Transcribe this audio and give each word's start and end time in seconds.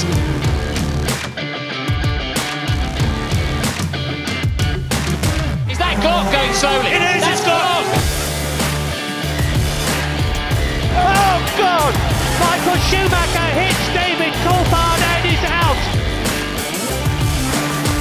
Is 0.00 0.08
that 5.76 5.92
Glock 6.00 6.24
going 6.32 6.56
slowly? 6.56 6.88
It 6.88 7.04
is, 7.04 7.20
That's 7.20 7.36
it's 7.36 7.44
Glock! 7.44 7.84
Oh, 10.96 11.36
God! 11.60 11.92
Michael 12.40 12.80
Schumacher 12.88 13.48
hits 13.60 13.84
David 13.92 14.32
Coulthard 14.40 15.04
and 15.04 15.20
is 15.28 15.44
out! 15.44 15.76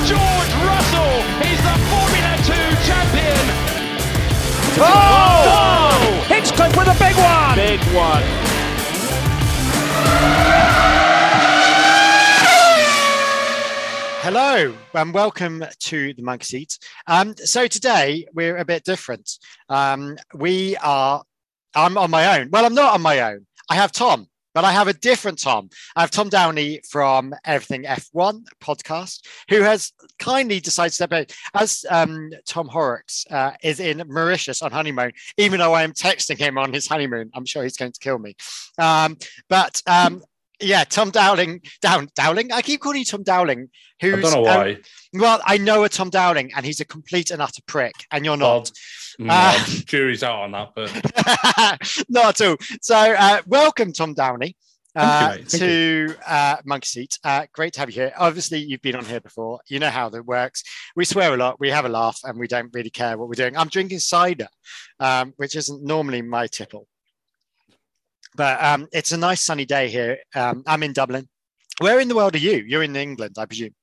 George 0.07 0.53
Russell 0.63 1.19
is 1.51 1.59
the 1.59 1.75
Formula 1.91 2.39
2 2.47 2.79
champion! 2.87 3.43
Oh! 4.79 4.87
oh! 4.87 5.99
Hitchcock 6.31 6.71
with 6.79 6.87
a 6.87 6.95
big 6.95 7.19
one! 7.19 7.59
Big 7.59 7.83
one. 7.93 8.23
Hello 14.31 14.75
and 14.93 15.11
welcome 15.11 15.65
to 15.79 16.13
the 16.13 16.21
Monkey 16.21 16.45
Seat. 16.45 16.77
Um, 17.07 17.33
so 17.35 17.65
today 17.65 18.27
we're 18.31 18.57
a 18.57 18.63
bit 18.63 18.83
different. 18.83 19.27
Um, 19.69 20.17
we 20.35 20.77
are, 20.83 21.23
I'm 21.73 21.97
on 21.97 22.11
my 22.11 22.37
own. 22.37 22.51
Well, 22.51 22.63
I'm 22.63 22.75
not 22.75 22.93
on 22.93 23.01
my 23.01 23.21
own. 23.21 23.47
I 23.71 23.73
have 23.73 23.91
Tom, 23.91 24.27
but 24.53 24.63
I 24.63 24.71
have 24.71 24.87
a 24.87 24.93
different 24.93 25.39
Tom. 25.39 25.71
I 25.95 26.01
have 26.01 26.11
Tom 26.11 26.29
Downey 26.29 26.79
from 26.87 27.33
Everything 27.43 27.85
F1 27.85 28.45
podcast, 28.61 29.25
who 29.49 29.61
has 29.61 29.93
kindly 30.19 30.59
decided 30.59 30.89
to 30.89 30.95
step 30.95 31.13
in 31.13 31.25
as 31.55 31.83
um, 31.89 32.29
Tom 32.45 32.67
Horrocks 32.67 33.25
uh, 33.31 33.53
is 33.63 33.79
in 33.79 34.03
Mauritius 34.07 34.61
on 34.61 34.71
honeymoon, 34.71 35.11
even 35.37 35.57
though 35.57 35.73
I 35.73 35.81
am 35.81 35.93
texting 35.93 36.37
him 36.37 36.59
on 36.59 36.71
his 36.71 36.87
honeymoon. 36.87 37.31
I'm 37.33 37.45
sure 37.45 37.63
he's 37.63 37.77
going 37.77 37.93
to 37.93 37.99
kill 37.99 38.19
me. 38.19 38.35
Um, 38.77 39.17
but 39.49 39.81
um, 39.87 40.21
yeah, 40.61 40.83
Tom 40.83 41.11
Dowling, 41.11 41.61
Down, 41.81 42.09
Dowling. 42.15 42.51
I 42.51 42.61
keep 42.61 42.81
calling 42.81 42.99
you 42.99 43.05
Tom 43.05 43.23
Dowling. 43.23 43.69
Who's, 44.01 44.13
I 44.13 44.21
don't 44.21 44.43
know 44.43 44.49
um, 44.49 44.57
why. 44.57 44.77
well, 45.13 45.41
I 45.45 45.57
know 45.57 45.83
a 45.83 45.89
Tom 45.89 46.09
Dowling, 46.09 46.51
and 46.55 46.65
he's 46.65 46.79
a 46.79 46.85
complete 46.85 47.31
and 47.31 47.41
utter 47.41 47.61
prick, 47.67 47.93
and 48.11 48.25
you're 48.25 48.37
not. 48.37 48.71
Mm, 49.19 49.27
Uh, 49.29 49.65
jury's 49.85 50.23
out 50.23 50.43
on 50.43 50.51
that, 50.51 50.69
but 50.75 52.05
not 52.09 52.39
at 52.39 52.47
all. 52.47 52.57
So, 52.81 52.95
uh, 52.95 53.41
welcome, 53.47 53.91
Tom 53.91 54.13
Downey, 54.13 54.55
uh, 54.95 55.37
you, 55.39 55.45
to 55.45 56.15
uh, 56.25 56.55
Monkey 56.65 56.85
Seat. 56.85 57.19
Uh, 57.23 57.45
great 57.53 57.73
to 57.73 57.81
have 57.81 57.89
you 57.89 57.95
here. 57.95 58.13
Obviously, 58.17 58.59
you've 58.59 58.81
been 58.81 58.95
on 58.95 59.05
here 59.05 59.19
before. 59.19 59.59
You 59.67 59.79
know 59.79 59.89
how 59.89 60.07
that 60.09 60.25
works. 60.25 60.63
We 60.95 61.03
swear 61.03 61.33
a 61.33 61.37
lot, 61.37 61.59
we 61.59 61.69
have 61.69 61.85
a 61.85 61.89
laugh, 61.89 62.19
and 62.23 62.39
we 62.39 62.47
don't 62.47 62.73
really 62.73 62.89
care 62.89 63.17
what 63.17 63.27
we're 63.27 63.33
doing. 63.33 63.57
I'm 63.57 63.67
drinking 63.67 63.99
cider, 63.99 64.47
um, 64.99 65.33
which 65.35 65.55
isn't 65.55 65.83
normally 65.83 66.21
my 66.21 66.47
tipple. 66.47 66.87
But 68.35 68.61
um, 68.63 68.87
it's 68.91 69.11
a 69.11 69.17
nice 69.17 69.41
sunny 69.41 69.65
day 69.65 69.89
here. 69.89 70.17
Um, 70.35 70.63
I'm 70.67 70.83
in 70.83 70.93
Dublin. 70.93 71.27
Where 71.79 71.99
in 71.99 72.07
the 72.07 72.15
world 72.15 72.35
are 72.35 72.39
you? 72.39 72.63
You're 72.67 72.83
in 72.83 72.95
England, 72.95 73.35
I 73.37 73.45
presume. 73.45 73.73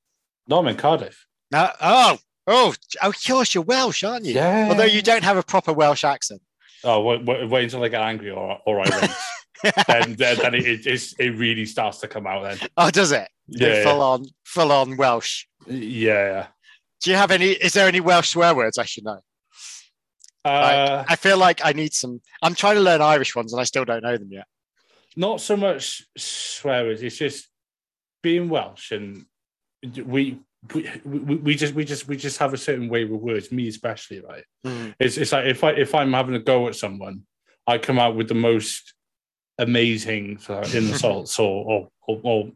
no, 0.47 0.59
I'm 0.59 0.67
in 0.67 0.77
Cardiff. 0.77 1.25
No, 1.51 1.69
oh, 1.81 2.17
oh, 2.47 2.73
oh, 3.01 3.09
of 3.09 3.15
course, 3.25 3.53
you're 3.55 3.63
Welsh, 3.63 4.03
aren't 4.03 4.25
you? 4.25 4.35
Yeah. 4.35 4.67
Although 4.69 4.83
you 4.83 5.01
don't 5.01 5.23
have 5.23 5.37
a 5.37 5.43
proper 5.43 5.73
Welsh 5.73 6.03
accent. 6.03 6.41
Oh, 6.83 7.01
wait, 7.01 7.23
wait, 7.25 7.49
wait 7.49 7.63
until 7.65 7.83
I 7.83 7.87
get 7.87 8.01
angry 8.01 8.29
or 8.31 8.59
or 8.65 8.81
I 8.81 8.89
then 9.87 10.13
then, 10.15 10.37
then 10.37 10.53
it, 10.53 10.85
it, 10.85 11.13
it 11.17 11.29
really 11.37 11.65
starts 11.65 11.99
to 11.99 12.07
come 12.07 12.27
out. 12.27 12.43
Then 12.43 12.69
Oh, 12.77 12.91
does 12.91 13.11
it? 13.11 13.27
yeah, 13.47 13.83
Full 13.83 14.01
on, 14.01 14.25
full 14.45 14.71
on 14.71 14.95
Welsh. 14.97 15.45
yeah. 15.65 16.47
Do 17.03 17.09
you 17.11 17.15
have 17.17 17.31
any? 17.31 17.49
Is 17.49 17.73
there 17.73 17.87
any 17.87 17.99
Welsh 17.99 18.29
swear 18.29 18.53
words 18.55 18.77
I 18.77 18.85
should 18.85 19.03
know? 19.05 19.19
Uh, 20.47 21.05
I 21.07 21.15
feel 21.15 21.37
like 21.37 21.61
I 21.63 21.73
need 21.73 21.93
some. 21.93 22.21
I'm 22.41 22.55
trying 22.55 22.75
to 22.75 22.81
learn 22.81 23.01
Irish 23.01 23.35
ones, 23.35 23.53
and 23.53 23.59
I 23.59 23.63
still 23.65 23.85
don't 23.85 24.03
know 24.03 24.17
them 24.17 24.31
yet. 24.31 24.45
not 25.15 25.41
so 25.41 25.57
much 25.57 26.03
swear 26.17 26.85
words. 26.85 27.01
It's 27.03 27.17
just 27.17 27.47
being 28.21 28.49
Welsh, 28.49 28.91
and 28.91 29.25
we. 30.05 30.39
We, 30.73 30.89
we, 31.05 31.35
we 31.35 31.55
just 31.55 31.75
we 31.75 31.85
just 31.85 32.07
we 32.07 32.17
just 32.17 32.39
have 32.39 32.51
a 32.53 32.57
certain 32.57 32.89
way 32.89 33.05
with 33.05 33.21
words. 33.21 33.51
Me 33.51 33.67
especially, 33.67 34.21
right? 34.21 34.43
It's 34.99 35.17
it's 35.17 35.31
like 35.31 35.45
if 35.45 35.63
I 35.63 35.71
if 35.71 35.93
I'm 35.93 36.11
having 36.13 36.35
a 36.35 36.39
go 36.39 36.67
at 36.67 36.75
someone, 36.75 37.21
I 37.67 37.77
come 37.77 37.99
out 37.99 38.15
with 38.15 38.27
the 38.27 38.33
most 38.33 38.93
amazing 39.59 40.39
insults 40.73 41.37
or 41.39 41.63
or 41.65 41.89
or, 42.07 42.19
or, 42.23 42.51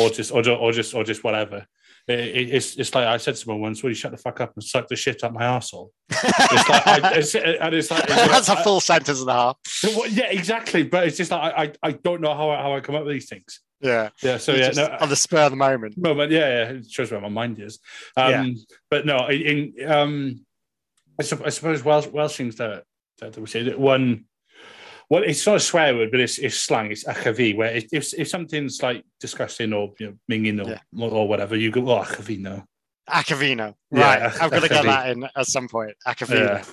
or 0.00 0.10
just 0.10 0.32
or, 0.32 0.48
or 0.48 0.72
just 0.72 0.94
or 0.94 1.04
just 1.04 1.22
whatever. 1.22 1.66
It, 2.06 2.18
it- 2.18 2.50
it's 2.54 2.76
it's 2.76 2.94
like 2.94 3.06
I 3.06 3.16
said 3.16 3.34
to 3.34 3.40
someone 3.40 3.60
once, 3.62 3.82
"Will 3.82 3.90
you 3.90 3.94
shut 3.94 4.10
the 4.12 4.18
fuck 4.18 4.40
up 4.40 4.52
and 4.54 4.62
suck 4.62 4.88
the 4.88 4.96
shit 4.96 5.24
out 5.24 5.32
my 5.32 5.44
asshole?" 5.44 5.90
It's 6.10 6.68
like 6.68 6.86
I, 6.86 7.14
it's, 7.16 7.34
and 7.34 7.74
it's 7.74 7.90
like 7.90 8.06
That's 8.06 8.48
a 8.48 8.56
full 8.62 8.80
sentence 8.80 9.20
and 9.20 9.30
a 9.30 9.32
half. 9.32 9.56
well, 9.84 10.06
yeah, 10.08 10.26
exactly. 10.30 10.82
But 10.82 11.06
it's 11.06 11.16
just 11.16 11.30
like 11.30 11.54
I, 11.56 11.72
I, 11.88 11.92
don't 11.92 12.20
know 12.20 12.34
how 12.34 12.50
I, 12.50 12.60
how 12.62 12.74
I 12.76 12.80
come 12.80 12.94
up 12.94 13.04
with 13.04 13.14
these 13.14 13.28
things. 13.28 13.60
Yeah. 13.80 14.10
Yeah. 14.22 14.36
So 14.38 14.52
You 14.52 14.60
yeah, 14.60 14.70
no, 14.74 14.96
on 15.00 15.08
the 15.08 15.16
spur 15.16 15.38
of 15.38 15.50
the 15.52 15.56
moment. 15.56 15.96
moment. 15.96 16.30
Yeah, 16.30 16.40
yeah. 16.48 16.70
It 16.78 16.90
shows 16.90 17.10
where 17.10 17.20
my 17.20 17.28
mind 17.28 17.58
is. 17.60 17.78
Um, 18.16 18.54
But 18.90 19.06
no, 19.06 19.26
in, 19.28 19.72
in 19.78 19.90
um, 19.90 20.46
I 21.18 21.22
suppose 21.22 21.82
Welsh 21.84 22.06
Welsh 22.08 22.36
things 22.36 22.56
that 22.56 22.84
that 23.20 23.38
we 23.38 23.46
say 23.46 23.62
that 23.64 23.78
one. 23.78 24.24
Well, 25.10 25.22
it's 25.22 25.46
not 25.46 25.56
a 25.56 25.60
swear 25.60 25.94
word, 25.94 26.10
but 26.10 26.20
it's, 26.20 26.38
it's 26.38 26.56
slang. 26.56 26.90
It's 26.90 27.04
achavi, 27.04 27.54
where 27.56 27.70
if, 27.74 27.86
if 27.92 28.14
if 28.14 28.28
something's 28.28 28.82
like 28.82 29.04
disgusting 29.20 29.72
or 29.72 29.92
you 29.98 30.06
know, 30.08 30.14
minging 30.30 30.64
or, 30.64 30.70
Yeah. 30.70 31.06
or 31.08 31.28
whatever, 31.28 31.56
you 31.56 31.70
go, 31.70 31.82
oh, 31.90 32.02
achavi, 32.02 32.38
no. 32.40 32.64
Acavino. 33.08 33.74
Yeah, 33.90 34.24
Right. 34.24 34.42
I'm 34.42 34.48
going 34.48 34.62
to 34.62 34.68
get 34.68 34.84
that 34.84 35.10
in 35.10 35.24
at 35.36 35.46
some 35.46 35.68
point. 35.68 35.92
Acavino. 36.06 36.64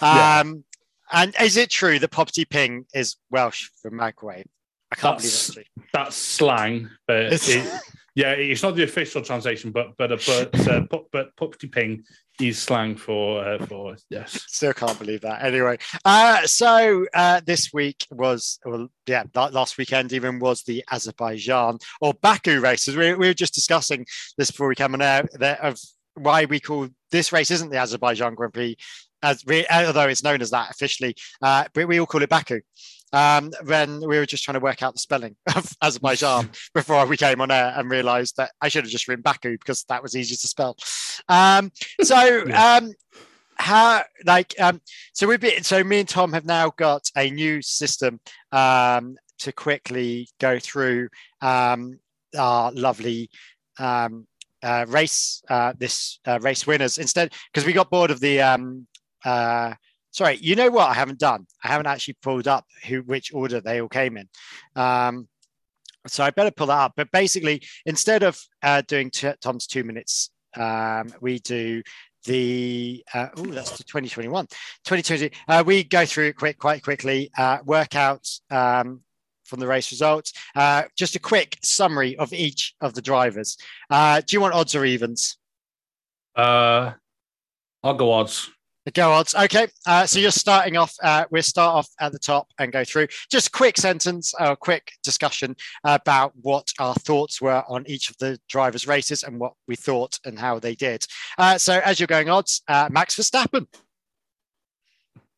Yeah. 0.00 0.40
Um, 0.40 0.64
and 1.12 1.34
is 1.40 1.56
it 1.56 1.68
true 1.68 1.98
that 1.98 2.12
Popty 2.12 2.48
Ping 2.48 2.86
is 2.94 3.16
Welsh 3.30 3.68
for 3.82 3.90
microwave? 3.90 4.46
I 4.92 4.96
can't 4.96 5.18
That's- 5.18 5.50
believe 5.50 5.66
that's. 5.76 5.90
That's 5.92 6.16
slang, 6.16 6.90
but 7.08 7.16
It's- 7.32 7.48
it, 7.48 7.80
yeah, 8.14 8.32
it's 8.32 8.62
not 8.62 8.76
the 8.76 8.82
official 8.82 9.22
translation, 9.22 9.70
but 9.70 9.96
but 9.96 10.10
but 10.26 10.68
uh, 10.68 10.80
pu- 10.90 11.06
but 11.12 11.34
popty 11.36 11.70
ping 11.70 12.04
is 12.40 12.58
slang 12.58 12.96
for 12.96 13.44
uh, 13.44 13.64
for 13.66 13.96
yes. 14.08 14.44
Still 14.48 14.72
can't 14.72 14.98
believe 14.98 15.20
that. 15.22 15.42
Anyway, 15.42 15.78
uh, 16.04 16.46
so 16.46 17.06
uh, 17.14 17.40
this 17.44 17.72
week 17.72 18.06
was, 18.10 18.58
well, 18.64 18.88
yeah, 19.06 19.24
last 19.34 19.78
weekend 19.78 20.12
even 20.12 20.38
was 20.38 20.62
the 20.62 20.84
Azerbaijan 20.90 21.78
or 22.00 22.14
Baku 22.14 22.60
races. 22.60 22.96
We, 22.96 23.14
we 23.14 23.28
were 23.28 23.34
just 23.34 23.54
discussing 23.54 24.06
this 24.36 24.50
before 24.50 24.68
we 24.68 24.74
came 24.74 24.94
on 24.94 25.02
air 25.02 25.28
that 25.34 25.60
of 25.60 25.78
why 26.14 26.44
we 26.46 26.60
call 26.60 26.88
this 27.10 27.32
race 27.32 27.50
isn't 27.50 27.70
the 27.70 27.78
Azerbaijan 27.78 28.34
Grand 28.34 28.52
Prix, 28.52 28.76
as 29.22 29.44
we, 29.46 29.66
although 29.68 30.08
it's 30.08 30.24
known 30.24 30.42
as 30.42 30.50
that 30.50 30.70
officially, 30.70 31.14
uh, 31.42 31.64
but 31.74 31.88
we 31.88 32.00
all 32.00 32.06
call 32.06 32.22
it 32.22 32.28
Baku. 32.28 32.60
Um, 33.12 33.50
when 33.64 34.00
we 34.00 34.18
were 34.18 34.26
just 34.26 34.44
trying 34.44 34.54
to 34.54 34.60
work 34.60 34.82
out 34.82 34.94
the 34.94 35.00
spelling 35.00 35.34
of 35.56 35.72
Azerbaijan 35.82 36.50
before 36.74 37.06
we 37.06 37.16
came 37.16 37.40
on 37.40 37.50
air 37.50 37.74
and 37.76 37.90
realized 37.90 38.36
that 38.36 38.52
I 38.60 38.68
should 38.68 38.84
have 38.84 38.90
just 38.90 39.08
written 39.08 39.22
Baku 39.22 39.58
because 39.58 39.84
that 39.84 40.02
was 40.02 40.16
easier 40.16 40.36
to 40.36 40.48
spell. 40.48 40.76
Um, 41.28 41.72
so, 42.02 42.44
um, 42.54 42.92
how 43.60 44.02
like 44.24 44.54
um 44.58 44.80
so 45.12 45.26
we've 45.26 45.40
been 45.40 45.62
so 45.62 45.84
me 45.84 46.00
and 46.00 46.08
tom 46.08 46.32
have 46.32 46.46
now 46.46 46.72
got 46.76 47.10
a 47.16 47.30
new 47.30 47.60
system 47.60 48.18
um 48.52 49.16
to 49.38 49.52
quickly 49.52 50.28
go 50.38 50.58
through 50.58 51.08
um 51.42 51.98
our 52.38 52.72
lovely 52.72 53.28
um 53.78 54.26
uh 54.62 54.86
race 54.88 55.42
uh 55.50 55.74
this 55.78 56.20
uh, 56.26 56.38
race 56.40 56.66
winners 56.66 56.96
instead 56.96 57.32
because 57.52 57.66
we 57.66 57.72
got 57.72 57.90
bored 57.90 58.10
of 58.10 58.20
the 58.20 58.40
um 58.40 58.86
uh 59.26 59.74
sorry 60.10 60.38
you 60.40 60.56
know 60.56 60.70
what 60.70 60.88
i 60.88 60.94
haven't 60.94 61.18
done? 61.18 61.46
I 61.64 61.68
haven't 61.68 61.86
actually 61.86 62.16
pulled 62.22 62.48
up 62.48 62.64
who 62.86 63.02
which 63.02 63.32
order 63.32 63.60
they 63.60 63.80
all 63.80 63.88
came 63.88 64.16
in. 64.16 64.28
Um 64.76 65.28
so 66.06 66.24
i 66.24 66.30
better 66.30 66.50
pull 66.50 66.68
that 66.68 66.78
up. 66.78 66.92
But 66.96 67.10
basically 67.12 67.62
instead 67.86 68.22
of 68.22 68.38
uh 68.62 68.82
doing 68.82 69.10
t- 69.10 69.32
tom's 69.40 69.66
two 69.66 69.84
minutes 69.84 70.30
um 70.56 71.12
we 71.20 71.38
do 71.40 71.82
the 72.24 73.02
uh, 73.14 73.28
oh 73.36 73.46
that's 73.46 73.78
the 73.78 73.84
2021 73.84 74.46
2020 74.84 75.30
uh, 75.48 75.64
we 75.64 75.82
go 75.82 76.04
through 76.04 76.26
it 76.26 76.36
quick 76.36 76.58
quite 76.58 76.82
quickly 76.82 77.30
uh, 77.38 77.58
work 77.64 77.94
out 77.94 78.28
um, 78.50 79.00
from 79.50 79.60
the 79.60 79.66
race 79.66 79.90
results. 79.90 80.32
Uh, 80.54 80.84
just 80.96 81.16
a 81.16 81.18
quick 81.18 81.58
summary 81.62 82.16
of 82.16 82.32
each 82.32 82.74
of 82.80 82.94
the 82.94 83.02
drivers. 83.02 83.58
Uh, 83.90 84.22
do 84.24 84.34
you 84.34 84.40
want 84.40 84.54
odds 84.54 84.74
or 84.74 84.84
evens? 84.84 85.36
Uh, 86.34 86.92
I'll 87.82 87.94
go 87.94 88.12
odds. 88.12 88.50
Go 88.94 89.12
odds. 89.12 89.34
Okay. 89.34 89.68
Uh, 89.86 90.06
so 90.06 90.18
you're 90.18 90.30
starting 90.30 90.76
off. 90.76 90.94
Uh, 91.02 91.24
we'll 91.30 91.42
start 91.42 91.76
off 91.76 91.88
at 92.00 92.12
the 92.12 92.18
top 92.18 92.48
and 92.58 92.72
go 92.72 92.82
through. 92.82 93.06
Just 93.30 93.48
a 93.48 93.50
quick 93.50 93.76
sentence, 93.76 94.34
a 94.40 94.56
quick 94.56 94.92
discussion 95.04 95.54
about 95.84 96.32
what 96.40 96.72
our 96.78 96.94
thoughts 96.94 97.40
were 97.40 97.62
on 97.68 97.84
each 97.86 98.10
of 98.10 98.16
the 98.18 98.38
drivers' 98.48 98.86
races 98.88 99.22
and 99.22 99.38
what 99.38 99.52
we 99.68 99.76
thought 99.76 100.18
and 100.24 100.38
how 100.38 100.58
they 100.58 100.74
did. 100.74 101.06
Uh, 101.38 101.58
so 101.58 101.80
as 101.84 102.00
you're 102.00 102.06
going 102.06 102.30
odds, 102.30 102.62
uh, 102.68 102.88
Max 102.90 103.16
Verstappen 103.16 103.66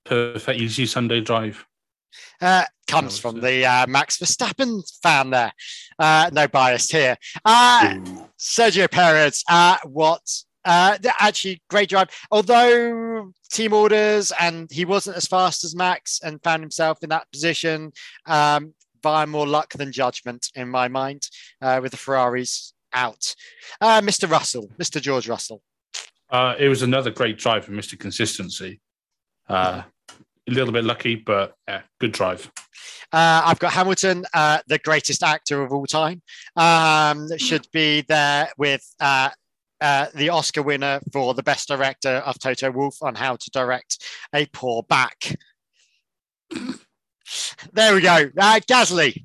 Perfect, 0.04 0.60
easy 0.60 0.86
Sunday 0.86 1.20
drive. 1.20 1.64
uh, 2.40 2.64
comes 2.88 3.18
from 3.18 3.40
the 3.40 3.64
uh, 3.64 3.86
Max 3.86 4.18
Verstappen 4.18 4.82
fan 5.02 5.30
there. 5.30 5.52
Uh, 5.98 6.30
no 6.32 6.48
bias 6.48 6.90
here. 6.90 7.16
Uh, 7.44 7.96
Sergio 8.38 8.90
Perez, 8.90 9.44
uh, 9.48 9.76
what? 9.84 10.22
Uh, 10.64 10.96
actually, 11.18 11.62
great 11.68 11.88
drive. 11.88 12.08
Although 12.30 13.32
team 13.50 13.72
orders 13.72 14.32
and 14.40 14.70
he 14.70 14.84
wasn't 14.84 15.16
as 15.16 15.26
fast 15.26 15.64
as 15.64 15.74
Max 15.74 16.20
and 16.22 16.42
found 16.42 16.62
himself 16.62 17.02
in 17.02 17.10
that 17.10 17.30
position 17.32 17.92
um, 18.26 18.74
by 19.02 19.26
more 19.26 19.46
luck 19.46 19.72
than 19.74 19.92
judgment, 19.92 20.48
in 20.54 20.68
my 20.68 20.88
mind, 20.88 21.28
uh, 21.60 21.80
with 21.82 21.90
the 21.90 21.96
Ferraris 21.96 22.72
out. 22.92 23.34
Uh, 23.80 24.00
Mr. 24.00 24.30
Russell, 24.30 24.68
Mr. 24.78 25.00
George 25.00 25.28
Russell. 25.28 25.62
Uh, 26.30 26.54
it 26.58 26.68
was 26.68 26.82
another 26.82 27.10
great 27.10 27.38
drive 27.38 27.64
for 27.64 27.72
Mr. 27.72 27.98
Consistency. 27.98 28.80
Uh, 29.48 29.82
a 30.48 30.50
little 30.50 30.72
bit 30.72 30.84
lucky, 30.84 31.16
but 31.16 31.54
yeah, 31.68 31.82
good 32.00 32.12
drive. 32.12 32.50
Uh, 33.12 33.42
I've 33.44 33.58
got 33.58 33.72
Hamilton, 33.72 34.24
uh, 34.32 34.60
the 34.66 34.78
greatest 34.78 35.22
actor 35.22 35.62
of 35.62 35.72
all 35.72 35.86
time, 35.86 36.22
um, 36.56 37.28
should 37.36 37.66
be 37.72 38.00
there 38.02 38.50
with 38.56 38.82
uh, 38.98 39.28
uh, 39.82 40.06
the 40.14 40.28
Oscar 40.30 40.62
winner 40.62 41.00
for 41.12 41.34
the 41.34 41.42
best 41.42 41.68
director 41.68 42.22
of 42.24 42.38
Toto 42.38 42.70
Wolff 42.70 43.02
on 43.02 43.14
how 43.14 43.36
to 43.36 43.50
direct 43.50 43.98
a 44.34 44.46
poor 44.46 44.82
back. 44.84 45.36
there 47.72 47.94
we 47.94 48.00
go. 48.00 48.30
Uh, 48.38 48.60
Gasly. 48.60 49.24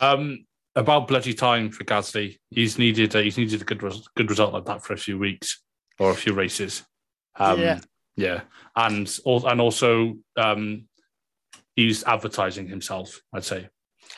Um, 0.00 0.46
about 0.74 1.08
bloody 1.08 1.34
time 1.34 1.70
for 1.70 1.84
Gasly. 1.84 2.38
He's 2.50 2.78
needed 2.78 3.14
a, 3.14 3.22
he's 3.22 3.38
needed 3.38 3.60
a 3.60 3.64
good 3.64 3.82
res- 3.82 4.08
good 4.16 4.30
result 4.30 4.52
like 4.52 4.64
that 4.66 4.82
for 4.84 4.92
a 4.94 4.98
few 4.98 5.18
weeks 5.18 5.62
or 5.98 6.10
a 6.10 6.14
few 6.14 6.32
races. 6.32 6.82
Um, 7.36 7.60
Yeah. 7.60 7.80
yeah, 8.16 8.40
and 8.76 9.08
and 9.26 9.60
also 9.60 10.16
um, 10.36 10.88
he's 11.76 12.04
advertising 12.04 12.68
himself. 12.68 13.20
I'd 13.32 13.44
say. 13.44 13.68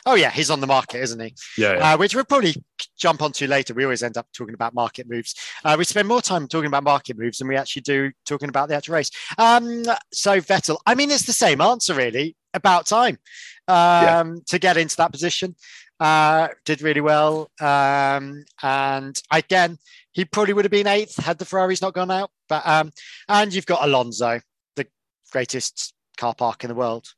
Oh, 0.05 0.15
yeah, 0.15 0.31
he's 0.31 0.49
on 0.49 0.59
the 0.59 0.67
market, 0.67 1.01
isn't 1.01 1.19
he? 1.19 1.33
Yeah, 1.57 1.73
yeah. 1.73 1.93
uh, 1.93 1.97
which 1.97 2.15
we'll 2.15 2.25
probably 2.25 2.63
jump 2.97 3.21
onto 3.21 3.47
later. 3.47 3.73
We 3.73 3.83
always 3.83 4.03
end 4.03 4.17
up 4.17 4.27
talking 4.33 4.53
about 4.53 4.73
market 4.73 5.09
moves. 5.09 5.35
Uh, 5.63 5.75
we 5.77 5.85
spend 5.85 6.07
more 6.07 6.21
time 6.21 6.47
talking 6.47 6.67
about 6.67 6.83
market 6.83 7.17
moves 7.17 7.37
than 7.37 7.47
we 7.47 7.55
actually 7.55 7.83
do 7.83 8.11
talking 8.25 8.49
about 8.49 8.69
the 8.69 8.75
actual 8.75 8.95
race. 8.95 9.11
Um, 9.37 9.83
so 10.11 10.39
Vettel, 10.39 10.77
I 10.85 10.95
mean, 10.95 11.11
it's 11.11 11.25
the 11.25 11.33
same 11.33 11.61
answer 11.61 11.93
really. 11.93 12.35
About 12.53 12.85
time 12.85 13.17
um, 13.67 14.41
to 14.47 14.57
get 14.57 14.77
into 14.77 14.95
that 14.95 15.11
position. 15.11 15.55
Uh, 15.99 16.47
did 16.63 16.81
really 16.81 17.01
well, 17.01 17.49
um, 17.59 18.45
and 18.63 19.21
again, 19.29 19.77
he 20.11 20.23
probably 20.23 20.53
would 20.53 20.63
have 20.63 20.71
been 20.71 20.87
eighth 20.87 21.17
had 21.17 21.37
the 21.37 21.43
Ferraris 21.45 21.81
not 21.81 21.93
gone 21.93 22.11
out. 22.11 22.31
But 22.47 22.65
um, 22.65 22.91
and 23.27 23.53
you've 23.53 23.65
got 23.65 23.83
Alonso, 23.83 24.39
the 24.75 24.87
greatest 25.31 25.93
car 26.17 26.33
park 26.33 26.63
in 26.63 26.69
the 26.69 26.75
world. 26.75 27.13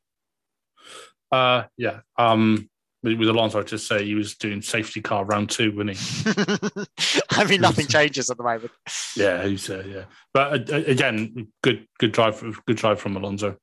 Uh, 1.31 1.63
yeah. 1.77 1.99
Um, 2.17 2.69
with, 3.03 3.29
Alonso, 3.29 3.59
I'd 3.59 3.67
just 3.67 3.87
say 3.87 4.03
he 4.03 4.15
was 4.15 4.35
doing 4.35 4.61
safety 4.61 5.01
car 5.01 5.23
round 5.23 5.49
two, 5.49 5.71
wasn't 5.71 5.97
he? 5.97 6.85
I 7.31 7.45
mean, 7.45 7.61
nothing 7.61 7.87
changes 7.87 8.29
at 8.29 8.37
the 8.37 8.43
moment. 8.43 8.71
Yeah, 9.15 9.45
he's 9.45 9.67
uh, 9.69 9.83
yeah. 9.87 10.03
But 10.31 10.71
uh, 10.71 10.75
again, 10.75 11.47
good 11.63 11.87
good 11.97 12.11
drive, 12.11 12.43
good 12.67 12.77
drive 12.77 12.99
from 12.99 13.15
Alonso. 13.15 13.57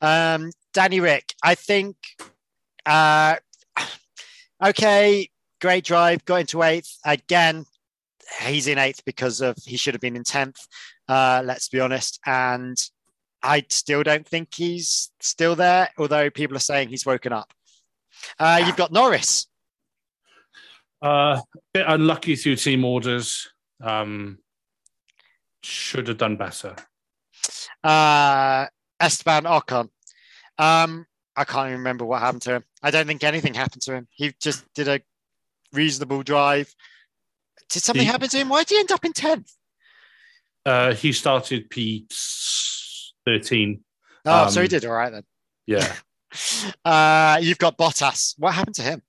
Um, 0.00 0.50
Danny 0.72 0.98
Ric, 0.98 1.32
I 1.42 1.54
think, 1.54 1.96
uh, 2.84 3.36
okay, 4.64 5.28
great 5.60 5.84
drive, 5.84 6.24
got 6.24 6.40
into 6.40 6.62
eighth. 6.62 6.98
Again, 7.04 7.64
he's 8.42 8.66
in 8.66 8.78
eighth 8.78 9.04
because 9.04 9.40
of 9.40 9.56
he 9.64 9.76
should 9.76 9.94
have 9.94 10.00
been 10.00 10.16
in 10.16 10.24
10th, 10.24 10.66
uh, 11.08 11.42
let's 11.44 11.68
be 11.68 11.80
honest. 11.80 12.20
And 12.26 12.76
I 13.44 13.66
still 13.68 14.02
don't 14.02 14.26
think 14.26 14.54
he's 14.54 15.10
still 15.20 15.54
there, 15.54 15.90
although 15.98 16.30
people 16.30 16.56
are 16.56 16.60
saying 16.60 16.88
he's 16.88 17.04
woken 17.04 17.32
up. 17.32 17.52
Uh, 18.38 18.62
you've 18.66 18.76
got 18.76 18.90
Norris. 18.90 19.46
Uh, 21.02 21.38
bit 21.74 21.84
unlucky 21.86 22.36
through 22.36 22.56
team 22.56 22.86
orders. 22.86 23.52
Um, 23.82 24.38
should 25.62 26.08
have 26.08 26.16
done 26.16 26.36
better. 26.36 26.74
Uh, 27.82 28.66
Esteban 28.98 29.44
Ocon. 29.44 29.90
Um, 30.56 31.04
I 31.36 31.44
can't 31.44 31.68
even 31.68 31.80
remember 31.80 32.06
what 32.06 32.22
happened 32.22 32.42
to 32.42 32.54
him. 32.54 32.64
I 32.82 32.90
don't 32.90 33.06
think 33.06 33.22
anything 33.24 33.52
happened 33.52 33.82
to 33.82 33.94
him. 33.94 34.08
He 34.10 34.32
just 34.40 34.64
did 34.72 34.88
a 34.88 35.00
reasonable 35.70 36.22
drive. 36.22 36.74
Did 37.68 37.82
something 37.82 38.06
he, 38.06 38.10
happen 38.10 38.28
to 38.30 38.38
him? 38.38 38.48
Why 38.48 38.60
did 38.60 38.70
he 38.70 38.78
end 38.78 38.92
up 38.92 39.04
in 39.04 39.12
10th? 39.12 39.52
Uh, 40.64 40.94
he 40.94 41.12
started 41.12 41.68
Pete's 41.68 42.73
13. 43.26 43.82
Oh, 44.26 44.44
um, 44.44 44.50
so 44.50 44.62
he 44.62 44.68
did 44.68 44.84
all 44.84 44.92
right 44.92 45.12
then. 45.12 45.24
Yeah. 45.66 45.92
uh, 46.84 47.38
you've 47.40 47.58
got 47.58 47.78
Bottas. 47.78 48.34
What 48.38 48.54
happened 48.54 48.76
to 48.76 48.82
him? 48.82 49.02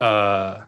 Uh, 0.00 0.62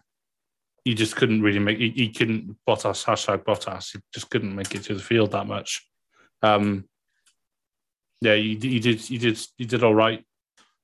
you 0.85 0.95
just 0.95 1.17
couldn't 1.17 1.43
really 1.43 1.59
make. 1.59 1.79
He, 1.79 1.91
he 1.91 2.09
couldn't 2.11 2.57
Bottas 2.69 3.05
hashtag 3.05 3.45
Bottas. 3.45 3.93
He 3.93 4.01
just 4.13 4.31
couldn't 4.31 4.55
make 4.55 4.75
it 4.75 4.85
to 4.85 4.95
the 4.95 5.03
field 5.03 5.33
that 5.33 5.47
much. 5.47 5.87
Um, 6.43 6.85
yeah, 8.21 8.35
He 8.37 8.55
you 8.55 8.81
did. 8.81 9.11
You 9.11 9.19
did. 9.19 9.41
You 9.59 9.67
did 9.67 9.83
all 9.83 9.95
right. 9.95 10.25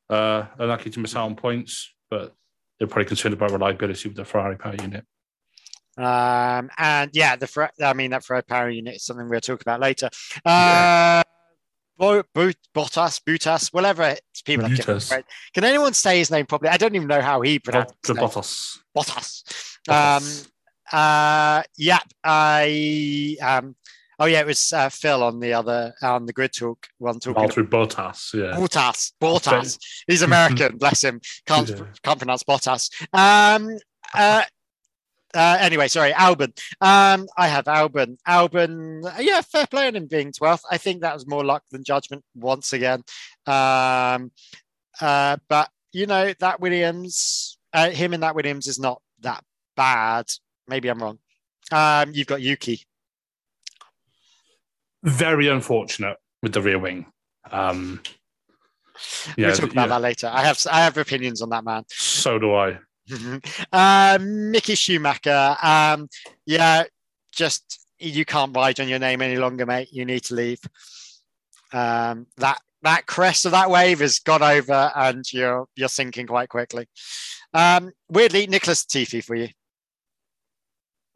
Uh, 0.08 0.46
unlucky 0.58 0.90
to 0.90 1.00
miss 1.00 1.14
out 1.14 1.26
on 1.26 1.36
points, 1.36 1.94
but 2.10 2.34
they're 2.78 2.88
probably 2.88 3.04
concerned 3.04 3.34
about 3.34 3.52
reliability 3.52 4.08
with 4.08 4.16
the 4.16 4.24
Ferrari 4.24 4.56
power 4.56 4.74
unit. 4.80 5.04
Um, 6.02 6.70
and 6.78 7.10
yeah, 7.12 7.36
the 7.36 7.70
I 7.84 7.92
mean 7.92 8.10
that 8.12 8.24
Ferrari 8.24 8.42
power 8.42 8.70
unit 8.70 8.96
is 8.96 9.04
something 9.04 9.28
we'll 9.28 9.40
talk 9.40 9.60
about 9.62 9.80
later. 9.80 10.06
Uh, 10.44 10.50
Yeah. 10.50 11.22
Bo- 11.98 12.22
Bo- 12.32 12.52
Bottas, 12.74 13.20
Butas, 13.22 13.74
whatever 13.74 14.16
people 14.46 14.66
right? 14.68 15.24
Can 15.52 15.64
anyone 15.64 15.92
say 15.92 16.16
his 16.18 16.30
name 16.30 16.46
properly? 16.46 16.70
I 16.70 16.78
don't 16.78 16.94
even 16.94 17.08
know 17.08 17.20
how 17.20 17.42
he 17.42 17.58
pronounced 17.58 17.94
name. 18.08 18.16
Bottas. 18.16 18.78
Bottas. 18.96 19.42
Bottas. 19.86 20.46
Um, 20.46 20.98
uh, 20.98 21.62
yeah, 21.76 21.98
I. 22.24 23.36
Um, 23.42 23.76
oh 24.18 24.24
yeah, 24.24 24.40
it 24.40 24.46
was 24.46 24.72
uh, 24.72 24.88
Phil 24.88 25.22
on 25.22 25.40
the 25.40 25.52
other 25.52 25.92
on 26.00 26.24
the 26.24 26.32
grid 26.32 26.54
talk 26.54 26.86
one 26.96 27.20
talking. 27.20 27.42
Valtteri 27.48 27.68
Bottas. 27.68 28.32
Yeah. 28.32 28.56
Bottas, 28.58 29.12
Bottas. 29.20 29.78
He's 30.06 30.22
American, 30.22 30.76
bless 30.78 31.04
him. 31.04 31.20
Can't 31.46 31.68
Yeah. 31.68 31.84
can't 32.02 32.18
pronounce 32.18 32.44
Bottas. 32.44 32.90
Um, 33.12 33.76
uh, 34.14 34.42
uh, 35.34 35.58
anyway, 35.60 35.88
sorry, 35.88 36.12
Albon. 36.12 36.52
Um, 36.80 37.28
I 37.36 37.48
have 37.48 37.66
Albon. 37.66 38.16
Albon, 38.26 39.04
uh, 39.04 39.20
yeah, 39.20 39.40
fair 39.40 39.66
play 39.66 39.86
on 39.86 39.96
him 39.96 40.06
being 40.06 40.32
12th. 40.32 40.62
I 40.70 40.78
think 40.78 41.02
that 41.02 41.14
was 41.14 41.26
more 41.26 41.44
luck 41.44 41.62
than 41.70 41.84
judgment 41.84 42.24
once 42.34 42.72
again. 42.72 43.02
Um, 43.46 44.32
uh, 45.00 45.36
but 45.48 45.70
you 45.92 46.06
know 46.06 46.32
that 46.40 46.60
Williams, 46.60 47.58
uh, 47.72 47.90
him 47.90 48.12
and 48.12 48.22
that 48.22 48.34
Williams 48.34 48.66
is 48.66 48.78
not 48.78 49.00
that 49.20 49.44
bad. 49.76 50.26
Maybe 50.66 50.88
I'm 50.88 51.02
wrong. 51.02 51.18
Um, 51.72 52.12
you've 52.12 52.26
got 52.26 52.42
Yuki. 52.42 52.82
Very 55.02 55.48
unfortunate 55.48 56.16
with 56.42 56.52
the 56.52 56.60
rear 56.60 56.78
wing. 56.78 57.06
Um, 57.50 58.02
yeah, 59.36 59.48
we'll 59.48 59.56
talk 59.56 59.72
about 59.72 59.82
yeah. 59.82 59.86
that 59.86 60.02
later. 60.02 60.30
I 60.32 60.44
have 60.44 60.58
I 60.70 60.80
have 60.80 60.98
opinions 60.98 61.40
on 61.40 61.50
that 61.50 61.64
man. 61.64 61.84
so 61.88 62.38
do 62.38 62.54
I. 62.54 62.78
uh, 63.72 64.18
Mickey 64.20 64.74
Schumacher. 64.74 65.56
Um, 65.62 66.08
yeah, 66.46 66.84
just 67.32 67.86
you 67.98 68.24
can't 68.24 68.56
ride 68.56 68.80
on 68.80 68.88
your 68.88 68.98
name 68.98 69.22
any 69.22 69.36
longer, 69.36 69.66
mate. 69.66 69.88
You 69.92 70.04
need 70.04 70.24
to 70.24 70.34
leave. 70.34 70.60
Um, 71.72 72.26
that 72.38 72.58
that 72.82 73.06
crest 73.06 73.44
of 73.44 73.52
that 73.52 73.70
wave 73.70 74.00
has 74.00 74.18
got 74.18 74.42
over, 74.42 74.92
and 74.94 75.24
you're 75.32 75.66
you're 75.76 75.88
sinking 75.88 76.26
quite 76.26 76.48
quickly. 76.48 76.86
Um, 77.52 77.92
weirdly, 78.08 78.46
Nicholas 78.46 78.84
Latifi 78.84 79.22
for 79.22 79.34
you. 79.34 79.48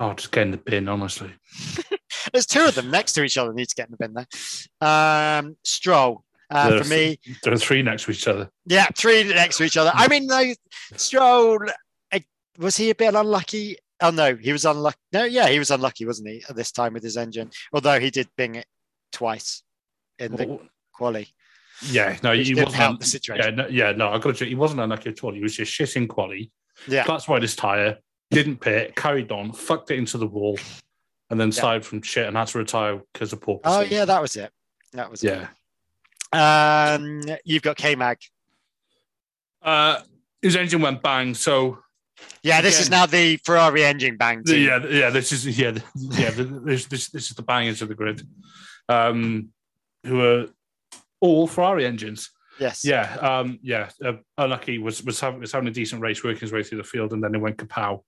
Oh, 0.00 0.12
just 0.14 0.32
getting 0.32 0.50
the 0.50 0.58
bin, 0.58 0.88
honestly. 0.88 1.32
There's 2.32 2.46
two 2.46 2.64
of 2.64 2.74
them 2.74 2.90
next 2.90 3.12
to 3.12 3.22
each 3.22 3.38
other. 3.38 3.52
Need 3.52 3.68
to 3.68 3.74
get 3.74 3.88
in 3.88 3.92
the 3.92 3.96
bin 3.96 4.14
there. 4.14 4.26
Um, 4.88 5.56
Stroll. 5.62 6.24
Uh, 6.50 6.70
There 6.70 6.84
for 6.84 6.90
me, 6.90 7.18
There 7.42 7.52
are 7.52 7.58
three 7.58 7.82
next 7.82 8.04
to 8.04 8.10
each 8.10 8.28
other. 8.28 8.50
Yeah, 8.66 8.86
three 8.96 9.24
next 9.24 9.56
to 9.58 9.64
each 9.64 9.76
other. 9.76 9.92
I 9.94 10.08
mean, 10.08 10.26
though, 10.26 10.52
Stroll, 10.96 11.58
was 12.58 12.76
he 12.76 12.90
a 12.90 12.94
bit 12.94 13.14
unlucky? 13.14 13.76
Oh, 14.00 14.10
no, 14.10 14.34
he 14.34 14.52
was 14.52 14.64
unlucky. 14.64 14.98
No, 15.12 15.24
yeah, 15.24 15.48
he 15.48 15.58
was 15.58 15.70
unlucky, 15.70 16.04
wasn't 16.04 16.28
he, 16.28 16.44
at 16.48 16.56
this 16.56 16.72
time 16.72 16.94
with 16.94 17.02
his 17.02 17.16
engine? 17.16 17.50
Although 17.72 18.00
he 18.00 18.10
did 18.10 18.28
bing 18.36 18.56
it 18.56 18.66
twice 19.12 19.62
in 20.18 20.36
the 20.36 20.58
quali. 20.92 21.28
Yeah, 21.82 22.16
no, 22.22 22.32
he 22.32 22.54
wasn't. 22.54 22.74
help 22.74 23.00
the 23.00 23.06
situation. 23.06 23.44
Yeah, 23.44 23.64
no, 23.64 23.68
yeah, 23.68 23.92
no, 23.92 24.08
I 24.10 24.18
got 24.18 24.36
to. 24.36 24.44
He 24.44 24.54
wasn't 24.54 24.80
unlucky 24.80 25.10
at 25.10 25.24
all. 25.24 25.32
He 25.32 25.40
was 25.40 25.56
just 25.56 25.72
shitting 25.72 26.08
quali. 26.08 26.50
Yeah. 26.88 27.04
That's 27.06 27.28
why 27.28 27.40
his 27.40 27.56
tire 27.56 27.98
didn't 28.30 28.60
pit, 28.60 28.94
carried 28.96 29.30
on, 29.32 29.52
fucked 29.52 29.90
it 29.90 29.98
into 29.98 30.18
the 30.18 30.26
wall, 30.26 30.58
and 31.30 31.40
then 31.40 31.48
Yeah. 31.48 31.54
started 31.54 31.84
from 31.84 32.02
shit 32.02 32.26
and 32.26 32.36
had 32.36 32.48
to 32.48 32.58
retire 32.58 33.00
because 33.12 33.32
of 33.32 33.40
poor. 33.40 33.60
Oh, 33.64 33.80
yeah, 33.80 34.04
that 34.04 34.20
was 34.20 34.36
it. 34.36 34.52
That 34.92 35.10
was 35.10 35.22
yeah. 35.22 35.48
it. 36.32 36.36
Um, 36.36 37.22
you've 37.44 37.62
got 37.62 37.76
K 37.76 37.94
Mag. 37.94 38.18
Uh, 39.62 40.00
his 40.42 40.56
engine 40.56 40.82
went 40.82 41.02
bang. 41.02 41.34
So 41.34 41.78
Yeah, 42.42 42.60
this 42.60 42.80
is 42.80 42.90
now 42.90 43.06
the 43.06 43.38
Ferrari 43.38 43.84
engine 43.84 44.16
bang. 44.16 44.42
the, 44.44 44.58
yeah, 44.58 44.86
yeah, 44.86 45.10
this 45.10 45.32
is 45.32 45.58
yeah, 45.58 45.72
the- 45.72 45.82
yeah. 45.94 46.30
This 46.30 46.86
this 46.86 47.08
this 47.08 47.30
is 47.30 47.36
the 47.36 47.42
bangers 47.42 47.82
of 47.82 47.88
the 47.88 47.94
grid, 47.94 48.26
um, 48.88 49.48
who 50.04 50.20
are 50.20 50.46
all 51.20 51.46
Ferrari 51.46 51.86
engines. 51.86 52.30
Yes. 52.60 52.84
Yeah, 52.84 53.14
um, 53.16 53.58
yeah. 53.62 53.90
Uh, 54.04 54.14
unlucky 54.38 54.78
was 54.78 55.02
was 55.02 55.18
having, 55.20 55.40
was 55.40 55.52
having 55.52 55.68
a 55.68 55.72
decent 55.72 56.02
race, 56.02 56.22
working 56.22 56.40
his 56.40 56.52
way 56.52 56.62
through 56.62 56.78
the 56.78 56.84
field, 56.84 57.12
and 57.12 57.22
then 57.22 57.34
it 57.34 57.38
went 57.38 57.56
kapow. 57.56 58.02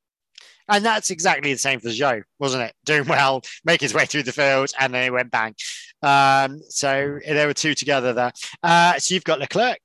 And 0.68 0.84
that's 0.84 1.10
exactly 1.10 1.52
the 1.52 1.58
same 1.58 1.80
for 1.80 1.88
Zhou, 1.88 2.22
wasn't 2.38 2.64
it? 2.64 2.74
Doing 2.84 3.06
well, 3.06 3.42
make 3.64 3.80
his 3.80 3.94
way 3.94 4.04
through 4.04 4.24
the 4.24 4.32
field, 4.32 4.72
and 4.78 4.92
then 4.92 5.04
it 5.04 5.12
went 5.12 5.30
bang. 5.30 5.54
Um, 6.02 6.60
so 6.68 7.18
there 7.26 7.46
were 7.46 7.54
two 7.54 7.74
together 7.74 8.12
there. 8.12 8.32
Uh, 8.62 8.98
so 8.98 9.14
you've 9.14 9.24
got 9.24 9.38
Leclerc. 9.38 9.78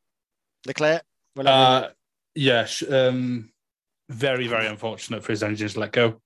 Leclerc. 0.66 1.04
Uh, 1.38 1.90
yeah, 2.36 2.68
um, 2.90 3.51
very 4.12 4.48
very 4.48 4.68
unfortunate 4.68 5.24
for 5.24 5.32
his 5.32 5.44
engines 5.44 5.74
to 5.74 5.80
let 5.80 5.92
go. 5.92 6.22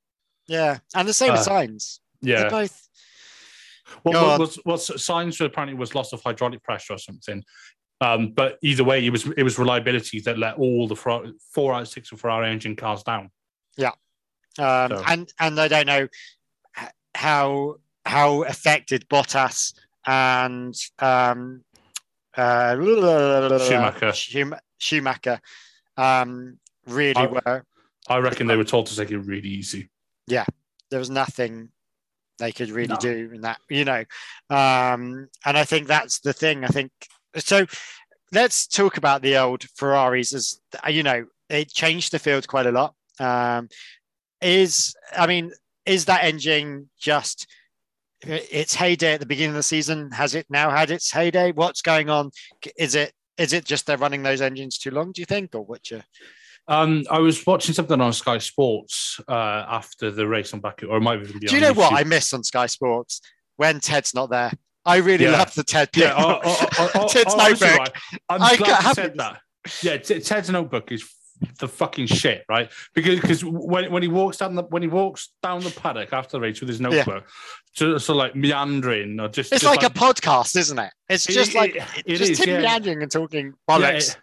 yeah. 0.48 0.80
And 0.94 1.08
the 1.08 1.14
same 1.14 1.32
uh, 1.32 1.38
with 1.38 1.48
Sainz. 1.48 2.00
They're 2.22 2.44
Yeah, 2.44 2.50
both. 2.50 2.88
what, 4.04 4.14
go 4.14 4.28
what 4.28 4.40
was 4.40 4.56
what 4.64 4.80
Sainz 4.80 5.44
apparently 5.44 5.78
was 5.78 5.96
loss 5.96 6.14
of 6.14 6.22
hydraulic 6.22 6.64
pressure 6.64 6.94
or 6.94 6.98
something. 6.98 7.44
Um, 8.02 8.32
but 8.32 8.58
either 8.62 8.84
way, 8.84 9.06
it 9.06 9.10
was 9.10 9.26
it 9.38 9.44
was 9.44 9.58
reliability 9.58 10.20
that 10.22 10.38
let 10.38 10.58
all 10.58 10.88
the 10.88 10.96
four, 10.96 11.28
four 11.54 11.74
out 11.74 11.84
of 11.84 11.88
six 11.88 12.12
of 12.12 12.20
Ferrari 12.20 12.52
engine 12.52 12.76
cars 12.76 13.04
down. 13.04 13.32
Yeah, 13.78 13.92
um, 14.60 14.90
so. 14.90 15.04
and 15.08 15.34
and 15.40 15.60
I 15.60 15.68
don't 15.68 15.88
know 15.88 16.08
how 17.16 17.76
how 18.06 18.44
affected 18.44 19.08
Bottas 19.08 19.74
and 20.06 20.76
um, 21.00 21.64
uh, 22.36 22.76
Schumacher 23.60 24.14
Schumacher 24.78 25.40
um, 25.98 26.60
really 26.86 27.16
I, 27.16 27.26
were. 27.28 27.66
I 28.08 28.18
reckon 28.18 28.48
they 28.48 28.56
were 28.58 28.64
told 28.64 28.88
to 28.88 28.96
take 28.96 29.12
it 29.12 29.18
really 29.20 29.50
easy. 29.50 29.90
Yeah, 30.28 30.46
there 30.92 31.00
was 31.00 31.10
nothing 31.10 31.70
they 32.38 32.52
could 32.52 32.70
really 32.70 32.88
No. 32.90 32.98
do 32.98 33.32
in 33.34 33.42
that, 33.42 33.60
you 33.70 33.86
know. 33.86 34.04
Um, 34.50 35.30
and 35.46 35.58
I 35.58 35.64
think 35.64 35.88
that's 35.88 36.20
the 36.20 36.34
thing. 36.34 36.64
I 36.64 36.68
think 36.68 36.92
so. 37.38 37.66
Let's 38.32 38.68
talk 38.68 38.98
about 38.98 39.22
the 39.22 39.38
old 39.38 39.64
Ferraris 39.76 40.34
as 40.34 40.60
you 40.90 41.04
know, 41.04 41.26
it 41.50 41.72
changed 41.72 42.12
the 42.12 42.20
field 42.20 42.48
quite 42.48 42.66
a 42.66 42.72
lot. 42.72 42.96
Um, 43.20 43.70
is 44.42 44.96
I 45.16 45.28
mean, 45.28 45.52
is 45.86 46.06
that 46.06 46.24
engine 46.24 46.90
just 47.00 47.48
its 48.22 48.74
heyday 48.76 49.14
at 49.14 49.20
the 49.20 49.26
beginning 49.26 49.52
of 49.52 49.56
the 49.56 49.64
season? 49.64 50.12
Has 50.12 50.36
it 50.36 50.48
now 50.50 50.70
had 50.70 50.92
its 50.92 51.12
heyday? 51.12 51.52
What's 51.52 51.82
going 51.82 52.10
on? 52.10 52.32
Is 52.78 52.96
it 52.96 53.14
is 53.38 53.54
it 53.54 53.66
just 53.66 53.86
they're 53.86 53.98
running 53.98 54.24
those 54.24 54.42
engines 54.42 54.78
too 54.78 54.92
long? 54.92 55.12
Do 55.12 55.22
you 55.22 55.26
think, 55.26 55.56
or 55.56 55.62
what? 55.62 55.90
You 55.92 56.02
Um, 56.68 57.04
I 57.12 57.20
was 57.20 57.46
watching 57.46 57.76
something 57.76 58.00
on 58.02 58.12
Sky 58.14 58.40
Sports 58.40 59.20
uh, 59.28 59.32
after 59.68 60.10
the 60.12 60.28
race 60.28 60.54
on 60.54 60.60
Baku, 60.62 60.88
or 60.88 60.98
it 60.98 61.02
might 61.02 61.22
even 61.22 61.40
be. 61.40 61.48
do 61.48 61.56
you 61.56 61.62
know 61.62 61.74
what 61.74 61.94
I 61.94 62.04
miss 62.04 62.34
on 62.34 62.44
Sky 62.44 62.66
Sports 62.66 63.22
when 63.58 63.80
Ted's 63.80 64.14
not 64.14 64.30
there? 64.32 64.52
I 64.84 64.98
really 64.98 65.26
Yeah. 65.26 65.32
love 65.38 65.54
the 65.54 65.64
Ted. 65.64 65.90
Yeah, 65.96 66.14
oh, 66.18 66.40
oh, 66.44 66.90
oh, 66.96 67.08
Ted's 67.12 67.36
notebook. 67.36 67.70
right, 67.80 67.92
I'm 68.30 68.42
I 68.42 68.56
glad 68.56 68.84
you 68.84 68.94
said 68.94 69.16
that. 69.18 69.40
Yeah, 69.82 69.98
Ted's 69.98 70.50
notebook 70.50 70.92
is 70.92 71.08
the 71.60 71.68
fucking 71.68 72.08
shit, 72.08 72.44
right? 72.48 72.72
Because 72.94 73.20
because 73.20 73.44
when, 73.44 73.92
when 73.92 74.02
he 74.04 74.08
walks 74.08 74.38
down 74.38 74.56
the 74.56 74.64
when 74.64 74.82
he 74.82 74.88
walks 74.88 75.30
down 75.44 75.62
the 75.62 75.70
paddock 75.72 76.14
after 76.14 76.38
the 76.38 76.42
race 76.42 76.60
with 76.62 76.70
his 76.70 76.80
notebook, 76.82 77.26
so, 77.74 77.98
so 77.98 78.14
like 78.16 78.36
meandering 78.36 79.20
or 79.20 79.28
just 79.28 79.52
It's 79.52 79.64
just 79.64 79.76
like, 79.76 79.84
a 79.84 79.94
podcast, 79.94 80.56
isn't 80.56 80.80
it? 80.80 80.92
It's 81.10 81.26
just 81.26 81.52
it- 81.52 81.56
like 81.56 81.76
it 81.76 81.84
it's 82.06 82.20
just 82.20 82.32
is, 82.32 82.40
him 82.44 82.50
yeah. 82.50 82.62
meandering 82.62 83.02
and 83.04 83.12
talking 83.12 83.54
Yeah, 83.68 83.76
bollocks. 83.78 84.16
Yeah, 84.16 84.22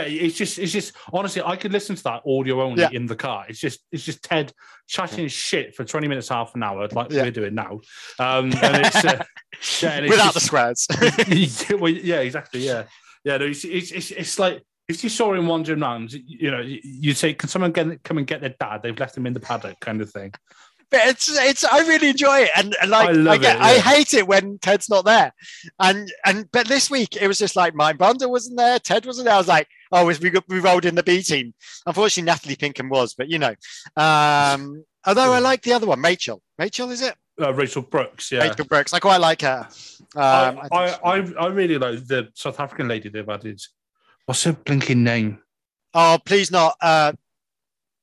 it's 0.00 0.36
just 0.36 0.58
it's 0.58 0.72
just 0.72 0.94
honestly, 1.12 1.42
I 1.44 1.56
could 1.56 1.70
listen 1.72 1.94
to 1.96 2.02
that 2.04 2.22
audio 2.26 2.62
only 2.62 2.80
Yeah. 2.82 2.88
in 2.92 3.06
the 3.06 3.14
car. 3.14 3.44
It's 3.48 3.60
just 3.60 3.80
it's 3.92 4.04
just 4.04 4.22
Ted 4.24 4.52
chatting 4.88 5.28
shit 5.28 5.74
for 5.74 5.84
twenty 5.84 6.08
minutes, 6.08 6.28
half 6.28 6.54
an 6.54 6.62
hour, 6.62 6.88
like 6.88 7.10
Yeah. 7.12 7.22
we're 7.22 7.30
doing 7.30 7.54
now. 7.54 7.80
Um, 8.18 8.52
and 8.62 8.86
it's 8.86 9.04
uh, 9.04 9.22
yeah, 9.82 9.90
and 9.92 10.06
it's 10.06 10.10
without 10.12 10.34
the 10.34 10.40
just- 10.40 10.46
squares. 10.46 10.86
well, 11.80 11.90
yeah, 11.92 12.20
exactly. 12.20 12.60
Yeah, 12.66 12.84
yeah. 13.24 13.36
No, 13.36 13.46
it's, 13.46 13.64
it's, 13.64 13.92
it's, 13.92 14.10
it's 14.10 14.38
like 14.38 14.62
if 14.88 15.04
you 15.04 15.10
saw 15.10 15.32
him 15.34 15.46
wandering 15.46 15.82
around, 15.82 16.12
you 16.12 16.50
know, 16.50 16.60
you- 16.60 16.80
you'd 16.82 17.16
say, 17.16 17.34
"Can 17.34 17.48
someone 17.48 17.72
get, 17.72 18.02
come 18.02 18.18
and 18.18 18.26
get 18.26 18.40
their 18.40 18.54
dad? 18.58 18.82
They've 18.82 18.98
left 18.98 19.16
him 19.16 19.26
in 19.26 19.32
the 19.32 19.40
paddock," 19.40 19.78
kind 19.80 20.00
of 20.00 20.10
thing. 20.10 20.32
but 20.90 21.00
it's 21.06 21.28
it's 21.40 21.64
I 21.64 21.78
really 21.88 22.10
enjoy 22.10 22.40
it, 22.40 22.50
and, 22.54 22.76
and 22.82 22.90
like 22.90 23.08
I 23.16 23.30
I, 23.32 23.38
get, 23.38 23.56
it, 23.56 23.62
I 23.62 23.78
hate 23.78 24.12
it 24.12 24.26
when 24.26 24.58
Ted's 24.58 24.90
not 24.90 25.04
there, 25.06 25.32
and 25.78 26.12
and 26.26 26.50
but 26.52 26.66
this 26.68 26.90
week 26.90 27.16
it 27.16 27.26
was 27.28 27.38
just 27.38 27.56
like 27.56 27.74
my 27.74 27.92
bundle 27.94 28.30
wasn't 28.30 28.58
there, 28.58 28.78
Ted 28.78 29.06
wasn't 29.06 29.24
there. 29.26 29.34
I 29.34 29.38
was 29.38 29.48
like, 29.48 29.68
oh, 29.92 30.06
we 30.06 30.32
we 30.48 30.58
rolled 30.58 30.84
in 30.84 30.94
the 30.94 31.02
B 31.02 31.22
team. 31.22 31.54
Unfortunately, 31.86 32.26
Natalie 32.26 32.56
Pinkham 32.56 32.88
was, 32.88 33.14
but 33.14 33.28
you 33.28 33.38
know, 33.38 33.54
um, 33.96 34.84
although 35.06 35.32
I 35.32 35.38
like 35.38 35.62
the 35.62 35.72
other 35.72 35.86
one, 35.86 36.00
Rachel. 36.02 36.42
Rachel 36.58 36.90
is 36.90 37.02
it? 37.02 37.14
Uh, 37.40 37.52
Rachel 37.52 37.82
Brookes, 37.82 38.30
yeah. 38.30 38.48
Rachel 38.48 38.66
Brookes. 38.66 38.92
I 38.92 38.98
quite 38.98 39.18
like 39.18 39.42
her. 39.42 39.68
Um, 40.14 40.60
I, 40.60 40.68
I, 40.70 40.98
I, 41.04 41.32
I 41.40 41.46
really 41.46 41.78
like 41.78 42.06
the 42.06 42.28
South 42.34 42.60
African 42.60 42.88
lady 42.88 43.08
they've 43.08 43.28
added. 43.28 43.60
What's 44.26 44.44
her 44.44 44.52
blinking 44.52 45.02
name? 45.02 45.38
oh, 45.94 46.18
please 46.24 46.50
not. 46.50 46.76
Uh, 46.80 47.12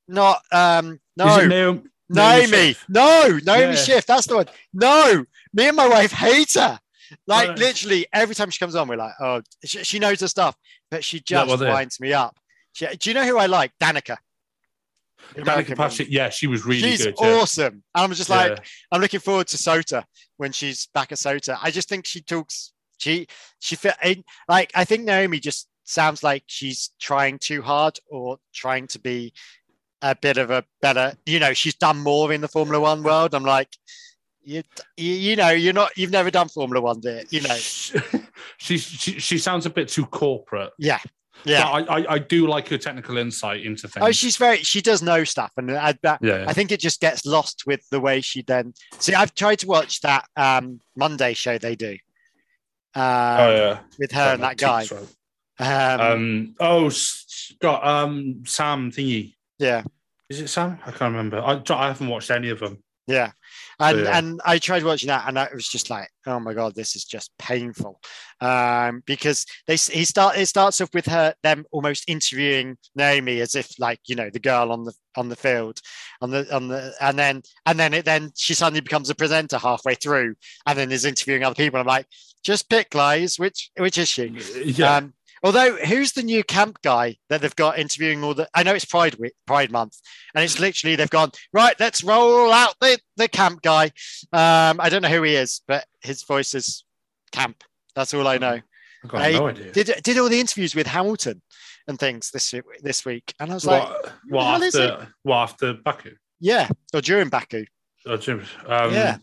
not 0.08 0.42
um, 0.52 1.00
no. 1.16 1.46
Naomi? 1.46 1.82
Naomi. 2.08 2.46
Schiff? 2.46 2.84
No, 2.88 3.38
Naomi 3.44 3.64
Yeah. 3.66 3.74
Schiff. 3.74 4.06
That's 4.06 4.26
the 4.26 4.36
one. 4.36 4.46
No, 4.72 5.24
me 5.52 5.68
and 5.68 5.76
my 5.76 5.88
wife 5.88 6.12
hate 6.12 6.54
her. 6.54 6.80
Like 7.26 7.48
Right. 7.50 7.58
literally 7.58 8.06
every 8.12 8.34
time 8.34 8.50
she 8.50 8.58
comes 8.58 8.74
on, 8.74 8.88
we're 8.88 8.96
like, 8.96 9.14
oh, 9.20 9.42
she, 9.64 9.82
she 9.84 9.98
knows 9.98 10.20
her 10.20 10.28
stuff, 10.28 10.56
but 10.90 11.04
she 11.04 11.18
Yeah, 11.18 11.44
just 11.46 11.60
well, 11.60 11.72
winds 11.72 12.00
me 12.00 12.12
up. 12.12 12.36
She, 12.72 12.86
do 12.86 13.10
you 13.10 13.14
know 13.14 13.24
who 13.24 13.38
I 13.38 13.46
like? 13.46 13.72
Danica. 13.82 14.16
Danica 15.34 15.76
Patrick, 15.76 16.08
yeah, 16.10 16.28
she 16.30 16.46
was 16.46 16.64
really 16.64 16.80
She's 16.90 17.04
good. 17.04 17.14
yeah. 17.20 17.36
awesome. 17.36 17.74
And 17.94 18.04
I'm 18.04 18.12
just 18.12 18.30
like, 18.30 18.52
Yeah. 18.52 18.58
I'm 18.90 19.00
looking 19.00 19.20
forward 19.20 19.46
to 19.48 19.58
COTA 19.62 20.04
when 20.38 20.52
she's 20.52 20.86
back 20.94 21.12
at 21.12 21.18
COTA. 21.20 21.58
I 21.62 21.70
just 21.70 21.88
think 21.88 22.06
she 22.06 22.20
talks. 22.20 22.72
She 22.98 23.26
she 23.60 23.76
fit. 23.76 23.94
Like 24.48 24.70
I 24.74 24.84
think 24.84 25.04
Naomi 25.04 25.40
just 25.40 25.68
sounds 25.84 26.22
like 26.22 26.44
she's 26.46 26.90
trying 27.00 27.38
too 27.38 27.62
hard 27.62 27.98
or 28.10 28.38
trying 28.54 28.86
to 28.88 28.98
be 28.98 29.32
a 30.02 30.14
bit 30.14 30.36
of 30.36 30.50
a 30.50 30.64
better. 30.82 31.14
You 31.26 31.38
know, 31.40 31.52
she's 31.54 31.74
done 31.76 31.98
more 31.98 32.32
in 32.32 32.40
the 32.40 32.48
Formula 32.48 32.80
One 32.80 33.02
world. 33.02 33.34
I'm 33.34 33.44
like, 33.44 33.68
you 34.42 34.62
you, 34.96 35.12
you 35.12 35.36
know, 35.36 35.50
you're 35.50 35.72
not. 35.72 35.96
You've 35.96 36.10
never 36.10 36.30
done 36.30 36.48
Formula 36.48 36.80
One, 36.80 37.00
dear. 37.00 37.22
You 37.30 37.42
know. 37.42 37.54
she, 38.58 38.78
she 38.78 39.18
she 39.18 39.38
sounds 39.38 39.66
a 39.66 39.70
bit 39.70 39.88
too 39.88 40.06
corporate. 40.06 40.72
Yeah. 40.78 40.98
Yeah. 41.44 41.64
But 41.64 41.90
I, 41.90 41.98
I, 41.98 42.06
I 42.14 42.18
do 42.18 42.46
like 42.46 42.68
her 42.68 42.76
technical 42.76 43.16
insight 43.16 43.64
into 43.64 43.88
things. 43.88 44.04
Oh, 44.06 44.10
she's 44.12 44.36
very. 44.36 44.58
She 44.58 44.82
does 44.82 45.02
know 45.02 45.24
stuff, 45.24 45.52
and 45.56 45.70
I, 45.70 45.94
that, 46.02 46.18
yeah. 46.22 46.44
I 46.46 46.52
think 46.52 46.70
it 46.70 46.80
just 46.80 47.00
gets 47.00 47.24
lost 47.24 47.64
with 47.66 47.80
the 47.90 47.98
way 48.00 48.20
she 48.20 48.42
then. 48.42 48.74
See, 48.98 49.14
I've 49.14 49.34
tried 49.34 49.60
to 49.60 49.66
watch 49.66 50.00
that 50.02 50.26
um, 50.36 50.80
Monday 50.96 51.32
show 51.34 51.56
they 51.56 51.76
do. 51.76 51.96
Um, 52.94 53.02
oh 53.40 53.50
yeah. 53.56 53.78
with 53.98 54.12
her 54.12 54.34
and 54.34 54.42
that 54.42 54.56
guy. 54.58 54.84
Um, 55.58 56.00
Um. 56.00 56.54
Oh, 56.60 56.88
Scott. 56.90 57.86
Um. 57.86 58.42
Sam 58.46 58.90
thingy. 58.90 59.34
yeah, 59.58 59.82
Is 60.28 60.40
it 60.40 60.48
Sam? 60.48 60.78
I 60.84 60.90
can't 60.90 61.14
remember. 61.14 61.40
I, 61.40 61.62
I 61.70 61.86
haven't 61.88 62.08
watched 62.08 62.30
any 62.30 62.50
of 62.50 62.60
them. 62.60 62.82
yeah, 63.06 63.30
and 63.80 64.00
yeah. 64.00 64.18
and 64.18 64.40
I 64.44 64.58
tried 64.58 64.84
watching 64.84 65.08
that, 65.08 65.26
and 65.26 65.38
I 65.38 65.48
was 65.52 65.66
just 65.66 65.90
like, 65.90 66.08
oh 66.26 66.38
my 66.38 66.54
god, 66.54 66.74
this 66.74 66.94
is 66.94 67.04
just 67.04 67.30
painful, 67.38 68.00
um, 68.40 69.02
because 69.06 69.46
they 69.66 69.76
he 69.76 70.04
start 70.04 70.36
it 70.36 70.46
starts 70.46 70.80
off 70.80 70.90
with 70.94 71.06
her 71.06 71.34
them 71.42 71.64
almost 71.72 72.04
interviewing 72.08 72.76
Naomi 72.94 73.40
as 73.40 73.54
if 73.54 73.78
like 73.78 74.00
you 74.06 74.14
know 74.14 74.30
the 74.30 74.38
girl 74.38 74.70
on 74.70 74.84
the 74.84 74.92
on 75.16 75.28
the 75.28 75.36
field, 75.36 75.80
on 76.20 76.30
the 76.30 76.54
on 76.54 76.68
the 76.68 76.94
and 77.00 77.18
then 77.18 77.42
and 77.66 77.78
then 77.78 77.94
it 77.94 78.04
then 78.04 78.30
she 78.36 78.54
suddenly 78.54 78.80
becomes 78.80 79.10
a 79.10 79.14
presenter 79.14 79.58
halfway 79.58 79.94
through, 79.94 80.34
and 80.66 80.78
then 80.78 80.92
is 80.92 81.04
interviewing 81.04 81.42
other 81.42 81.54
people. 81.54 81.80
I'm 81.80 81.86
like, 81.86 82.06
just 82.44 82.68
pick 82.68 82.90
guys, 82.90 83.38
which 83.38 83.70
which 83.78 83.98
is 83.98 84.08
she? 84.08 84.36
Yeah. 84.64 84.96
Um, 84.96 85.14
although, 85.42 85.76
who's 85.76 86.12
the 86.12 86.22
new 86.22 86.42
camp 86.44 86.78
guy 86.82 87.16
that 87.28 87.40
they've 87.40 87.56
got 87.56 87.78
interviewing 87.78 88.22
all 88.24 88.34
the? 88.34 88.48
I 88.54 88.62
know 88.62 88.74
it's 88.74 88.84
Pride 88.84 89.14
Week, 89.16 89.32
Pride 89.46 89.70
Month, 89.70 89.98
and 90.34 90.44
it's 90.44 90.58
literally 90.60 90.96
they've 90.96 91.10
gone 91.10 91.30
right. 91.52 91.74
Let's 91.78 92.02
roll 92.04 92.52
out 92.52 92.74
the 92.80 92.98
the 93.16 93.28
camp 93.28 93.62
guy. 93.62 93.86
Um, 94.32 94.80
I 94.80 94.88
don't 94.88 95.02
know 95.02 95.08
who 95.08 95.22
he 95.22 95.34
is, 95.34 95.62
but 95.66 95.84
his 96.02 96.22
voice 96.22 96.54
is 96.54 96.84
camp. 97.32 97.62
That's 97.94 98.14
all 98.14 98.26
I 98.26 98.38
know. 98.38 98.60
I've 99.04 99.10
got 99.10 99.22
I 99.22 99.32
no 99.32 99.48
idea. 99.48 99.72
Did 99.72 99.90
did 100.02 100.18
all 100.18 100.28
the 100.28 100.40
interviews 100.40 100.74
with 100.74 100.86
Hamilton 100.86 101.42
and 101.88 101.98
things 101.98 102.30
this 102.30 102.54
this 102.82 103.04
week, 103.04 103.34
and 103.40 103.50
I 103.50 103.54
was 103.54 103.66
like, 103.66 103.88
what, 103.88 104.02
the 104.04 104.12
what 104.28 104.64
after 104.64 105.08
what 105.22 105.36
after 105.36 105.72
Baku? 105.74 106.10
yeah, 106.40 106.68
or 106.94 107.00
during 107.00 107.28
Baku, 107.28 107.64
Oh, 108.06 108.16
Jim. 108.16 108.42
Um, 108.66 108.92
yeah, 108.92 109.18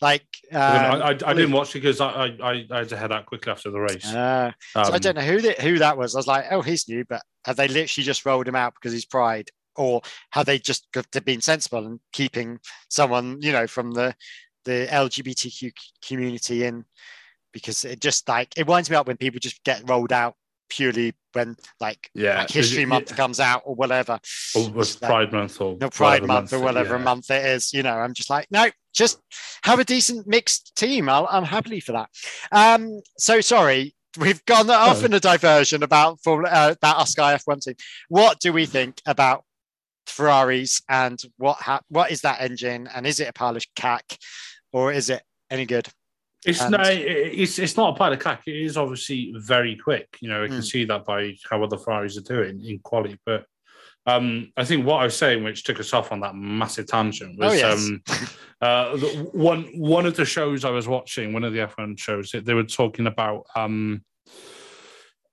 like. 0.00 0.26
I, 0.52 0.56
Um, 0.96 1.02
I, 1.02 1.08
I 1.08 1.14
didn't 1.34 1.52
watch 1.52 1.70
it 1.70 1.80
because 1.82 2.00
I, 2.00 2.08
I, 2.08 2.26
I 2.42 2.66
I 2.70 2.78
had 2.78 2.88
to 2.90 2.96
head 2.96 3.12
out 3.12 3.26
quickly 3.26 3.52
after 3.52 3.70
the 3.70 3.80
race. 3.80 4.12
uh, 4.12 4.52
Um, 4.74 4.84
So 4.84 4.92
I 4.92 4.98
don't 4.98 5.14
know 5.16 5.22
who 5.22 5.40
the, 5.40 5.52
who 5.60 5.78
that 5.78 5.96
was. 5.96 6.14
I 6.14 6.18
was 6.18 6.26
like, 6.26 6.46
oh, 6.50 6.62
he's 6.62 6.88
new, 6.88 7.04
but 7.04 7.22
have 7.44 7.56
they 7.56 7.68
literally 7.68 8.04
just 8.04 8.24
rolled 8.26 8.48
him 8.48 8.56
out 8.56 8.74
because 8.74 8.92
he's 8.92 9.04
pride, 9.06 9.50
or 9.76 10.02
have 10.32 10.46
they 10.46 10.58
just 10.58 10.90
got 10.92 11.10
to 11.12 11.20
been 11.20 11.40
sensible 11.40 11.86
and 11.86 12.00
keeping 12.12 12.58
someone 12.88 13.38
you 13.40 13.52
know 13.52 13.66
from 13.66 13.92
the 13.92 14.14
the 14.64 14.86
LGBTQ 14.90 15.72
community 16.06 16.64
in? 16.64 16.84
Because 17.52 17.84
it 17.84 18.00
just 18.00 18.28
like 18.28 18.56
it 18.58 18.66
winds 18.66 18.90
me 18.90 18.96
up 18.96 19.06
when 19.06 19.16
people 19.16 19.40
just 19.40 19.62
get 19.64 19.88
rolled 19.88 20.12
out 20.12 20.34
purely 20.68 21.14
when 21.32 21.56
like, 21.80 22.10
yeah, 22.14 22.38
like 22.40 22.50
History 22.50 22.82
it- 22.82 22.88
Month 22.88 23.10
it- 23.12 23.16
comes 23.16 23.40
out 23.40 23.62
or 23.64 23.74
whatever. 23.74 24.18
or 24.54 24.70
was 24.70 25.00
like- 25.00 25.08
Pride 25.10 25.32
Month 25.32 25.60
or 25.60 25.76
no 25.80 25.90
Pride 25.90 26.22
whatever 26.22 26.26
Month, 26.26 26.52
or 26.52 26.58
whatever 26.60 26.96
yeah. 26.96 27.02
month 27.04 27.30
it 27.30 27.44
is. 27.44 27.72
You 27.72 27.82
know, 27.82 27.94
I'm 27.94 28.14
just 28.14 28.30
like, 28.30 28.46
no, 28.50 28.68
just 28.94 29.20
have 29.64 29.78
a 29.78 29.84
decent 29.84 30.26
mixed 30.26 30.74
team. 30.76 31.08
I'll, 31.08 31.28
I'm 31.30 31.44
happily 31.44 31.80
for 31.80 31.92
that. 31.92 32.08
Um, 32.52 33.00
so 33.18 33.40
sorry, 33.40 33.94
we've 34.18 34.44
gone 34.46 34.68
off 34.70 35.00
No. 35.00 35.06
in 35.06 35.14
a 35.14 35.20
diversion 35.20 35.82
about 35.82 36.18
for 36.22 36.46
uh, 36.46 36.72
about 36.72 36.98
our 36.98 37.06
Sky 37.06 37.34
F1 37.34 37.60
team. 37.62 37.74
What 38.08 38.40
do 38.40 38.52
we 38.52 38.66
think 38.66 39.00
about 39.06 39.44
Ferraris 40.06 40.80
and 40.88 41.20
what 41.36 41.58
ha- 41.58 41.82
what 41.88 42.10
is 42.10 42.22
that 42.22 42.40
engine 42.40 42.88
and 42.94 43.06
is 43.06 43.20
it 43.20 43.28
a 43.28 43.32
pile 43.32 43.56
of 43.56 43.64
cack 43.76 44.18
or 44.72 44.92
is 44.92 45.10
it 45.10 45.22
any 45.50 45.66
good? 45.66 45.88
It's 46.46 46.60
And- 46.60 46.72
no, 46.72 46.82
it's 46.84 47.58
it's 47.58 47.76
not 47.76 47.94
a 47.94 47.98
pile 47.98 48.12
of 48.12 48.20
cack. 48.20 48.42
It 48.46 48.56
is 48.56 48.76
obviously 48.76 49.32
very 49.36 49.74
quick. 49.76 50.16
You 50.20 50.28
know, 50.28 50.44
I 50.44 50.48
can 50.48 50.58
Mm. 50.58 50.64
see 50.64 50.84
that 50.84 51.04
by 51.04 51.34
how 51.50 51.62
other 51.62 51.76
Ferraris 51.76 52.16
are 52.16 52.20
doing 52.22 52.64
in 52.64 52.78
quality. 52.78 53.18
But 53.26 53.44
um, 54.06 54.52
I 54.56 54.64
think 54.64 54.86
what 54.86 55.02
I 55.02 55.04
was 55.04 55.16
saying, 55.16 55.42
which 55.44 55.64
took 55.64 55.80
us 55.80 55.92
off 55.92 56.12
on 56.12 56.20
that 56.20 56.34
massive 56.34 56.86
tangent, 56.86 57.38
was 57.38 57.52
Oh, 57.52 57.56
yes. 57.56 57.86
um, 57.88 58.02
uh, 58.62 58.96
one 59.32 59.64
one 59.78 60.06
of 60.06 60.16
the 60.16 60.24
shows 60.24 60.64
I 60.64 60.70
was 60.70 60.86
watching, 60.88 61.32
one 61.32 61.44
of 61.44 61.52
the 61.52 61.58
F1 61.58 61.98
shows, 61.98 62.30
they 62.32 62.54
were 62.54 62.62
talking 62.64 63.06
about 63.08 63.44
um, 63.56 64.04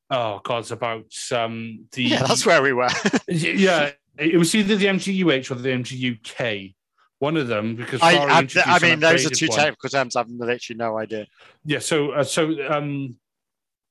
oh 0.09 0.39
god, 0.43 0.59
it's 0.59 0.71
about 0.71 1.05
um 1.31 1.85
the 1.93 2.03
Yeah, 2.03 2.24
that's 2.27 2.45
where 2.45 2.62
we 2.62 2.74
were. 2.74 2.89
yeah. 3.27 3.91
It 4.17 4.38
was 4.38 4.55
either 4.55 4.75
the 4.77 4.85
MGUH 4.85 5.51
or 5.51 5.55
the 5.55 5.69
MGUK. 5.69 6.74
One 7.19 7.38
of 7.38 7.48
them 7.48 7.75
because 7.75 8.01
I, 8.01 8.17
I, 8.17 8.48
I 8.65 8.79
mean, 8.79 9.00
those 9.00 9.25
are 9.25 9.29
two 9.29 9.48
one. 9.48 9.57
technical 9.57 9.89
terms. 9.89 10.15
I've 10.15 10.29
literally 10.29 10.77
no 10.77 10.98
idea. 10.98 11.27
Yeah, 11.63 11.79
so 11.79 12.12
uh, 12.12 12.24
so 12.24 12.53
um, 12.69 13.17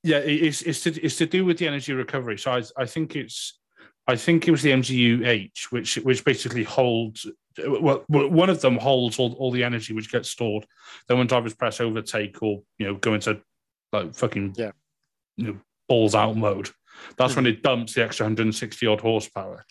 yeah, 0.02 0.18
it- 0.18 0.42
it's 0.42 0.62
it's 0.62 0.82
to 0.82 0.90
it's 1.02 1.16
to 1.16 1.26
do 1.26 1.44
with 1.44 1.58
the 1.58 1.66
energy 1.66 1.94
recovery. 1.94 2.36
So 2.38 2.52
I 2.52 2.62
I 2.76 2.84
think 2.84 3.16
it's 3.16 3.58
I 4.06 4.16
think 4.16 4.46
it 4.46 4.50
was 4.50 4.60
the 4.62 4.72
MGUH, 4.72 5.72
which 5.72 5.96
which 5.96 6.24
basically 6.24 6.64
holds 6.64 7.26
well, 7.66 8.04
one 8.08 8.50
of 8.50 8.60
them 8.60 8.76
holds 8.76 9.18
all, 9.18 9.32
all 9.34 9.50
the 9.52 9.64
energy 9.64 9.94
which 9.94 10.10
gets 10.12 10.28
stored. 10.28 10.66
Then 11.08 11.18
when 11.18 11.26
drivers 11.26 11.54
press 11.54 11.80
overtake 11.80 12.42
or 12.42 12.62
you 12.78 12.86
know 12.86 12.94
go 12.96 13.14
into 13.14 13.40
like 13.92 14.14
fucking 14.14 14.54
Yeah. 14.58 14.72
you 15.36 15.46
know, 15.46 15.58
balls 15.88 16.14
out 16.14 16.36
mode, 16.36 16.68
that's 17.16 17.36
when 17.36 17.46
it 17.46 17.62
dumps 17.62 17.94
the 17.94 18.04
extra 18.04 18.24
160 18.26 18.86
odd 18.86 19.00
horsepower. 19.00 19.64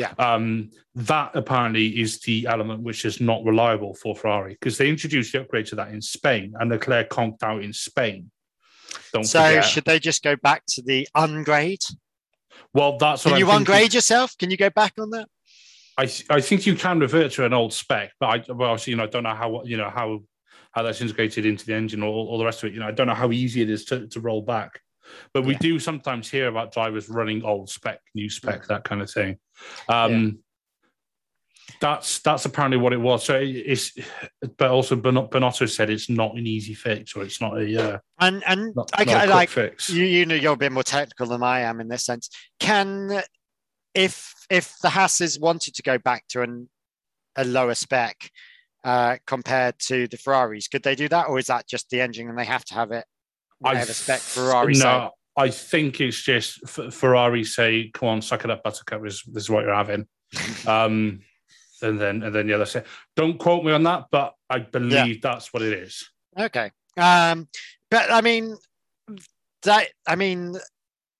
Yeah. 0.00 0.12
Um, 0.18 0.70
that 0.94 1.30
apparently 1.34 2.00
is 2.00 2.20
the 2.20 2.46
element 2.46 2.82
which 2.82 3.04
is 3.04 3.20
not 3.20 3.44
reliable 3.44 3.94
for 3.94 4.16
Ferrari 4.16 4.54
because 4.54 4.76
they 4.78 4.88
introduced 4.88 5.32
the 5.32 5.40
upgrade 5.42 5.66
to 5.66 5.76
that 5.76 5.88
in 5.94 6.00
Spain 6.00 6.54
and 6.58 6.70
Leclerc 6.70 7.08
conked 7.10 7.42
out 7.42 7.62
in 7.62 7.72
Spain. 7.72 8.30
Don't 9.12 9.24
So 9.24 9.42
forget. 9.42 9.64
should 9.64 9.84
they 9.84 9.98
just 9.98 10.22
go 10.22 10.34
back 10.36 10.62
to 10.74 10.82
the 10.82 11.06
ungrade? 11.14 11.84
well, 12.72 12.98
that's 12.98 13.24
what 13.24 13.30
Can 13.30 13.34
I'm 13.34 13.38
you 13.40 13.46
thinking. 13.46 13.58
ungrade 13.74 13.94
yourself? 13.94 14.36
Can 14.38 14.50
you 14.50 14.56
go 14.56 14.70
back 14.70 14.94
on 14.98 15.10
that? 15.10 15.28
I 15.98 16.04
I 16.36 16.40
think 16.40 16.66
you 16.66 16.74
can 16.76 16.98
revert 17.00 17.32
to 17.32 17.44
an 17.44 17.52
old 17.52 17.72
spec, 17.72 18.12
but 18.20 18.26
I 18.26 18.52
well, 18.52 18.70
obviously, 18.70 18.92
you 18.92 18.96
know, 18.96 19.04
I 19.04 19.12
don't 19.14 19.24
know 19.24 19.34
how 19.34 19.62
you 19.64 19.76
know 19.76 19.90
how 19.90 20.22
how 20.72 20.82
that's 20.82 21.00
integrated 21.00 21.44
into 21.46 21.66
the 21.66 21.74
engine 21.74 22.02
or 22.02 22.08
all 22.08 22.38
the 22.38 22.44
rest 22.44 22.62
of 22.62 22.68
it. 22.68 22.74
You 22.74 22.80
know, 22.80 22.86
I 22.88 22.92
don't 22.92 23.06
know 23.08 23.14
how 23.14 23.32
easy 23.32 23.60
it 23.62 23.70
is 23.70 23.84
to, 23.86 24.06
to 24.08 24.20
roll 24.20 24.40
back. 24.42 24.80
But 25.32 25.42
we 25.44 25.52
Yeah. 25.54 25.58
do 25.60 25.78
sometimes 25.78 26.30
hear 26.30 26.48
about 26.48 26.72
drivers 26.72 27.08
running 27.08 27.42
old 27.44 27.70
spec, 27.70 28.00
new 28.14 28.28
spec, 28.30 28.66
that 28.68 28.84
kind 28.84 29.02
of 29.02 29.10
thing. 29.10 29.38
Um, 29.88 30.40
That's 31.80 32.18
that's 32.18 32.44
apparently 32.44 32.76
what 32.78 32.92
it 32.92 33.00
was. 33.00 33.24
So 33.24 33.38
it- 33.38 33.48
it's, 33.48 33.92
but 34.58 34.70
also 34.70 34.96
Bon- 34.96 35.28
Binotto 35.28 35.70
said 35.70 35.88
it's 35.88 36.10
not 36.10 36.34
an 36.36 36.46
easy 36.46 36.74
fix, 36.74 37.14
or 37.14 37.22
it's 37.22 37.40
not 37.40 37.56
a 37.58 37.94
uh, 37.94 37.98
And 38.18 38.42
and 38.44 38.74
not, 38.74 38.90
I, 38.94 39.04
not 39.04 39.16
I 39.16 39.24
like 39.26 39.48
fix. 39.48 39.88
you. 39.88 40.04
You 40.04 40.26
know, 40.26 40.34
you're 40.34 40.54
a 40.54 40.56
bit 40.56 40.72
more 40.72 40.82
technical 40.82 41.26
than 41.26 41.42
I 41.42 41.60
am 41.60 41.80
in 41.80 41.88
this 41.88 42.04
sense. 42.04 42.28
Can 42.58 43.22
if 43.94 44.34
if 44.50 44.76
the 44.82 44.90
Hasses 44.90 45.38
wanted 45.38 45.74
to 45.76 45.82
go 45.82 45.96
back 45.96 46.26
to 46.28 46.42
an 46.42 46.68
a 47.36 47.44
lower 47.44 47.74
spec 47.74 48.30
uh, 48.84 49.16
compared 49.26 49.78
to 49.78 50.08
the 50.08 50.16
Ferraris, 50.18 50.66
could 50.68 50.82
they 50.82 50.96
do 50.96 51.08
that, 51.08 51.28
or 51.28 51.38
is 51.38 51.46
that 51.46 51.68
just 51.68 51.88
the 51.90 52.00
engine 52.00 52.28
and 52.28 52.36
they 52.38 52.44
have 52.44 52.64
to 52.66 52.74
have 52.74 52.90
it 52.90 53.04
whatever 53.60 53.92
spec 53.92 54.20
Ferrari 54.20 54.74
say? 54.74 54.84
No, 54.84 55.12
I 55.36 55.50
think 55.50 56.00
it's 56.00 56.20
just 56.20 56.68
Ferrari 56.68 57.44
say, 57.44 57.90
"Come 57.94 58.08
on, 58.08 58.22
suck 58.22 58.44
it 58.44 58.50
up, 58.50 58.62
Buttercup. 58.62 59.02
This, 59.02 59.22
this 59.24 59.44
is 59.44 59.50
what 59.50 59.64
you're 59.64 59.74
having." 59.74 60.06
um, 60.66 61.20
and 61.82 62.00
then 62.00 62.22
and 62.22 62.34
then 62.34 62.48
yeah, 62.48 62.56
that's 62.56 62.76
it. 62.76 62.86
Don't 63.16 63.38
quote 63.38 63.64
me 63.64 63.72
on 63.72 63.82
that, 63.84 64.06
but 64.10 64.34
I 64.48 64.58
believe 64.58 65.22
that's 65.22 65.52
what 65.52 65.62
it 65.62 65.72
is. 65.72 66.10
Okay. 66.38 66.70
Um, 66.96 67.48
but 67.90 68.10
I 68.10 68.20
mean, 68.20 68.56
that 69.62 69.88
I 70.06 70.16
mean, 70.16 70.56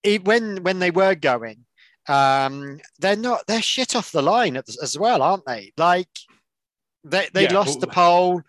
it, 0.03 0.25
when 0.25 0.63
when 0.63 0.79
they 0.79 0.91
were 0.91 1.15
going, 1.15 1.65
um, 2.09 2.81
they're 2.99 3.17
not 3.17 3.47
they're 3.47 3.63
shit 3.63 3.97
off 3.97 4.13
the 4.13 4.23
line 4.23 4.57
as 4.57 4.99
well, 4.99 5.23
aren't 5.23 5.47
they? 5.47 5.73
Like 5.77 6.09
they 7.05 7.29
they 7.33 7.45
Yeah, 7.45 7.55
lost 7.55 7.81
the 7.81 7.87
pole. 7.87 8.43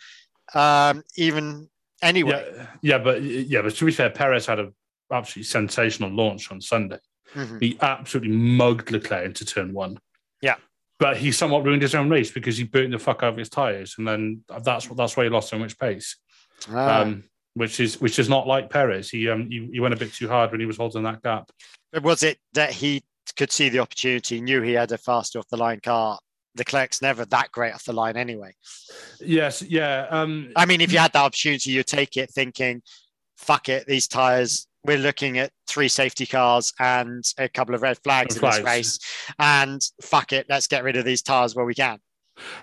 Um, 0.54 1.04
even 1.16 1.70
anyway. 2.02 2.46
Yeah, 2.56 2.68
yeah, 2.82 2.98
but 2.98 3.22
yeah, 3.22 3.62
but 3.62 3.76
to 3.76 3.86
be 3.86 3.92
fair, 3.92 4.10
Perez 4.10 4.46
had 4.46 4.60
a 4.60 4.72
absolutely 5.12 5.44
sensational 5.44 6.10
launch 6.10 6.52
on 6.52 6.62
Sunday. 6.62 7.00
Mhm. 7.34 7.62
He 7.62 7.78
absolutely 7.82 8.36
mugged 8.36 8.92
Leclerc 8.92 9.26
into 9.26 9.46
turn 9.46 9.74
one. 9.74 10.00
Yeah. 10.42 10.56
But 11.00 11.18
he 11.18 11.32
somewhat 11.32 11.64
ruined 11.64 11.82
his 11.82 11.96
own 11.96 12.10
race 12.10 12.32
because 12.32 12.58
he 12.58 12.64
burnt 12.64 12.92
the 12.92 13.00
fuck 13.00 13.24
out 13.24 13.34
of 13.34 13.38
his 13.38 13.50
tires, 13.50 13.96
and 13.98 14.08
then 14.08 14.44
that's 14.64 14.90
what 14.90 14.98
that's 14.98 15.16
why 15.18 15.24
he 15.24 15.30
lost 15.30 15.50
so 15.50 15.58
much 15.58 15.78
pace. 15.78 16.18
Ah. 16.70 17.02
um, 17.02 17.24
which 17.54 17.80
is 17.80 18.00
which 18.00 18.20
is 18.20 18.30
not 18.30 18.48
like 18.48 18.70
Perez. 18.70 19.10
He 19.10 19.28
um 19.30 19.50
he, 19.50 19.70
he 19.74 19.80
went 19.80 19.94
a 19.94 19.98
bit 19.98 20.14
too 20.14 20.28
hard 20.28 20.52
when 20.52 20.60
he 20.60 20.66
was 20.66 20.78
holding 20.78 21.04
that 21.04 21.22
gap. 21.22 21.50
But 21.92 22.04
was 22.04 22.24
it 22.24 22.38
that 22.54 22.72
he 22.72 23.04
could 23.36 23.52
see 23.52 23.70
the 23.70 23.80
opportunity, 23.80 24.40
knew 24.42 24.62
he 24.62 24.74
had 24.74 24.92
a 24.92 24.98
faster 24.98 25.40
off 25.40 25.48
the 25.50 25.58
line 25.58 25.80
car? 25.82 26.20
Leclerc's 26.58 27.02
never 27.02 27.26
that 27.26 27.52
great 27.52 27.74
off 27.74 27.86
the 27.86 27.94
line 27.94 28.18
anyway. 28.18 28.54
Yes, 29.20 29.62
yeah. 29.62 30.08
Um, 30.10 30.52
I 30.56 30.66
mean, 30.66 30.82
if 30.82 30.92
you 30.92 31.00
had 31.00 31.14
that 31.14 31.24
opportunity, 31.24 31.72
you'd 31.72 31.88
take 31.88 32.18
it 32.18 32.30
thinking, 32.32 32.82
fuck 33.38 33.70
it, 33.70 33.86
these 33.88 34.08
tires, 34.08 34.68
we're 34.84 34.98
looking 34.98 35.38
at 35.38 35.52
three 35.68 35.88
safety 35.88 36.26
cars 36.26 36.74
and 36.80 37.24
a 37.38 37.48
couple 37.48 37.76
of 37.76 37.82
red 37.82 38.00
flags 38.04 38.36
in 38.36 38.42
this 38.42 38.64
race. 38.64 39.00
And 39.40 39.82
fuck 40.02 40.34
it, 40.34 40.48
let's 40.50 40.68
get 40.68 40.84
rid 40.84 40.98
of 40.98 41.06
these 41.06 41.22
tires 41.22 41.56
where 41.56 41.66
we 41.66 41.76
can. 41.76 42.00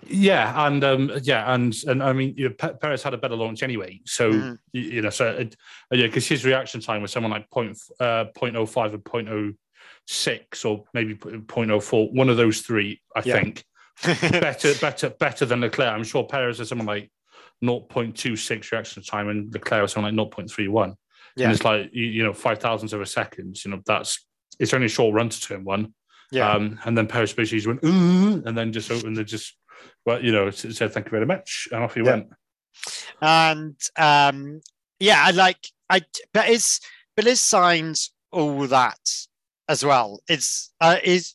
yeah, 0.07 0.67
and 0.67 0.83
um, 0.83 1.13
yeah, 1.23 1.53
and 1.55 1.75
and 1.87 2.03
I 2.03 2.13
mean, 2.13 2.35
you 2.37 2.49
know, 2.49 2.55
Pe- 2.59 2.75
Perez 2.81 3.03
had 3.03 3.15
a 3.15 3.19
better 3.19 3.37
launch 3.37 3.63
anyway. 3.63 4.01
So 4.07 4.33
Mhm. 4.33 4.59
you, 4.73 4.81
you 4.83 5.03
know, 5.03 5.11
so 5.11 5.29
it, 5.29 5.57
yeah, 5.93 6.07
because 6.07 6.27
his 6.27 6.45
reaction 6.45 6.81
time 6.81 7.03
was 7.03 7.13
someone 7.13 7.31
like 7.31 7.49
point 7.51 7.79
uh, 8.01 8.25
0.05 8.35 8.95
and 8.95 9.05
0.06 9.05 10.65
or 10.65 10.85
maybe 10.95 11.15
0.04, 11.15 12.13
one 12.13 12.29
of 12.29 12.37
those 12.37 12.63
three, 12.63 13.01
I 13.15 13.23
Yeah. 13.25 13.35
think. 13.35 13.65
better, 14.31 14.75
better, 14.81 15.11
better 15.11 15.45
than 15.45 15.61
Leclerc. 15.61 15.93
I'm 15.93 16.05
sure 16.05 16.25
Perez 16.25 16.61
is 16.61 16.69
someone 16.69 16.87
like 16.87 17.11
0.26 17.63 18.71
reaction 18.73 19.03
time, 19.03 19.29
and 19.29 19.53
Leclerc 19.53 19.85
is 19.85 19.93
something 19.93 20.15
like 20.17 20.31
0.31. 20.33 20.95
Yeah. 21.37 21.45
And 21.45 21.53
it's 21.55 21.65
like 21.65 21.91
you, 21.93 22.05
you 22.05 22.23
know, 22.25 22.33
five 22.33 22.59
thousandths 22.59 22.93
of 22.93 23.01
a 23.01 23.07
second. 23.07 23.65
You 23.65 23.71
know, 23.73 23.81
that's 23.87 24.25
it's 24.59 24.75
only 24.75 24.87
a 24.87 24.91
short 24.91 25.15
run 25.15 25.29
to 25.29 25.41
turn 25.41 25.65
one. 25.65 25.95
yeah. 26.33 26.51
Um, 26.53 26.79
and 26.85 26.97
then 26.99 27.07
Perez 27.07 27.33
basically 27.33 27.65
went, 27.67 27.85
"Ooh," 27.85 28.43
and 28.45 28.57
then 28.59 28.73
just 28.73 28.91
opened, 28.91 29.19
and 29.19 29.27
just, 29.27 29.57
well, 30.05 30.23
you 30.25 30.33
know, 30.33 30.51
said 30.51 30.93
thank 30.93 31.07
you 31.07 31.11
very 31.11 31.27
much, 31.27 31.69
and 31.71 31.85
off 31.85 31.95
he 31.95 32.01
Yeah. 32.01 32.11
went. 32.11 32.27
and 33.21 33.77
um, 33.97 34.61
yeah, 35.01 35.23
I 35.25 35.31
like 35.31 35.59
I 35.91 36.03
but 36.33 36.49
is 36.49 36.81
but 37.17 37.27
is 37.27 37.41
Sainz 37.41 38.11
all 38.33 38.67
that 38.67 38.99
as 39.69 39.85
well. 39.85 40.21
Is 40.29 40.71
uh, 40.81 40.97
is 41.05 41.35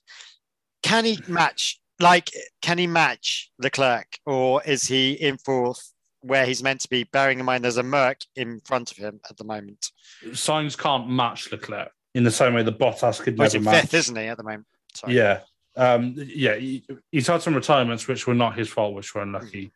can 0.81 1.05
he 1.05 1.19
match 1.27 1.79
like 1.99 2.31
can 2.61 2.77
he 2.77 2.87
match 2.87 3.51
Leclerc 3.59 4.17
or 4.25 4.61
is 4.63 4.83
he 4.87 5.13
in 5.13 5.37
fourth 5.37 5.93
where 6.21 6.45
he's 6.45 6.63
meant 6.63 6.81
to 6.81 6.89
be? 6.89 7.03
Bearing 7.05 7.39
in 7.39 7.45
mind 7.45 7.63
there's 7.63 7.77
a 7.77 7.83
Merc 7.83 8.19
in 8.35 8.59
front 8.61 8.91
of 8.91 8.97
him 8.97 9.19
at 9.29 9.37
the 9.37 9.43
moment. 9.43 9.91
Sainz 10.27 10.77
can't 10.77 11.09
match 11.09 11.51
Leclerc 11.51 11.91
in 12.15 12.23
the 12.23 12.31
same 12.31 12.53
way 12.53 12.63
the 12.63 12.71
Bottas 12.71 13.19
could 13.21 13.37
never 13.37 13.59
match. 13.59 13.81
fifth, 13.81 13.93
isn't 13.93 14.15
he, 14.15 14.25
at 14.25 14.37
the 14.37 14.43
moment? 14.43 14.65
Sorry. 14.93 15.15
Yeah, 15.15 15.39
um, 15.75 16.13
yeah. 16.17 16.55
He, 16.55 16.85
he's 17.11 17.27
had 17.27 17.41
some 17.41 17.55
retirements 17.55 18.07
which 18.07 18.27
were 18.27 18.35
not 18.35 18.55
his 18.57 18.69
fault, 18.69 18.93
which 18.93 19.13
were 19.15 19.21
unlucky, 19.23 19.71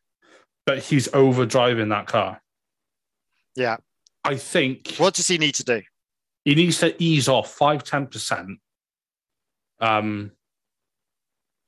but 0.65 0.79
he's 0.79 1.11
over 1.13 1.45
driving 1.45 1.89
that 1.89 2.05
car. 2.07 2.41
Yeah. 3.55 3.77
I 4.23 4.35
think 4.35 4.95
What 4.97 5.15
does 5.15 5.27
he 5.27 5.37
need 5.37 5.55
to 5.55 5.63
do? 5.63 5.81
he 6.45 6.53
needs 6.55 6.79
to 6.79 6.95
ease 7.03 7.27
off 7.27 7.51
five 7.53 7.83
ten 7.83 8.05
percent. 8.07 8.59
Um, 9.79 10.31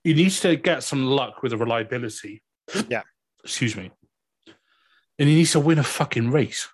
he 0.04 0.14
needs 0.14 0.40
to 0.42 0.56
get 0.56 0.84
some 0.84 1.06
luck 1.06 1.42
with 1.44 1.52
the 1.52 1.58
reliability. 1.58 2.42
Yeah. 2.88 3.04
Excuse 3.44 3.76
me. 3.76 3.92
And 5.18 5.28
he 5.28 5.36
needs 5.36 5.52
to 5.52 5.60
win 5.60 5.80
a 5.80 5.84
fucking 5.84 6.32
race. 6.32 6.68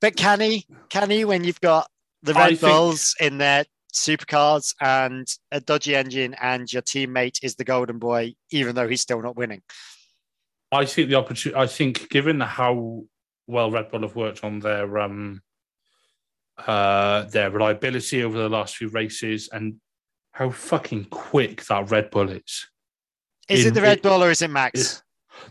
But 0.00 0.16
can 0.16 0.40
he? 0.40 0.66
Can 0.90 1.08
he 1.10 1.24
when 1.24 1.44
you've 1.44 1.60
got 1.60 1.88
the 2.22 2.34
I 2.34 2.48
Red 2.48 2.58
think- 2.58 2.72
Bulls 2.72 3.14
in 3.20 3.38
their 3.38 3.64
supercars 3.94 4.74
and 4.80 5.26
a 5.50 5.60
dodgy 5.60 5.96
engine, 5.96 6.34
and 6.40 6.70
your 6.70 6.82
teammate 6.82 7.42
is 7.42 7.54
the 7.56 7.64
golden 7.64 7.98
boy, 7.98 8.34
even 8.50 8.74
though 8.74 8.88
he's 8.88 9.00
still 9.00 9.22
not 9.22 9.36
winning? 9.36 9.62
I 10.70 10.84
think 10.84 11.08
the 11.08 11.16
opportunity. 11.16 11.58
I 11.58 11.66
think 11.66 12.10
given 12.10 12.40
how 12.40 13.04
well 13.46 13.70
Red 13.70 13.90
Bull 13.90 14.02
have 14.02 14.14
worked 14.14 14.44
on 14.44 14.60
their 14.60 14.98
um 14.98 15.40
uh 16.66 17.22
their 17.22 17.50
reliability 17.50 18.22
over 18.22 18.36
the 18.38 18.48
last 18.48 18.76
few 18.76 18.88
races 18.88 19.48
and 19.50 19.76
how 20.32 20.50
fucking 20.50 21.04
quick 21.06 21.64
that 21.66 21.90
Red 21.90 22.10
Bull 22.10 22.30
is. 22.30 22.68
Is 23.48 23.62
In- 23.64 23.72
it 23.72 23.74
the 23.74 23.82
Red 23.82 23.98
it- 23.98 24.02
Bull 24.02 24.22
or 24.22 24.30
is 24.30 24.42
it 24.42 24.50
Max? 24.50 25.02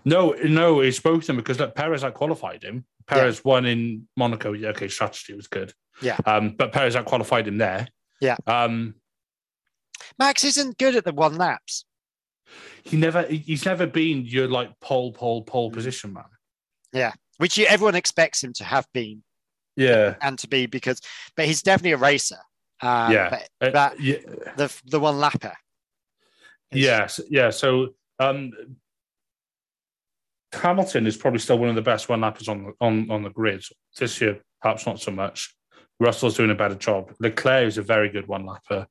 No, 0.06 0.32
no, 0.44 0.82
it's 0.82 1.00
both 1.00 1.24
of 1.24 1.28
them 1.28 1.38
because 1.38 1.60
look, 1.60 1.74
Perez 1.76 2.04
out 2.04 2.14
qualified 2.14 2.64
him. 2.64 2.86
Perez 3.08 3.44
won 3.44 3.66
in 3.66 4.08
Monaco. 4.16 4.54
Yeah, 4.54 4.70
okay, 4.70 4.88
strategy 4.88 5.34
was 5.34 5.48
good. 5.48 5.74
Yeah. 6.02 6.18
Um, 6.26 6.52
but 6.52 6.72
Perez 6.72 6.96
out 6.96 7.06
qualified 7.06 7.48
him 7.48 7.58
there. 7.58 7.88
Yeah. 8.22 8.36
Um, 8.46 8.96
Max 10.20 10.44
isn't 10.44 10.78
good 10.78 10.96
at 10.96 11.06
the 11.06 11.14
one 11.14 11.36
laps. 11.38 11.86
he 12.84 12.98
never 12.98 13.24
he's 13.24 13.66
never 13.66 13.86
been 13.88 14.26
your 14.26 14.48
like 14.48 14.80
pole, 14.80 15.12
pole, 15.14 15.44
Mm. 15.44 15.48
pole 15.48 15.72
position 15.72 16.14
man. 16.14 16.24
Yeah. 16.94 17.14
Which 17.38 17.58
you, 17.58 17.66
everyone 17.66 17.96
expects 17.96 18.44
him 18.44 18.54
to 18.54 18.64
have 18.64 18.88
been 18.94 19.24
Yeah. 19.76 20.16
and 20.22 20.38
to 20.40 20.48
be 20.48 20.66
because, 20.66 21.02
but 21.36 21.46
he's 21.46 21.62
definitely 21.64 21.92
a 21.94 21.98
racer. 21.98 22.38
Um, 22.82 23.12
Yeah. 23.12 23.42
But 23.60 23.76
Uh, 23.76 23.92
yeah. 24.00 24.18
the 24.58 24.74
the 24.86 25.00
one 25.00 25.16
lapper. 25.16 25.54
Yes, 26.72 27.20
yeah. 27.30 27.50
So 27.50 27.96
um, 28.20 28.52
Hamilton 30.54 31.08
is 31.08 31.18
probably 31.18 31.40
still 31.40 31.60
one 31.60 31.70
of 31.70 31.76
the 31.76 31.82
best 31.82 32.10
one 32.10 32.22
lappers 32.22 32.48
on 32.48 32.64
the 32.64 32.74
on 32.82 33.10
on 33.12 33.24
the 33.24 33.30
grid 33.30 33.64
this 33.98 34.20
year. 34.22 34.42
Perhaps 34.62 34.86
not 34.86 35.00
so 35.00 35.12
much. 35.12 35.56
Russell's 36.00 36.38
doing 36.38 36.52
a 36.52 36.56
better 36.56 36.76
job. 36.76 37.12
Leclerc 37.20 37.68
is 37.68 37.78
a 37.78 37.82
very 37.82 38.10
good 38.10 38.28
one 38.28 38.46
lapper. 38.46 38.86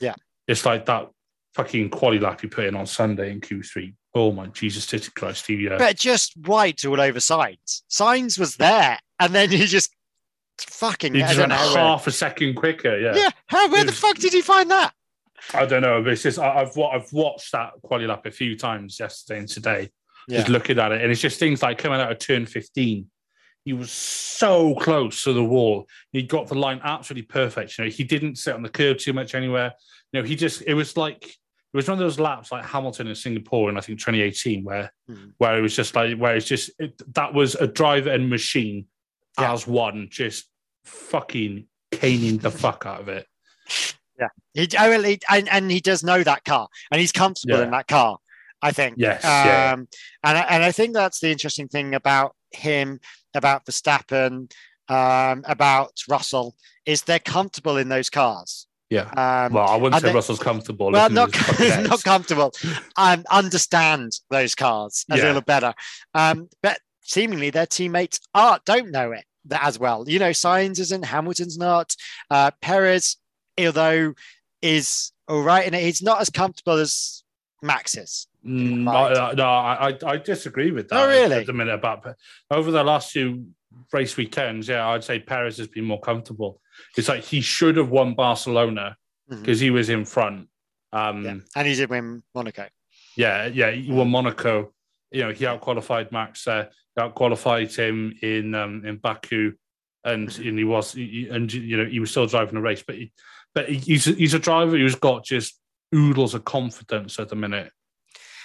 Yeah. 0.00 0.14
It's 0.46 0.64
like 0.64 0.86
that 0.86 1.10
fucking 1.54 1.90
quali 1.90 2.18
lap 2.18 2.40
he 2.40 2.46
put 2.48 2.64
in 2.66 2.76
on 2.76 2.86
Sunday 2.86 3.30
in 3.30 3.40
Q3. 3.40 3.94
Oh 4.14 4.32
my 4.32 4.46
Jesus, 4.48 4.86
titty 4.86 5.10
Christ, 5.16 5.46
he, 5.46 5.68
uh, 5.68 5.78
But 5.78 5.96
just 5.96 6.36
white 6.36 6.84
all 6.84 7.00
over 7.00 7.18
Sainz. 7.18 7.82
Sainz 7.90 8.38
was 8.38 8.56
there, 8.56 8.98
and 9.18 9.34
then 9.34 9.50
he 9.50 9.64
just 9.66 9.94
fucking. 10.58 11.14
he 11.14 11.20
just 11.20 11.38
went 11.38 11.52
half 11.52 12.06
a 12.06 12.10
second 12.12 12.54
quicker. 12.54 12.98
Yeah. 12.98 13.14
Yeah, 13.16 13.30
how, 13.46 13.70
where 13.70 13.84
the 13.84 13.92
fuck 13.92 14.16
did 14.18 14.32
he 14.32 14.40
find 14.42 14.70
that? 14.70 14.92
I 15.54 15.66
don't 15.66 15.82
know, 15.82 16.02
but 16.02 16.12
it's 16.12 16.22
just 16.22 16.38
I, 16.38 16.60
I've 16.60 16.78
I've 16.78 17.12
watched 17.12 17.52
that 17.52 17.72
quali 17.82 18.06
lap 18.06 18.26
a 18.26 18.30
few 18.30 18.56
times 18.56 18.98
yesterday 19.00 19.40
and 19.40 19.48
today, 19.48 19.90
just 20.30 20.48
looking 20.48 20.78
at 20.78 20.92
it, 20.92 21.02
and 21.02 21.10
it's 21.10 21.20
just 21.20 21.38
things 21.40 21.62
like 21.62 21.78
coming 21.78 22.00
out 22.00 22.12
of 22.12 22.18
turn 22.18 22.46
fifteen. 22.46 23.08
He 23.64 23.72
was 23.72 23.90
so 23.92 24.74
close 24.76 25.22
to 25.24 25.32
the 25.32 25.44
wall. 25.44 25.86
He 26.12 26.22
got 26.24 26.48
the 26.48 26.56
line 26.56 26.80
absolutely 26.82 27.26
perfect. 27.26 27.78
You 27.78 27.84
know, 27.84 27.90
he 27.90 28.02
didn't 28.04 28.36
sit 28.36 28.54
on 28.54 28.62
the 28.62 28.68
curb 28.68 28.98
too 28.98 29.12
much 29.12 29.34
anywhere. 29.36 29.72
You 30.12 30.20
know, 30.20 30.26
he 30.26 30.36
just 30.36 30.62
it 30.66 30.74
was 30.74 30.96
like 30.96 31.24
it 31.26 31.76
was 31.76 31.88
one 31.88 31.94
of 31.94 31.98
those 32.00 32.20
laps 32.20 32.52
like 32.52 32.64
Hamilton 32.64 33.08
in 33.08 33.14
Singapore 33.14 33.68
in 33.70 33.76
I 33.76 33.80
think 33.80 33.98
2018, 33.98 34.62
where 34.64 34.92
Mhm. 35.10 35.32
where 35.38 35.58
it 35.58 35.60
was 35.62 35.74
just 35.74 35.94
like 35.96 36.16
where 36.18 36.36
it's 36.36 36.46
just 36.46 36.70
it, 36.78 37.00
that 37.14 37.34
was 37.34 37.54
a 37.56 37.66
driver 37.66 38.10
and 38.10 38.28
machine 38.30 38.86
Yeah. 39.38 39.52
as 39.52 39.66
one, 39.66 40.08
just 40.10 40.48
fucking 40.84 41.66
caning 41.90 42.38
the 42.38 42.50
fuck 42.50 42.84
out 42.86 43.00
of 43.00 43.08
it. 43.08 43.26
He, 44.54 44.68
oh, 44.78 44.90
well, 44.90 45.02
he 45.02 45.18
and, 45.30 45.48
and 45.48 45.70
he 45.70 45.80
does 45.80 46.04
know 46.04 46.22
that 46.22 46.44
car, 46.44 46.68
and 46.90 47.00
he's 47.00 47.10
comfortable 47.12 47.56
Yeah. 47.58 47.64
in 47.64 47.70
that 47.70 47.88
car. 47.88 48.18
I 48.60 48.70
think. 48.70 48.94
Yes, 48.98 49.22
yeah. 49.24 49.72
Um, 49.74 49.88
and 50.22 50.38
I- 50.38 50.42
and 50.50 50.62
I 50.62 50.70
think 50.70 50.94
that's 50.94 51.18
the 51.18 51.30
interesting 51.32 51.66
thing 51.66 51.94
about 51.96 52.36
him, 52.52 53.00
about 53.34 53.66
Verstappen, 53.66 54.52
um, 54.88 55.42
about 55.46 55.92
Russell, 56.08 56.54
is 56.86 57.02
they're 57.02 57.18
comfortable 57.18 57.76
in 57.78 57.88
those 57.88 58.08
cars. 58.10 58.68
Yeah. 58.90 59.08
Um, 59.16 59.54
Well, 59.54 59.66
I 59.68 59.76
wouldn't 59.76 60.00
say 60.02 60.08
they- 60.10 60.14
Russell's 60.14 60.38
comfortable. 60.38 60.92
well, 60.92 61.10
not 61.10 61.30
at 61.30 61.34
his 61.34 61.46
fucking 61.46 61.66
heads. 61.70 61.88
not 61.88 62.02
comfortable. 62.04 62.52
Um, 62.96 63.24
understand 63.30 64.12
those 64.30 64.54
cars 64.54 65.04
a 65.10 65.16
Yeah. 65.16 65.24
little 65.24 65.40
better. 65.40 65.74
Um, 66.14 66.48
but 66.62 66.78
seemingly 67.02 67.50
their 67.50 67.66
teammates 67.66 68.20
are 68.34 68.60
don't 68.64 68.90
know 68.90 69.12
it 69.12 69.24
as 69.50 69.78
well. 69.78 70.04
You 70.08 70.18
know, 70.18 70.30
Sainz 70.30 70.78
isn't, 70.78 71.04
Hamilton's 71.04 71.58
not, 71.58 71.94
uh, 72.30 72.50
Perez, 72.60 73.16
although 73.58 74.14
is 74.60 75.12
all 75.28 75.42
right, 75.42 75.66
and 75.66 75.74
he's 75.74 76.02
not 76.02 76.20
as 76.20 76.30
comfortable 76.30 76.74
as 76.78 77.24
Max 77.62 77.96
is. 77.96 78.26
Mm, 78.46 78.88
I- 78.88 79.32
no, 79.34 79.44
I, 79.44 79.96
I- 80.12 80.16
disagree 80.18 80.70
with 80.70 80.88
that. 80.88 80.96
Oh, 81.00 81.08
really? 81.08 81.36
At 81.36 81.46
the 81.46 81.52
minute, 81.52 81.74
about 81.74 82.06
over 82.50 82.70
the 82.70 82.82
last 82.84 83.12
few 83.12 83.46
race 83.92 84.16
weekends, 84.16 84.68
yeah, 84.68 84.86
I'd 84.88 85.04
say 85.04 85.18
Perez 85.18 85.58
has 85.58 85.68
been 85.68 85.84
more 85.84 86.00
comfortable. 86.00 86.60
It's 86.96 87.08
like 87.08 87.22
he 87.24 87.40
should 87.40 87.76
have 87.76 87.90
won 87.90 88.14
Barcelona 88.14 88.96
because 89.28 89.60
he 89.60 89.70
was 89.70 89.88
in 89.88 90.04
front. 90.04 90.48
Um, 90.92 91.24
Yeah. 91.24 91.36
And 91.56 91.66
he 91.68 91.74
did 91.74 91.88
win 91.90 92.22
Monaco. 92.34 92.66
yeah, 93.16 93.46
yeah, 93.46 93.70
he 93.70 93.90
won 93.90 94.08
Monaco. 94.10 94.72
You 95.10 95.22
know, 95.24 95.30
he 95.32 95.44
outqualified 95.44 96.10
Max 96.12 96.44
there, 96.44 96.70
he 97.00 97.08
qualified 97.10 97.72
him 97.74 98.16
in 98.22 98.54
um, 98.54 98.84
in 98.84 98.96
Baku, 98.96 99.52
and, 100.04 100.28
Mm-hmm. 100.28 100.48
and 100.48 100.58
he 100.58 100.64
was, 100.64 100.92
he- 100.92 101.28
and 101.30 101.52
you 101.52 101.76
know, 101.76 101.84
he 101.86 102.00
was 102.00 102.10
still 102.10 102.26
driving 102.26 102.54
the 102.54 102.60
race. 102.60 102.82
But 102.86 102.96
he, 102.96 103.12
but 103.54 103.68
he's 103.68 104.06
a- 104.06 104.12
he's 104.14 104.34
a 104.34 104.38
driver 104.38 104.76
who's 104.76 104.94
got 104.94 105.24
just 105.24 105.58
oodles 105.94 106.34
of 106.34 106.44
confidence 106.44 107.18
at 107.18 107.28
the 107.28 107.36
minute. 107.36 107.70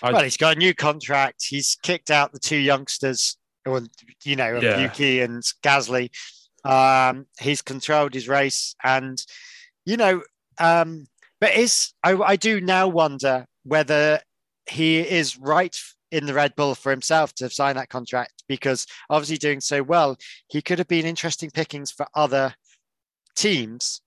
I- 0.04 0.12
well, 0.14 0.24
he's 0.24 0.38
got 0.38 0.56
a 0.56 0.60
new 0.60 0.74
contract. 0.74 1.46
He's 1.48 1.78
kicked 1.82 2.12
out 2.12 2.32
the 2.32 2.40
two 2.40 2.58
youngsters, 2.58 3.38
or 3.66 3.82
you 4.24 4.36
know, 4.36 4.60
Yeah. 4.62 4.82
Yuki 4.82 5.22
and 5.22 5.44
Gasly. 5.64 6.10
Um, 6.64 7.28
he's 7.40 7.62
controlled 7.62 8.14
his 8.14 8.28
race, 8.28 8.76
and 8.84 9.18
you 9.86 9.96
know, 9.98 10.22
um, 10.60 11.06
but 11.40 11.54
is 11.56 11.94
I, 12.04 12.14
I 12.16 12.36
do 12.36 12.60
now 12.62 12.88
wonder 12.88 13.46
whether 13.64 14.20
he 14.70 15.00
is 15.00 15.38
right 15.38 15.76
in 16.12 16.26
the 16.26 16.34
Red 16.34 16.56
Bull 16.56 16.76
for 16.76 16.92
himself 16.92 17.34
to 17.36 17.50
sign 17.50 17.76
that 17.76 17.90
contract 17.90 18.44
because 18.48 18.86
obviously 19.10 19.38
doing 19.38 19.60
so 19.60 19.84
well, 19.84 20.18
he 20.48 20.62
could 20.62 20.80
have 20.80 20.88
been 20.88 21.06
interesting 21.06 21.50
pickings 21.52 21.92
for 21.92 22.08
other 22.16 22.54
teams 23.36 24.02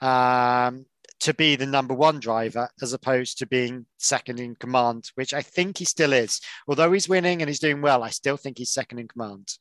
um, 0.00 0.86
to 1.20 1.34
be 1.34 1.56
the 1.56 1.66
number 1.66 1.94
one 1.94 2.20
driver 2.20 2.68
as 2.82 2.92
opposed 2.92 3.38
to 3.38 3.46
being 3.46 3.86
second 3.98 4.40
in 4.40 4.54
command, 4.56 5.10
which 5.14 5.34
I 5.34 5.42
think 5.42 5.78
he 5.78 5.84
still 5.84 6.12
is. 6.12 6.40
Although 6.68 6.92
he's 6.92 7.08
winning 7.08 7.42
and 7.42 7.48
he's 7.48 7.60
doing 7.60 7.82
well, 7.82 8.02
I 8.02 8.10
still 8.10 8.36
think 8.36 8.58
he's 8.58 8.72
second 8.72 8.98
in 8.98 9.08
command. 9.08 9.52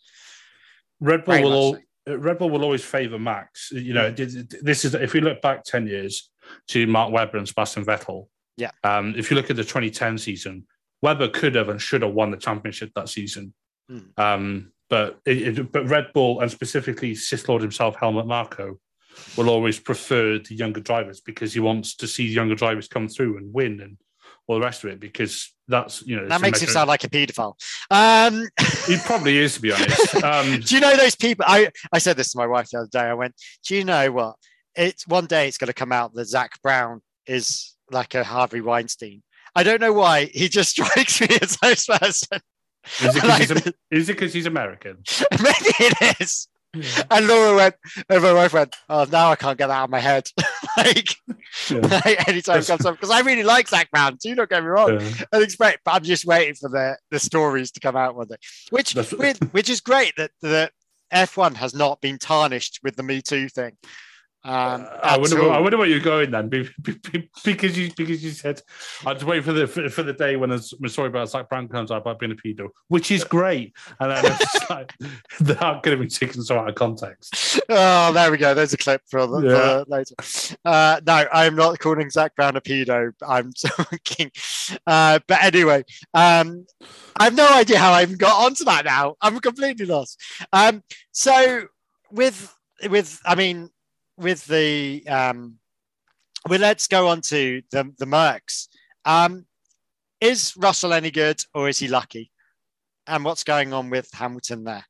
Red 0.99 1.25
Bull 1.25 1.33
Very 1.33 1.43
will 1.43 1.53
all, 1.53 1.77
uh, 2.07 2.17
Red 2.17 2.37
Bull 2.37 2.49
will 2.49 2.63
always 2.63 2.83
favour 2.83 3.19
Max. 3.19 3.71
You 3.71 3.93
know, 3.93 4.11
this 4.11 4.85
is 4.85 4.93
if 4.95 5.13
we 5.13 5.21
look 5.21 5.41
back 5.41 5.63
ten 5.63 5.87
years 5.87 6.29
to 6.69 6.87
Mark 6.87 7.11
Webber 7.11 7.37
and 7.37 7.47
Sebastian 7.47 7.85
Vettel. 7.85 8.27
Yeah. 8.57 8.71
Um, 8.83 9.13
if 9.17 9.29
you 9.29 9.35
look 9.35 9.49
at 9.49 9.55
the 9.55 9.63
2010 9.63 10.17
season, 10.17 10.65
Webber 11.05 11.29
could 11.29 11.55
have 11.55 11.69
and 11.69 11.79
should 11.79 12.01
have 12.01 12.13
won 12.13 12.31
the 12.31 12.37
championship 12.37 12.91
that 12.95 13.09
season. 13.09 13.53
Hmm. 13.89 13.99
Um, 14.17 14.71
but 14.89 15.19
it, 15.25 15.59
it- 15.59 15.71
but 15.71 15.87
Red 15.87 16.07
Bull 16.13 16.39
and 16.41 16.49
specifically 16.51 17.13
Sith 17.15 17.47
Lord 17.47 17.61
himself, 17.61 17.95
Helmut 17.95 18.27
Marko, 18.27 18.79
will 19.37 19.49
always 19.49 19.79
prefer 19.79 20.39
the 20.39 20.55
younger 20.55 20.81
drivers 20.81 21.21
because 21.21 21.53
he 21.53 21.59
wants 21.59 21.95
to 21.97 22.07
see 22.07 22.27
the 22.27 22.33
younger 22.33 22.55
drivers 22.55 22.87
come 22.87 23.07
through 23.07 23.37
and 23.37 23.53
win 23.53 23.79
and 23.81 23.97
all 24.47 24.55
the 24.59 24.65
rest 24.65 24.83
of 24.83 24.89
it 24.91 24.99
because 24.99 25.53
that's 25.67 25.95
you 26.05 26.15
know 26.15 26.27
That 26.27 26.41
makes 26.41 26.61
him 26.61 26.69
sound 26.69 26.87
like 26.87 27.03
a 27.03 27.09
paedophile. 27.09 27.53
Um, 27.89 28.47
he 28.87 28.97
probably 29.05 29.37
is 29.37 29.55
to 29.55 29.61
be 29.61 29.71
honest. 29.71 30.15
Um, 30.23 30.59
do 30.59 30.75
you 30.75 30.81
know 30.81 30.95
those 30.97 31.15
people? 31.15 31.45
I, 31.47 31.69
I 31.93 31.99
said 31.99 32.17
this 32.17 32.31
to 32.33 32.37
my 32.37 32.47
wife 32.47 32.69
the 32.71 32.79
other 32.79 32.89
day. 32.91 32.99
I 33.13 33.13
went, 33.13 33.33
Do 33.65 33.75
you 33.75 33.83
know 33.85 34.11
what? 34.11 34.35
It's 34.75 35.07
one 35.07 35.25
day 35.27 35.47
it's 35.47 35.57
going 35.57 35.67
to 35.69 35.73
come 35.83 35.91
out 35.91 36.13
that 36.13 36.25
Zak 36.27 36.51
Brown 36.61 37.01
is 37.25 37.75
like 37.91 38.13
a 38.15 38.23
Harvey 38.23 38.61
Weinstein. 38.61 39.23
I 39.55 39.63
don't 39.63 39.81
know 39.81 39.93
why. 39.93 40.25
He 40.25 40.49
just 40.49 40.69
strikes 40.77 41.21
me 41.21 41.27
as 41.41 41.57
those 41.57 41.85
person. 41.85 42.39
Is 43.01 43.15
it 43.15 43.23
Like- 43.23 43.47
because 43.47 43.73
he's, 43.89 44.09
it 44.09 44.17
'cause 44.17 44.33
he's 44.33 44.45
American? 44.45 44.97
Maybe 45.31 45.73
it 45.79 46.21
is. 46.21 46.47
And 47.09 47.25
Laura 47.25 47.55
went, 47.55 47.75
and 48.09 48.21
my 48.21 48.33
wife 48.33 48.51
went, 48.53 48.75
Oh, 48.89 49.05
now 49.09 49.31
I 49.31 49.37
can't 49.37 49.57
get 49.57 49.67
that 49.67 49.73
out 49.77 49.83
of 49.85 49.89
my 49.89 49.99
head. 49.99 50.29
like, 50.77 51.15
like, 51.71 52.27
anytime 52.27 52.59
it 52.59 52.67
comes 52.67 52.85
up, 52.85 52.95
because 52.95 53.11
I 53.11 53.21
really 53.21 53.43
like 53.43 53.69
Zak 53.69 53.89
Brown. 53.91 54.17
Do 54.21 54.35
not 54.35 54.49
get 54.49 54.61
me 54.61 54.67
wrong. 54.67 54.99
Yeah. 54.99 55.09
I 55.31 55.45
great, 55.57 55.77
but 55.85 55.91
I'm 55.95 56.03
just 56.03 56.25
waiting 56.25 56.53
for 56.55 56.69
the, 56.69 56.97
the 57.11 57.19
stories 57.19 57.71
to 57.71 57.79
come 57.79 57.95
out 57.95 58.15
one 58.15 58.27
day, 58.27 58.35
which 58.71 58.93
That's- 58.93 59.13
which, 59.13 59.37
which 59.51 59.69
is 59.69 59.79
great 59.79 60.13
that 60.17 60.31
the 60.41 60.69
F1 61.13 61.55
has 61.55 61.73
not 61.73 62.01
been 62.01 62.17
tarnished 62.17 62.81
with 62.83 62.97
the 62.97 63.03
Me 63.03 63.21
Too 63.21 63.47
thing. 63.47 63.77
Um, 64.45 64.87
I 65.01 65.17
wonder. 65.17 65.41
all. 65.41 65.51
I 65.53 65.59
wonder 65.59 65.75
what 65.77 65.89
you're 65.89 65.99
going 65.99 66.29
then, 66.29 66.49
be- 66.49 66.69
be- 66.83 66.99
be- 67.11 67.29
because 67.43 67.75
you 67.75 67.91
because 67.97 68.23
you 68.23 68.29
said 68.29 68.61
I'd 69.03 69.23
wait 69.23 69.43
for 69.43 69.53
the 69.53 69.65
for, 69.65 69.89
for 69.89 70.03
the 70.03 70.13
day 70.13 70.35
when 70.35 70.51
a 70.51 70.59
story 70.59 71.07
about 71.07 71.29
Zak 71.29 71.49
Brown 71.49 71.67
comes 71.67 71.89
out 71.89 72.03
about 72.03 72.19
being 72.19 72.31
a 72.31 72.35
pedo, 72.35 72.69
which 72.87 73.09
is 73.09 73.23
great, 73.23 73.73
and 73.99 74.11
then 74.11 74.23
it's 74.23 74.53
just 74.53 74.69
like 74.69 74.93
they 75.39 75.55
aren't 75.57 75.81
going 75.81 75.97
to 75.97 76.03
be 76.03 76.07
taken 76.09 76.43
so 76.43 76.59
out 76.59 76.69
of 76.69 76.75
context. 76.75 77.59
Oh, 77.69 78.13
there 78.13 78.29
we 78.29 78.37
go. 78.37 78.53
There's 78.53 78.73
a 78.73 78.77
clip 78.77 79.01
for, 79.09 79.25
the, 79.25 79.41
Yeah. 79.41 79.83
for 79.83 79.85
later. 79.89 80.15
Uh, 80.63 81.01
no, 81.07 81.25
I'm 81.33 81.55
not 81.55 81.79
calling 81.79 82.11
Zak 82.11 82.35
Brown 82.35 82.55
a 82.55 82.61
pedo. 82.61 83.13
I'm 83.27 83.51
talking. 83.57 84.29
Uh, 84.85 85.19
but 85.27 85.43
anyway, 85.43 85.83
um, 86.13 86.67
I 87.17 87.23
have 87.23 87.35
no 87.35 87.47
idea 87.49 87.79
how 87.79 87.93
I 87.93 88.03
even 88.03 88.17
got 88.17 88.45
onto 88.45 88.63
that 88.65 88.85
now. 88.85 89.15
I'm 89.21 89.39
completely 89.39 89.87
lost. 89.87 90.21
Um, 90.53 90.83
so 91.11 91.63
with 92.11 92.53
with 92.89 93.19
I 93.25 93.33
mean 93.33 93.69
with 94.17 94.45
the 94.45 95.05
um, 95.07 95.55
well, 96.47 96.59
let's 96.59 96.87
go 96.87 97.07
on 97.07 97.21
to 97.21 97.61
the 97.71 97.93
the 97.97 98.05
Mercs. 98.05 98.67
Um, 99.05 99.45
is 100.21 100.53
Russell 100.57 100.93
any 100.93 101.11
good 101.11 101.41
or 101.53 101.69
is 101.69 101.79
he 101.79 101.87
lucky? 101.87 102.31
And 103.07 103.23
what's 103.23 103.43
going 103.43 103.73
on 103.73 103.89
with 103.89 104.09
Hamilton 104.13 104.63
there? 104.63 104.85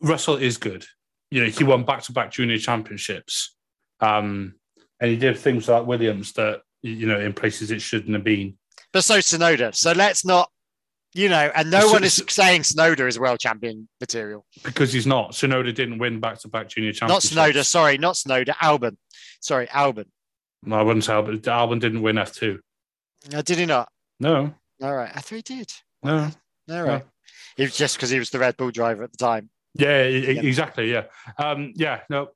Russell 0.00 0.36
is 0.36 0.56
good. 0.56 0.84
You 1.30 1.42
know, 1.42 1.50
he 1.50 1.64
won 1.64 1.84
back 1.84 2.02
to 2.02 2.12
back 2.12 2.30
junior 2.30 2.58
championships, 2.58 3.56
um, 4.00 4.54
and 5.00 5.10
he 5.10 5.16
did 5.16 5.38
things 5.38 5.68
like 5.68 5.86
Williams 5.86 6.32
that 6.34 6.62
you 6.82 7.06
know 7.06 7.18
in 7.18 7.32
places 7.32 7.70
it 7.70 7.80
shouldn't 7.80 8.14
have 8.14 8.24
been. 8.24 8.56
but 8.92 9.02
so 9.04 9.18
Tsunoda. 9.18 9.74
So 9.74 9.92
let's 9.92 10.24
not, 10.24 10.50
you 11.14 11.28
know, 11.28 11.50
and 11.54 11.70
no 11.70 11.80
So- 11.80 11.92
one 11.92 12.04
is 12.04 12.22
saying 12.28 12.62
Tsunoda 12.62 13.06
is 13.08 13.18
world 13.18 13.38
champion 13.40 13.88
material. 14.00 14.46
Because 14.64 14.92
he's 14.92 15.06
not. 15.06 15.32
Tsunoda 15.32 15.74
didn't 15.74 15.98
win 15.98 16.20
back 16.20 16.38
to 16.40 16.48
back 16.48 16.68
junior 16.68 16.92
championships. 16.92 17.34
Not. 17.34 17.50
Tsunoda, 17.50 17.64
sorry, 17.66 17.98
not 17.98 18.14
Tsunoda, 18.14 18.54
Albon. 18.56 18.96
Sorry, 19.40 19.66
Albon. 19.68 20.06
No, 20.64 20.76
I 20.76 20.82
wouldn't 20.82 21.04
say 21.04 21.12
Albon. 21.12 21.40
Albon 21.40 21.80
didn't 21.80 22.02
win 22.02 22.16
F2. 22.16 22.58
No, 23.30 23.42
did 23.42 23.58
he 23.58 23.66
not? 23.66 23.88
No, 24.20 24.54
All 24.82 24.94
right, 24.94 25.10
I 25.14 25.20
thought 25.20 25.36
he 25.36 25.42
did. 25.42 25.72
no. 26.02 26.30
All 26.70 26.82
right. 26.82 27.04
It 27.58 27.62
was 27.64 27.76
just 27.76 27.96
because 27.96 28.10
he 28.10 28.18
was 28.18 28.30
the 28.30 28.38
Red 28.38 28.56
Bull 28.56 28.70
driver 28.70 29.02
at 29.02 29.10
the 29.12 29.18
time. 29.18 29.50
Yeah, 29.74 30.04
e- 30.06 30.38
exactly. 30.46 30.90
Yeah. 30.92 31.04
Um, 31.38 31.72
yeah. 31.76 32.00
No, 32.08 32.28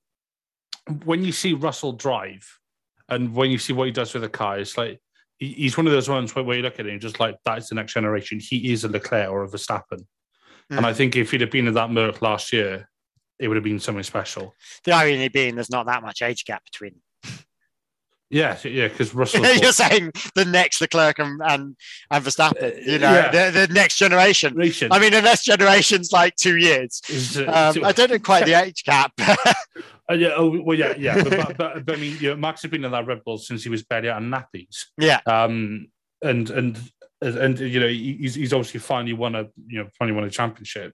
when 1.05 1.25
you 1.25 1.33
see 1.33 1.53
Russell 1.55 1.93
drive 1.93 2.47
and 3.09 3.35
when 3.35 3.51
you 3.51 3.59
see 3.59 3.73
what 3.73 3.85
he 3.87 3.93
does 3.93 4.13
with 4.15 4.23
the 4.23 4.29
car, 4.29 4.59
it's 4.59 4.77
like 4.77 5.01
he's 5.39 5.77
one 5.77 5.87
of 5.87 5.93
those 5.93 6.09
ones 6.09 6.35
where, 6.35 6.45
where 6.45 6.57
you 6.57 6.63
look 6.63 6.79
at 6.81 6.87
it 6.87 6.93
and 6.93 7.01
just 7.01 7.21
like, 7.21 7.37
that's 7.45 7.69
the 7.69 7.75
next 7.75 7.95
generation. 7.95 8.41
He 8.41 8.73
is 8.73 8.85
a 8.85 8.89
Leclerc 8.89 9.31
or 9.31 9.45
a 9.45 9.49
Verstappen. 9.49 10.07
And 10.71 10.81
hmm. 10.81 10.85
I 10.85 10.93
think 10.93 11.17
if 11.17 11.31
he'd 11.31 11.43
have 11.43 11.51
been 11.51 11.69
in 11.69 11.75
that 11.75 11.91
Merc 11.91 12.23
last 12.23 12.53
year, 12.53 12.89
it 13.39 13.49
would 13.49 13.57
have 13.57 13.65
been 13.65 13.79
something 13.79 14.03
special. 14.03 14.55
The 14.85 14.93
irony 14.93 15.29
being 15.29 15.55
there's 15.55 15.71
not 15.71 15.87
that 15.87 16.03
much 16.03 16.23
age 16.23 16.45
gap 16.45 16.65
between. 16.65 16.97
Yeah, 18.29 18.59
yeah, 18.65 18.89
because 18.89 19.15
Russell. 19.15 19.45
You're 19.63 19.73
saying 19.73 20.13
the 20.35 20.45
next 20.45 20.81
Leclerc 20.81 21.19
and 21.21 21.41
and, 21.45 21.77
and 22.11 22.25
Verstappen, 22.25 22.85
you 22.85 22.99
know, 22.99 23.13
Yeah. 23.13 23.51
the, 23.51 23.67
the 23.67 23.73
next 23.73 23.97
generation. 23.99 24.51
Generation. 24.51 24.89
I 24.91 24.99
mean, 24.99 25.13
the 25.13 25.23
next 25.23 25.45
generation's 25.45 26.11
like 26.13 26.35
two 26.37 26.57
years. 26.57 27.01
Uh, 27.37 27.73
Um, 27.77 27.85
I 27.85 27.93
don't 27.93 28.11
know 28.11 28.19
quite 28.19 28.45
the 28.47 28.55
age 28.55 28.85
gap. 28.85 29.13
Uh, 30.09 30.15
yeah, 30.15 30.29
oh, 30.37 30.63
well, 30.63 30.79
yeah, 30.79 30.95
yeah. 30.97 31.21
But, 31.21 31.31
but, 31.31 31.57
but, 31.59 31.85
but 31.87 31.97
I 31.97 32.01
mean, 32.01 32.17
you 32.21 32.29
know, 32.31 32.37
Max 32.37 32.63
has 32.63 32.71
been 32.71 32.85
in 32.85 32.93
that 32.93 33.09
Red 33.09 33.25
Bull 33.25 33.39
since 33.39 33.65
he 33.65 33.69
was 33.69 33.83
barely 33.83 34.09
out 34.09 34.23
of 34.23 34.29
nappies. 34.29 34.85
yeah, 34.97 35.19
Um, 35.27 35.89
and 36.23 36.49
and 36.51 36.79
and 37.21 37.59
you 37.59 37.81
know, 37.81 37.89
he's 37.89 38.37
he's 38.37 38.53
obviously 38.53 38.79
finally 38.79 39.15
won 39.15 39.35
a 39.35 39.49
you 39.67 39.83
know 39.83 39.89
finally 39.99 40.15
won 40.15 40.23
a 40.23 40.31
championship. 40.31 40.93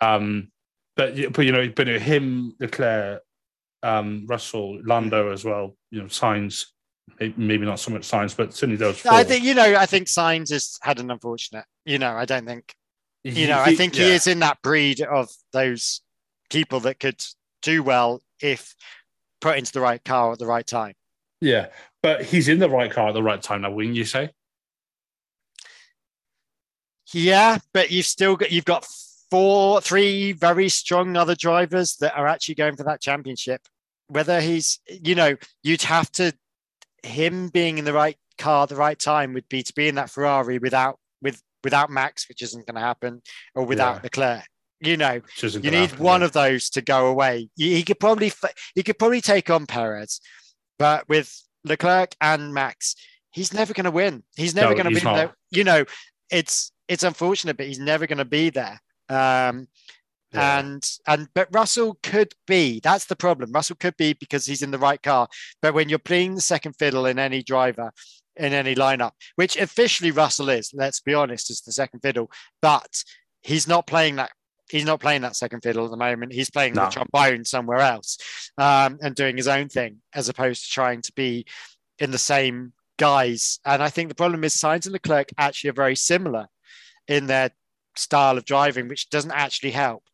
Um, 0.00 0.50
but 0.96 1.14
but 1.32 1.46
you 1.46 1.52
know, 1.52 1.68
but 1.74 1.86
him, 1.86 2.56
Leclerc, 2.58 3.22
um, 3.84 4.26
Russell, 4.28 4.80
Lando 4.84 5.30
as 5.30 5.44
well. 5.44 5.76
You 5.90 6.00
know, 6.00 6.06
Sainz 6.06 6.66
maybe 7.36 7.66
not 7.66 7.80
so 7.80 7.90
much 7.90 8.02
Sainz, 8.02 8.36
but 8.36 8.54
certainly 8.54 8.76
those. 8.76 9.00
Four. 9.00 9.12
I 9.12 9.24
think 9.24 9.44
you 9.44 9.54
know. 9.54 9.74
I 9.76 9.86
think 9.86 10.08
Sainz 10.08 10.50
has 10.50 10.78
had 10.82 11.00
an 11.00 11.10
unfortunate. 11.10 11.64
You 11.84 11.98
know, 11.98 12.12
I 12.12 12.24
don't 12.24 12.46
think 12.46 12.74
you 13.24 13.46
know. 13.46 13.60
I 13.60 13.74
think 13.74 13.94
he 13.94 14.08
yeah. 14.08 14.14
is 14.14 14.26
in 14.26 14.40
that 14.40 14.62
breed 14.62 15.00
of 15.00 15.30
those 15.52 16.00
people 16.50 16.80
that 16.80 16.98
could 16.98 17.22
do 17.62 17.82
well 17.82 18.22
if 18.40 18.74
put 19.40 19.58
into 19.58 19.72
the 19.72 19.80
right 19.80 20.02
car 20.04 20.32
at 20.32 20.38
the 20.38 20.46
right 20.46 20.66
time. 20.66 20.94
Yeah, 21.40 21.66
but 22.02 22.24
he's 22.24 22.48
in 22.48 22.58
the 22.58 22.68
right 22.68 22.90
car 22.90 23.08
at 23.08 23.14
the 23.14 23.22
right 23.22 23.40
time 23.40 23.62
now. 23.62 23.70
Wouldn't 23.70 23.96
you 23.96 24.04
say? 24.04 24.30
Yeah, 27.12 27.58
but 27.72 27.90
you've 27.90 28.06
still 28.06 28.36
got 28.36 28.52
you've 28.52 28.64
got 28.64 28.86
four, 29.30 29.80
three 29.80 30.32
very 30.32 30.68
strong 30.68 31.16
other 31.16 31.34
drivers 31.34 31.96
that 31.96 32.16
are 32.16 32.26
actually 32.26 32.56
going 32.56 32.76
for 32.76 32.84
that 32.84 33.00
championship. 33.00 33.62
Whether 34.10 34.40
he's, 34.40 34.80
you 34.88 35.14
know, 35.14 35.36
you'd 35.62 35.82
have 35.82 36.10
to 36.12 36.32
him 37.02 37.48
being 37.48 37.78
in 37.78 37.84
the 37.84 37.92
right 37.92 38.16
car 38.38 38.64
at 38.64 38.68
the 38.68 38.76
right 38.76 38.98
time 38.98 39.32
would 39.34 39.48
be 39.48 39.62
to 39.62 39.72
be 39.74 39.88
in 39.88 39.94
that 39.94 40.10
Ferrari 40.10 40.58
without 40.58 40.98
with 41.22 41.42
without 41.62 41.90
Max, 41.90 42.28
which 42.28 42.42
isn't 42.42 42.66
going 42.66 42.74
to 42.74 42.80
happen, 42.80 43.22
or 43.54 43.64
without 43.64 43.96
Yeah. 43.96 44.00
Leclerc. 44.04 44.44
You 44.82 44.96
know, 44.96 45.20
you 45.42 45.70
need 45.70 45.90
happen, 45.90 45.98
one 46.04 46.20
yeah. 46.22 46.26
of 46.26 46.32
those 46.32 46.70
to 46.70 46.80
go 46.80 47.06
away. 47.06 47.50
He 47.56 47.82
could 47.82 48.00
probably 48.00 48.32
he 48.74 48.82
could 48.82 48.98
probably 48.98 49.20
take 49.20 49.50
on 49.50 49.66
Perez, 49.66 50.20
but 50.78 51.08
with 51.08 51.38
Leclerc 51.64 52.14
and 52.20 52.54
Max, 52.54 52.96
he's 53.30 53.52
never 53.52 53.74
going 53.74 53.84
to 53.84 53.90
win. 53.90 54.22
He's 54.36 54.54
never 54.54 54.70
No, 54.70 54.82
going 54.82 54.94
to 54.94 55.00
be 55.00 55.04
there. 55.04 55.34
You 55.50 55.64
know, 55.64 55.84
it's 56.30 56.72
it's 56.88 57.02
unfortunate, 57.02 57.58
but 57.58 57.66
he's 57.66 57.78
never 57.78 58.06
going 58.06 58.18
to 58.18 58.24
be 58.24 58.50
there. 58.50 58.80
Um, 59.10 59.68
Yeah. 60.32 60.60
and 60.60 60.90
and 61.06 61.28
but 61.34 61.48
Russell 61.52 61.98
could 62.02 62.32
be. 62.46 62.80
That's 62.80 63.06
the 63.06 63.16
problem. 63.16 63.50
Russell 63.52 63.76
could 63.76 63.96
be 63.96 64.12
because 64.14 64.46
he's 64.46 64.62
in 64.62 64.70
the 64.70 64.78
right 64.78 65.02
car. 65.02 65.28
But 65.60 65.74
when 65.74 65.88
you're 65.88 65.98
playing 65.98 66.34
the 66.36 66.40
second 66.40 66.74
fiddle 66.78 67.06
in 67.06 67.18
any 67.18 67.42
driver 67.42 67.92
in 68.36 68.52
any 68.52 68.74
lineup, 68.74 69.12
which 69.36 69.56
officially 69.56 70.12
Russell 70.12 70.48
is, 70.48 70.70
let's 70.72 71.00
be 71.00 71.14
honest, 71.14 71.50
is 71.50 71.60
the 71.62 71.72
second 71.72 72.00
fiddle. 72.00 72.30
But 72.62 73.02
he's 73.42 73.66
not 73.66 73.86
playing 73.86 74.16
that. 74.16 74.30
He's 74.70 74.84
not 74.84 75.00
playing 75.00 75.22
that 75.22 75.34
second 75.34 75.62
fiddle 75.62 75.84
at 75.84 75.90
the 75.90 75.96
moment. 75.96 76.32
He's 76.32 76.48
playing 76.48 76.74
No. 76.74 76.84
the 76.84 76.90
trombone 76.90 77.44
somewhere 77.44 77.80
else 77.80 78.18
um, 78.56 78.98
and 79.02 79.16
doing 79.16 79.36
his 79.36 79.48
own 79.48 79.68
thing, 79.68 80.00
as 80.14 80.28
opposed 80.28 80.64
to 80.64 80.70
trying 80.70 81.02
to 81.02 81.12
be 81.16 81.44
in 81.98 82.12
the 82.12 82.18
same 82.18 82.72
guise. 82.96 83.58
And 83.64 83.82
I 83.82 83.88
think 83.88 84.10
the 84.10 84.14
problem 84.14 84.44
is 84.44 84.54
Sainz 84.54 84.86
and 84.86 84.92
Leclerc 84.92 85.30
actually 85.38 85.70
are 85.70 85.74
very 85.74 85.96
similar 85.96 86.46
in 87.08 87.26
their 87.26 87.50
style 87.96 88.38
of 88.38 88.44
driving, 88.44 88.86
which 88.86 89.10
doesn't 89.10 89.32
actually 89.32 89.72
help. 89.72 90.04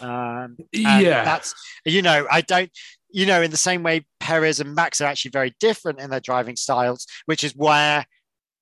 Um, 0.00 0.56
yeah, 0.72 1.24
that's 1.24 1.54
you 1.84 2.02
know 2.02 2.26
I 2.30 2.40
don't 2.40 2.70
you 3.10 3.26
know 3.26 3.42
in 3.42 3.50
the 3.50 3.56
same 3.56 3.82
way 3.82 4.06
Perez 4.20 4.60
and 4.60 4.74
Max 4.74 5.00
are 5.00 5.06
actually 5.06 5.30
very 5.30 5.54
different 5.60 6.00
in 6.00 6.10
their 6.10 6.20
driving 6.20 6.56
styles, 6.56 7.06
which 7.26 7.44
is 7.44 7.54
where 7.54 8.06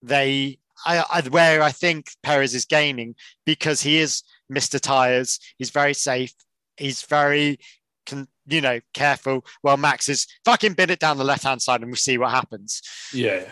they 0.02 0.58
I, 0.84 1.04
I 1.10 1.20
where 1.28 1.62
I 1.62 1.70
think 1.70 2.06
Perez 2.22 2.54
is 2.54 2.64
gaining 2.64 3.14
because 3.44 3.82
he 3.82 3.98
is 3.98 4.22
Mr. 4.52 4.80
Tires. 4.80 5.38
He's 5.58 5.70
very 5.70 5.94
safe. 5.94 6.34
He's 6.76 7.02
very 7.02 7.58
can 8.06 8.26
you 8.46 8.60
know 8.60 8.80
careful. 8.94 9.44
Well, 9.62 9.76
Max 9.76 10.08
is 10.08 10.26
fucking 10.44 10.74
bin 10.74 10.90
it 10.90 10.98
down 10.98 11.18
the 11.18 11.24
left 11.24 11.44
hand 11.44 11.62
side 11.62 11.82
and 11.82 11.90
we 11.90 11.96
see 11.96 12.18
what 12.18 12.30
happens. 12.30 12.82
yeah. 13.12 13.44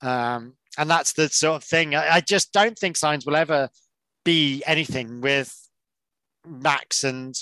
Um, 0.00 0.54
and 0.78 0.88
that's 0.88 1.12
the 1.12 1.28
sort 1.28 1.56
of 1.56 1.64
thing. 1.64 1.96
I, 1.96 2.16
I 2.16 2.20
just 2.20 2.52
don't 2.52 2.78
think 2.78 2.96
Sainz 2.96 3.26
will 3.26 3.34
ever 3.34 3.68
be 4.24 4.62
anything 4.64 5.20
with 5.20 5.67
Max 6.50 7.04
and 7.04 7.34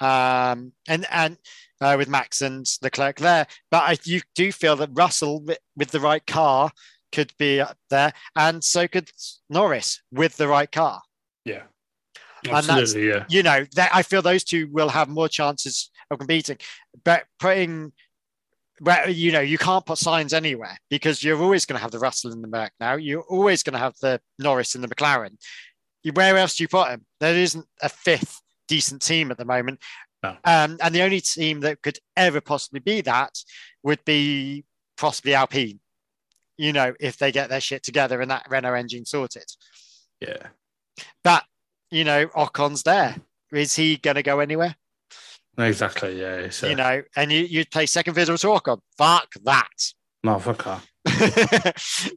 um, 0.00 0.72
and 0.86 1.06
and 1.10 1.36
uh, 1.80 1.94
with 1.98 2.08
Max 2.08 2.40
and 2.42 2.66
Leclerc 2.82 3.18
there. 3.18 3.46
But 3.70 3.82
I 3.84 3.98
you 4.04 4.20
do 4.34 4.52
feel 4.52 4.76
that 4.76 4.90
Russell 4.92 5.40
with, 5.42 5.58
with 5.76 5.90
the 5.90 6.00
right 6.00 6.24
car 6.26 6.70
could 7.12 7.32
be 7.38 7.60
up 7.60 7.76
there, 7.90 8.12
and 8.36 8.62
so 8.62 8.86
could 8.88 9.10
Norris 9.48 10.02
with 10.12 10.36
the 10.36 10.48
right 10.48 10.70
car. 10.70 11.00
Yeah. 11.44 11.62
And 12.44 12.52
that's- 12.52 12.68
Absolutely, 12.68 13.08
yeah. 13.08 13.24
You 13.28 13.42
know, 13.42 13.64
that 13.74 13.90
I 13.92 14.02
feel 14.02 14.22
those 14.22 14.44
two 14.44 14.68
will 14.70 14.88
have 14.90 15.08
more 15.08 15.28
chances 15.28 15.90
of 16.10 16.18
competing. 16.18 16.58
But 17.04 17.24
putting 17.40 17.92
where 18.80 19.08
you 19.08 19.32
know 19.32 19.40
you 19.40 19.58
can't 19.58 19.84
put 19.84 19.98
Sainz 19.98 20.32
anywhere 20.32 20.78
because 20.88 21.24
you're 21.24 21.40
always 21.42 21.64
going 21.64 21.76
to 21.78 21.82
have 21.82 21.90
the 21.90 21.98
Russell 21.98 22.32
in 22.32 22.42
the 22.42 22.48
back 22.48 22.72
now. 22.78 22.94
You're 22.94 23.22
always 23.22 23.64
going 23.64 23.72
to 23.72 23.80
have 23.80 23.94
the 24.00 24.20
Norris 24.38 24.76
in 24.76 24.82
the 24.82 24.88
McLaren. 24.88 25.36
Where 26.12 26.36
else 26.36 26.54
do 26.56 26.62
you 26.64 26.68
put 26.68 26.88
him? 26.90 27.04
There 27.18 27.34
isn't 27.34 27.66
a 27.82 27.88
fifth 27.88 28.40
decent 28.68 29.02
team 29.02 29.30
at 29.30 29.38
the 29.38 29.44
moment. 29.44 29.80
No. 30.22 30.30
Um, 30.44 30.78
and 30.82 30.94
the 30.94 31.02
only 31.02 31.20
team 31.20 31.60
that 31.60 31.82
could 31.82 31.98
ever 32.16 32.40
possibly 32.40 32.80
be 32.80 33.00
that 33.02 33.38
would 33.82 34.04
be 34.04 34.64
possibly 34.96 35.34
Alpine. 35.34 35.80
You 36.56 36.72
know, 36.72 36.94
if 36.98 37.18
they 37.18 37.30
get 37.30 37.48
their 37.48 37.60
shit 37.60 37.84
together 37.84 38.20
and 38.20 38.30
that 38.30 38.46
Renault 38.50 38.74
engine 38.74 39.04
sorted. 39.04 39.46
Yeah. 40.20 40.48
But 41.22 41.44
you 41.90 42.04
know, 42.04 42.28
Ocon's 42.34 42.82
there. 42.82 43.16
Is 43.52 43.74
he 43.76 43.96
going 43.96 44.16
to 44.16 44.22
go 44.22 44.40
anywhere? 44.40 44.74
Exactly, 45.56 46.20
yeah. 46.20 46.48
You 46.62 46.76
know, 46.76 47.02
and 47.16 47.32
you 47.32 47.40
you 47.40 47.64
play 47.66 47.86
second 47.86 48.14
fiddle 48.14 48.38
to 48.38 48.46
Ocon. 48.48 48.80
Fuck 48.96 49.32
that. 49.44 49.92
no, 50.22 50.38
fuck 50.38 50.62
her. 50.62 50.80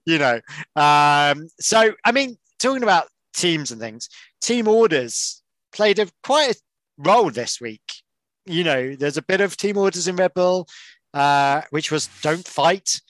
you 0.06 0.18
know. 0.18 0.40
Um, 0.76 1.48
so 1.60 1.94
I 2.04 2.12
mean, 2.12 2.38
talking 2.60 2.84
about 2.84 3.08
teams 3.34 3.72
and 3.72 3.82
things, 3.82 4.10
team 4.42 4.68
orders 4.68 5.41
played 5.72 6.00
a 6.00 6.08
quite 6.24 6.52
a 6.52 6.56
role 6.98 7.30
this 7.30 7.60
week. 7.60 7.82
You 8.46 8.64
know, 8.64 8.96
there's 8.96 9.18
a 9.18 9.22
bit 9.22 9.42
of 9.42 9.56
team 9.58 9.78
orders 9.78 10.08
in 10.08 10.16
Red 10.16 10.34
Bull, 10.34 10.68
uh, 11.14 11.62
which 11.70 11.92
was 11.92 12.10
"Don't 12.22 12.48
fight," 12.48 13.02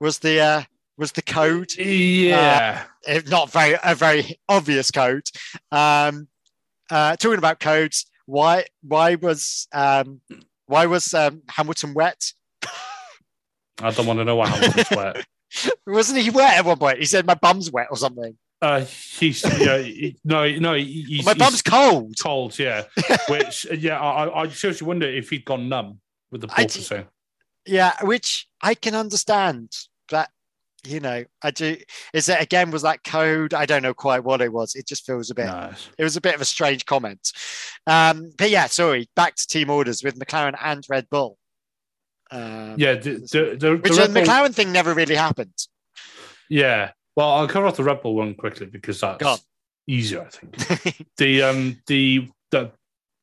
was 0.00 0.18
the 0.18 0.40
uh, 0.40 0.62
was 0.96 1.12
the 1.12 1.22
code. 1.22 1.74
Yeah. 1.76 2.84
If 3.06 3.28
not 3.28 3.50
very 3.50 3.76
a 3.82 3.94
very 3.94 4.38
obvious 4.48 4.90
code. 4.90 5.28
Um, 5.70 6.28
uh, 6.90 7.16
talking 7.16 7.38
about 7.38 7.60
codes, 7.60 8.06
why 8.26 8.66
why 8.82 9.16
was 9.16 9.68
um, 9.72 10.20
why 10.66 10.86
was 10.86 11.12
um, 11.14 11.42
Hamilton 11.48 11.94
wet? 11.94 12.32
I 13.80 13.90
don't 13.90 14.06
want 14.06 14.20
to 14.20 14.24
know 14.24 14.36
why 14.36 14.48
Hamilton's 14.48 14.90
wet. 14.90 15.26
Wasn't 15.86 16.18
he 16.18 16.30
wet 16.30 16.58
at 16.58 16.64
one 16.64 16.78
point? 16.78 16.98
He 16.98 17.04
said 17.04 17.26
my 17.26 17.34
bum's 17.34 17.70
wet 17.70 17.88
or 17.90 17.96
something. 17.96 18.36
Uh, 18.62 18.80
he's 19.18 19.42
yeah, 19.60 19.78
he, 19.78 20.16
no, 20.24 20.48
no, 20.58 20.74
he- 20.74 21.22
my 21.24 21.34
bum's 21.34 21.60
cold. 21.60 22.14
cold, 22.22 22.58
yeah. 22.58 22.84
Which, 23.28 23.66
yeah, 23.72 24.00
I, 24.00 24.42
I- 24.44 24.48
seriously 24.48 24.86
wonder 24.86 25.06
if 25.08 25.30
he'd 25.30 25.44
gone 25.44 25.68
numb 25.68 26.00
with 26.30 26.40
the 26.40 26.46
porpoising. 26.48 27.06
Yeah, 27.66 27.92
which 28.02 28.46
I 28.62 28.74
can 28.74 28.94
understand. 28.94 29.72
But 30.08 30.28
you 30.86 31.00
know, 31.00 31.24
I 31.42 31.50
do. 31.50 31.76
Is 32.12 32.28
it 32.28 32.40
again? 32.40 32.70
Was 32.70 32.82
that 32.82 33.02
code? 33.04 33.54
I 33.54 33.64
don't 33.66 33.82
know 33.82 33.94
quite 33.94 34.22
what 34.24 34.40
it 34.42 34.52
was. 34.52 34.74
It 34.74 34.86
just 34.86 35.06
feels 35.06 35.30
a 35.30 35.34
bit. 35.34 35.46
No. 35.46 35.70
It 35.98 36.04
was 36.04 36.16
a 36.16 36.20
bit 36.20 36.34
of 36.34 36.40
a 36.42 36.44
strange 36.46 36.84
comment. 36.84 37.32
Um, 37.86 38.32
but 38.36 38.50
yeah, 38.50 38.66
sorry. 38.66 39.08
Back 39.16 39.34
to 39.36 39.46
team 39.46 39.70
orders 39.70 40.02
with 40.04 40.18
McLaren 40.18 40.56
and 40.62 40.84
Red 40.90 41.08
Bull. 41.10 41.38
Um, 42.30 42.74
Yeah, 42.78 42.94
the, 42.94 43.10
the, 43.30 43.56
the, 43.58 43.76
Which 43.76 43.92
the 43.92 43.98
Red 43.98 44.12
Bull- 44.14 44.22
McLaren 44.24 44.54
thing 44.54 44.72
never 44.72 44.92
really 44.92 45.14
happened. 45.16 45.54
Yeah. 46.50 46.90
Well, 47.16 47.30
I'll 47.30 47.48
cover 47.48 47.66
off 47.66 47.76
the 47.76 47.84
Red 47.84 48.02
Bull 48.02 48.14
one 48.16 48.34
quickly 48.34 48.66
because 48.66 49.00
that's 49.00 49.44
easier, 49.86 50.22
I 50.22 50.28
think. 50.30 51.06
the 51.16 51.42
um 51.42 51.80
the 51.86 52.28
the 52.50 52.72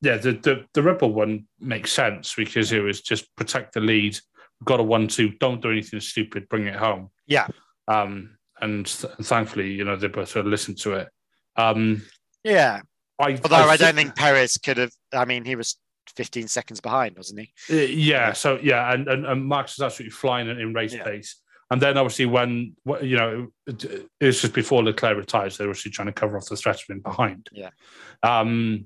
yeah 0.02 0.18
the, 0.18 0.32
the 0.34 0.66
the 0.74 0.82
Red 0.84 0.98
Bull 1.00 1.14
one 1.14 1.48
makes 1.60 1.92
sense 1.92 2.34
because 2.36 2.72
it 2.72 2.80
was 2.80 3.02
just 3.02 3.34
protect 3.36 3.74
the 3.74 3.82
lead, 3.82 4.18
got 4.64 4.80
a 4.80 4.84
one 4.84 5.08
two, 5.08 5.32
don't 5.40 5.62
do 5.62 5.72
anything 5.72 6.00
stupid, 6.00 6.48
bring 6.50 6.68
it 6.68 6.76
home. 6.76 7.10
Yeah. 7.28 7.48
Um 7.88 8.38
and 8.62 8.86
th- 8.86 9.14
thankfully, 9.24 9.72
you 9.74 9.84
know, 9.84 9.96
they 9.96 10.08
both 10.08 10.30
sort 10.30 10.46
of 10.46 10.52
listened 10.52 10.78
to 10.80 10.94
it. 10.94 11.10
Um 11.58 12.04
yeah. 12.44 12.82
I 13.20 13.32
Although 13.44 13.56
I, 13.70 13.78
thi- 13.78 13.84
don't 13.86 13.96
think 13.96 14.16
Perez 14.16 14.58
could 14.58 14.78
have. 14.78 14.92
I 15.14 15.26
mean, 15.26 15.46
he 15.46 15.56
was 15.56 15.78
15 16.16 16.48
seconds 16.48 16.80
behind, 16.82 17.18
wasn't 17.18 17.42
he? 17.42 17.54
Uh, 17.70 17.86
yeah, 17.86 18.34
so 18.34 18.58
yeah, 18.64 18.92
and, 18.92 19.08
and, 19.08 19.26
and 19.28 19.48
Max 19.48 19.78
was 19.78 19.86
absolutely 19.86 20.12
flying 20.12 20.50
in, 20.50 20.60
in 20.60 20.74
race 20.74 20.94
Yeah. 20.94 21.04
pace. 21.04 21.41
And 21.72 21.82
then 21.82 21.98
obviously 21.98 22.26
when 22.26 22.76
you 23.02 23.16
know 23.16 23.48
it, 23.66 23.84
it 24.20 24.26
was 24.26 24.42
just 24.42 24.54
before 24.54 24.84
Leclerc 24.84 25.18
retires, 25.18 25.58
they 25.58 25.64
were 25.64 25.72
obviously 25.72 25.92
trying 25.92 26.08
to 26.08 26.12
cover 26.12 26.36
off 26.36 26.46
the 26.48 26.58
threat 26.58 26.82
of 26.88 27.02
behind. 27.02 27.48
Yeah. 27.54 27.70
Um, 28.22 28.86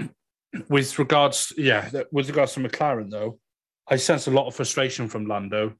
with 0.68 0.98
regards, 0.98 1.52
yeah, 1.56 1.88
with 2.10 2.28
regards 2.28 2.54
to 2.54 2.60
McLaren 2.60 3.08
though, 3.08 3.38
I 3.88 3.96
sense 3.96 4.26
a 4.26 4.32
lot 4.32 4.48
of 4.48 4.56
frustration 4.56 5.08
from 5.08 5.26
Lando 5.26 5.74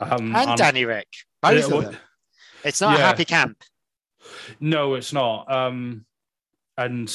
um, 0.00 0.34
and, 0.34 0.36
and 0.36 0.58
Danny 0.58 0.86
Ric. 0.86 1.06
Both 1.42 1.68
yeah, 1.68 1.76
of 1.76 1.84
them. 1.84 1.96
It's 2.64 2.80
not 2.80 2.98
yeah. 2.98 3.04
a 3.04 3.06
happy 3.06 3.26
camp. 3.26 3.62
No, 4.60 4.94
it's 4.94 5.12
not. 5.12 5.52
Um, 5.52 6.06
and 6.78 7.14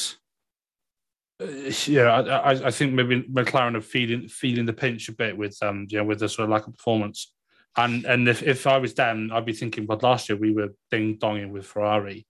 uh, 1.42 1.46
yeah, 1.86 2.04
I, 2.04 2.66
I, 2.68 2.70
think 2.70 2.92
maybe 2.92 3.22
McLaren 3.22 3.76
are 3.76 3.80
feeling 3.80 4.28
feeling 4.28 4.64
the 4.64 4.72
pinch 4.72 5.08
a 5.08 5.12
bit 5.12 5.36
with 5.36 5.60
um, 5.60 5.86
you 5.90 5.98
know, 5.98 6.04
with 6.04 6.20
the 6.20 6.28
sort 6.28 6.44
of 6.44 6.50
lack 6.50 6.68
of 6.68 6.76
performance. 6.76 7.32
And 7.76 8.04
and 8.04 8.28
if, 8.28 8.42
if 8.42 8.66
I 8.66 8.78
was 8.78 8.94
them, 8.94 9.30
I'd 9.32 9.44
be 9.44 9.52
thinking, 9.52 9.86
but 9.86 10.02
last 10.02 10.28
year 10.28 10.38
we 10.38 10.52
were 10.52 10.74
ding 10.90 11.18
donging 11.18 11.50
with 11.50 11.66
Ferrari, 11.66 12.26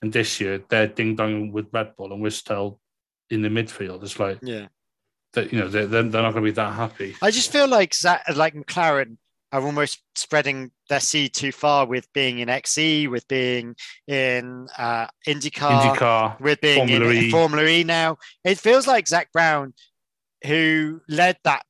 and 0.00 0.12
this 0.12 0.40
year 0.40 0.62
they're 0.68 0.86
ding 0.86 1.16
donging 1.16 1.50
with 1.52 1.66
Red 1.72 1.96
Bull, 1.96 2.12
and 2.12 2.22
we're 2.22 2.30
still 2.30 2.80
in 3.30 3.42
the 3.42 3.48
midfield. 3.48 4.02
It's 4.02 4.20
like 4.20 4.38
yeah, 4.42 4.68
that 5.32 5.52
you 5.52 5.58
know 5.58 5.68
they're, 5.68 5.86
they're 5.86 6.02
not 6.02 6.32
going 6.32 6.44
to 6.44 6.50
be 6.50 6.50
that 6.52 6.74
happy. 6.74 7.16
I 7.22 7.30
just 7.30 7.50
feel 7.50 7.68
like 7.68 7.94
like 8.36 8.54
McLaren 8.54 9.16
are 9.54 9.62
almost 9.62 10.02
spreading 10.16 10.72
their 10.88 11.00
seed 11.00 11.32
too 11.32 11.52
far 11.52 11.86
with 11.86 12.12
being 12.12 12.40
in 12.40 12.48
XE, 12.48 13.08
with 13.08 13.26
being 13.28 13.76
in 14.08 14.66
uh, 14.76 15.06
IndyCar, 15.28 15.96
IndyCar, 15.96 16.40
with 16.40 16.60
being 16.60 16.78
Formula 16.78 17.10
in, 17.10 17.16
e. 17.16 17.24
in 17.26 17.30
Formula 17.30 17.64
E 17.64 17.84
now. 17.84 18.18
It 18.42 18.58
feels 18.58 18.86
like 18.86 19.06
Zak 19.06 19.30
Brown, 19.32 19.74
who 20.44 21.00
led 21.08 21.38
that 21.44 21.64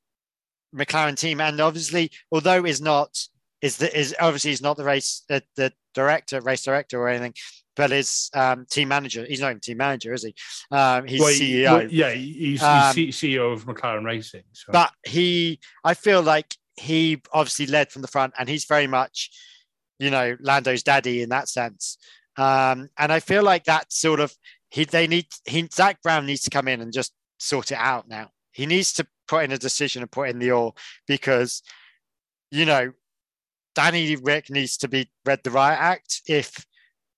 McLaren 0.75 1.17
team, 1.17 1.41
and 1.41 1.61
obviously, 1.61 2.11
although 2.33 2.65
is 2.65 2.81
not 2.81 3.17
is 3.63 3.79
the, 3.79 3.99
is 3.99 4.15
obviously 4.21 4.51
he's 4.51 4.63
not 4.63 4.77
the 4.77 4.85
race 4.85 5.23
the, 5.29 5.43
the 5.57 5.73
director, 5.95 6.41
race 6.41 6.65
director 6.65 7.01
or 7.01 7.09
anything, 7.09 7.35
but 7.77 7.93
is 7.93 8.31
um, 8.35 8.67
team 8.71 8.89
manager. 8.89 9.25
He's 9.25 9.41
not 9.41 9.51
even 9.51 9.61
team 9.61 9.79
manager, 9.79 10.13
is 10.13 10.25
he? 10.25 10.35
Um, 10.71 11.07
he's 11.07 11.21
well, 11.21 11.33
CEO. 11.33 11.73
Well, 11.73 11.91
yeah, 11.91 12.11
he's, 12.11 12.63
um, 12.63 12.95
he's, 12.95 13.17
CEO 13.17 13.53
of 13.53 13.65
McLaren 13.65 14.05
Racing. 14.05 14.43
So. 14.53 14.73
But 14.73 14.93
he, 15.07 15.61
I 15.83 15.95
feel 15.95 16.23
like 16.23 16.57
he 16.77 17.23
obviously 17.33 17.67
led 17.67 17.91
from 17.91 18.03
the 18.03 18.09
front 18.09 18.35
and 18.39 18.49
he's 18.49 18.65
very 18.65 18.87
much, 18.87 19.31
you 19.99 20.11
know, 20.11 20.37
Lando's 20.41 20.83
daddy 20.83 21.23
in 21.23 21.31
that 21.31 21.49
sense. 21.49 21.99
Um, 22.37 22.89
and 22.99 23.13
I 23.13 23.21
feel 23.21 23.43
like 23.43 23.65
that 23.65 23.93
sort 23.93 24.21
of 24.21 24.35
he 24.71 24.85
they 24.85 25.07
need 25.07 25.27
he 25.45 25.69
Zak 25.73 26.03
Brown 26.03 26.27
needs 26.27 26.43
to 26.43 26.51
come 26.51 26.67
in 26.67 26.81
and 26.81 26.93
just 26.93 27.13
sort 27.39 27.71
it 27.71 27.79
out 27.79 28.09
now. 28.09 28.31
He 28.51 28.67
needs 28.67 28.93
to 28.95 29.07
put 29.29 29.45
in 29.45 29.53
a 29.53 29.59
decision 29.59 30.03
and 30.03 30.11
put 30.11 30.29
in 30.29 30.39
the 30.39 30.51
oar 30.51 30.75
because, 31.07 31.63
you 32.51 32.65
know, 32.65 32.93
Danny 33.75 34.17
Ric 34.17 34.51
needs 34.51 34.77
to 34.79 34.89
be 34.89 35.11
read 35.25 35.41
the 35.43 35.51
riot 35.51 35.79
act 35.81 36.23
if 36.29 36.65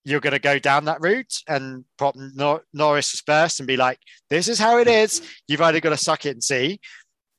you're 0.04 0.20
going 0.20 0.32
to 0.32 0.38
go 0.38 0.58
down 0.58 0.84
that 0.84 1.00
route 1.00 1.42
and 1.48 1.84
pop 1.98 2.14
Nor- 2.16 2.64
Norris 2.72 3.20
first 3.26 3.60
and 3.60 3.66
be 3.66 3.76
like, 3.76 3.98
this 4.30 4.48
is 4.48 4.58
how 4.58 4.78
it 4.78 4.86
is. 4.86 5.20
You've 5.48 5.60
either 5.60 5.80
got 5.80 5.90
to 5.90 5.96
suck 5.96 6.24
it 6.24 6.30
and 6.30 6.44
see 6.44 6.80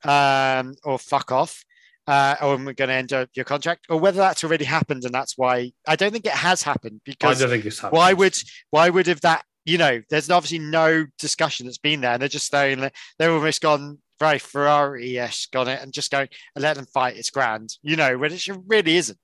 um, 0.04 0.74
or 0.84 0.98
fuck 0.98 1.32
off 1.32 1.64
uh, 2.08 2.36
or 2.40 2.56
we're 2.56 2.72
going 2.72 2.88
to 2.88 2.94
end 2.94 3.12
up 3.12 3.28
your 3.34 3.44
contract, 3.44 3.84
or 3.90 4.00
whether 4.00 4.16
that's 4.16 4.42
already 4.42 4.64
happened 4.64 5.04
and 5.04 5.12
that's 5.12 5.36
why 5.36 5.70
I 5.86 5.94
don't 5.94 6.10
think 6.10 6.24
it 6.24 6.32
has 6.32 6.62
happened 6.62 7.02
because 7.04 7.36
I 7.36 7.40
don't 7.40 7.50
think 7.50 7.66
it's 7.66 7.78
happened. 7.78 7.98
Why 7.98 8.14
would 8.14 8.34
why 8.70 8.88
would 8.88 9.06
have 9.06 9.20
that? 9.20 9.44
You 9.66 9.76
know, 9.76 10.00
there's 10.08 10.30
obviously 10.30 10.60
no 10.60 11.04
discussion 11.18 11.66
that's 11.66 11.76
been 11.76 12.00
there, 12.00 12.12
and 12.12 12.22
they're 12.22 12.30
just 12.30 12.50
saying 12.50 12.90
they're 13.18 13.30
almost 13.30 13.60
gone 13.60 13.98
very 14.18 14.38
Ferrari-esque 14.38 15.54
on 15.56 15.68
it 15.68 15.82
and 15.82 15.92
just 15.92 16.10
going 16.10 16.28
and 16.54 16.62
let 16.62 16.76
them 16.76 16.86
fight. 16.86 17.16
It's 17.16 17.30
grand, 17.30 17.76
you 17.82 17.96
know, 17.96 18.16
when 18.18 18.32
it 18.32 18.48
really 18.66 18.96
isn't. 18.96 19.18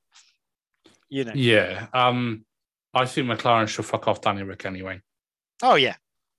You 1.08 1.24
know. 1.24 1.32
Yeah. 1.34 1.86
Um, 1.92 2.44
I 2.92 3.06
think 3.06 3.28
McLaren 3.28 3.68
should 3.68 3.84
fuck 3.84 4.08
off 4.08 4.20
Danny 4.20 4.42
Ric 4.42 4.64
anyway. 4.64 5.00
Oh 5.62 5.74
yeah. 5.74 5.96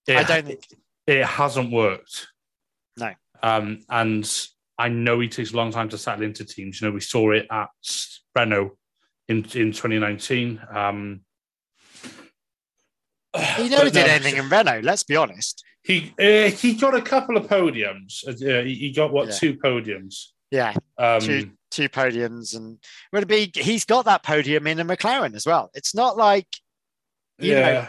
It, 0.07 0.17
I 0.17 0.23
don't 0.23 0.45
think 0.45 0.65
it 1.07 1.25
hasn't 1.25 1.71
worked. 1.71 2.27
No. 2.97 3.13
Um, 3.41 3.81
and 3.89 4.47
I 4.77 4.89
know 4.89 5.19
he 5.19 5.27
takes 5.27 5.53
a 5.53 5.55
long 5.55 5.71
time 5.71 5.89
to 5.89 5.97
settle 5.97 6.23
into 6.23 6.45
teams. 6.45 6.81
You 6.81 6.87
know, 6.87 6.93
we 6.93 7.01
saw 7.01 7.31
it 7.31 7.47
at 7.51 7.69
Renault 8.35 8.77
in 9.27 9.37
in 9.37 9.71
2019. 9.71 10.61
Um, 10.73 11.21
he 13.57 13.69
never 13.69 13.89
did 13.89 14.05
no, 14.07 14.13
anything 14.13 14.37
in 14.37 14.49
Renault. 14.49 14.81
Let's 14.83 15.03
be 15.03 15.15
honest. 15.15 15.63
He 15.85 16.15
uh, 16.19 16.49
he 16.49 16.73
got 16.73 16.95
a 16.95 17.01
couple 17.01 17.37
of 17.37 17.47
podiums. 17.47 18.27
Uh, 18.27 18.63
he 18.63 18.91
got 18.91 19.13
what 19.13 19.27
yeah. 19.27 19.33
two 19.35 19.53
podiums? 19.55 20.29
Yeah, 20.49 20.73
um, 20.97 21.21
two 21.21 21.51
two 21.69 21.89
podiums, 21.89 22.55
and 22.55 22.79
would 23.13 23.21
it 23.21 23.27
be? 23.27 23.51
He's 23.53 23.85
got 23.85 24.05
that 24.05 24.23
podium 24.23 24.65
in 24.65 24.79
a 24.79 24.85
McLaren 24.85 25.35
as 25.35 25.45
well. 25.45 25.69
It's 25.75 25.93
not 25.93 26.17
like 26.17 26.47
you 27.37 27.51
yeah. 27.51 27.59
know 27.59 27.87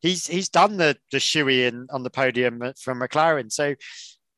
he's 0.00 0.26
he's 0.26 0.48
done 0.48 0.78
the 0.78 0.96
the 1.12 1.18
shoey 1.18 1.68
in 1.68 1.86
on 1.90 2.02
the 2.02 2.08
podium 2.08 2.72
from 2.80 3.00
McLaren. 3.00 3.52
So 3.52 3.74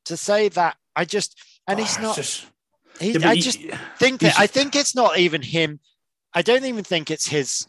to 0.06 0.16
say 0.16 0.48
that, 0.48 0.76
I 0.96 1.04
just 1.04 1.40
and 1.68 1.78
he's 1.78 1.98
oh, 1.98 2.02
not. 2.02 2.16
Just, 2.16 2.44
he, 2.98 3.12
yeah, 3.12 3.28
I 3.28 3.36
just 3.36 3.60
think 3.98 4.20
that 4.22 4.36
I 4.36 4.48
think 4.48 4.74
it's 4.74 4.96
not 4.96 5.16
even 5.16 5.42
him. 5.42 5.78
I 6.34 6.42
don't 6.42 6.64
even 6.64 6.82
think 6.82 7.12
it's 7.12 7.28
his 7.28 7.68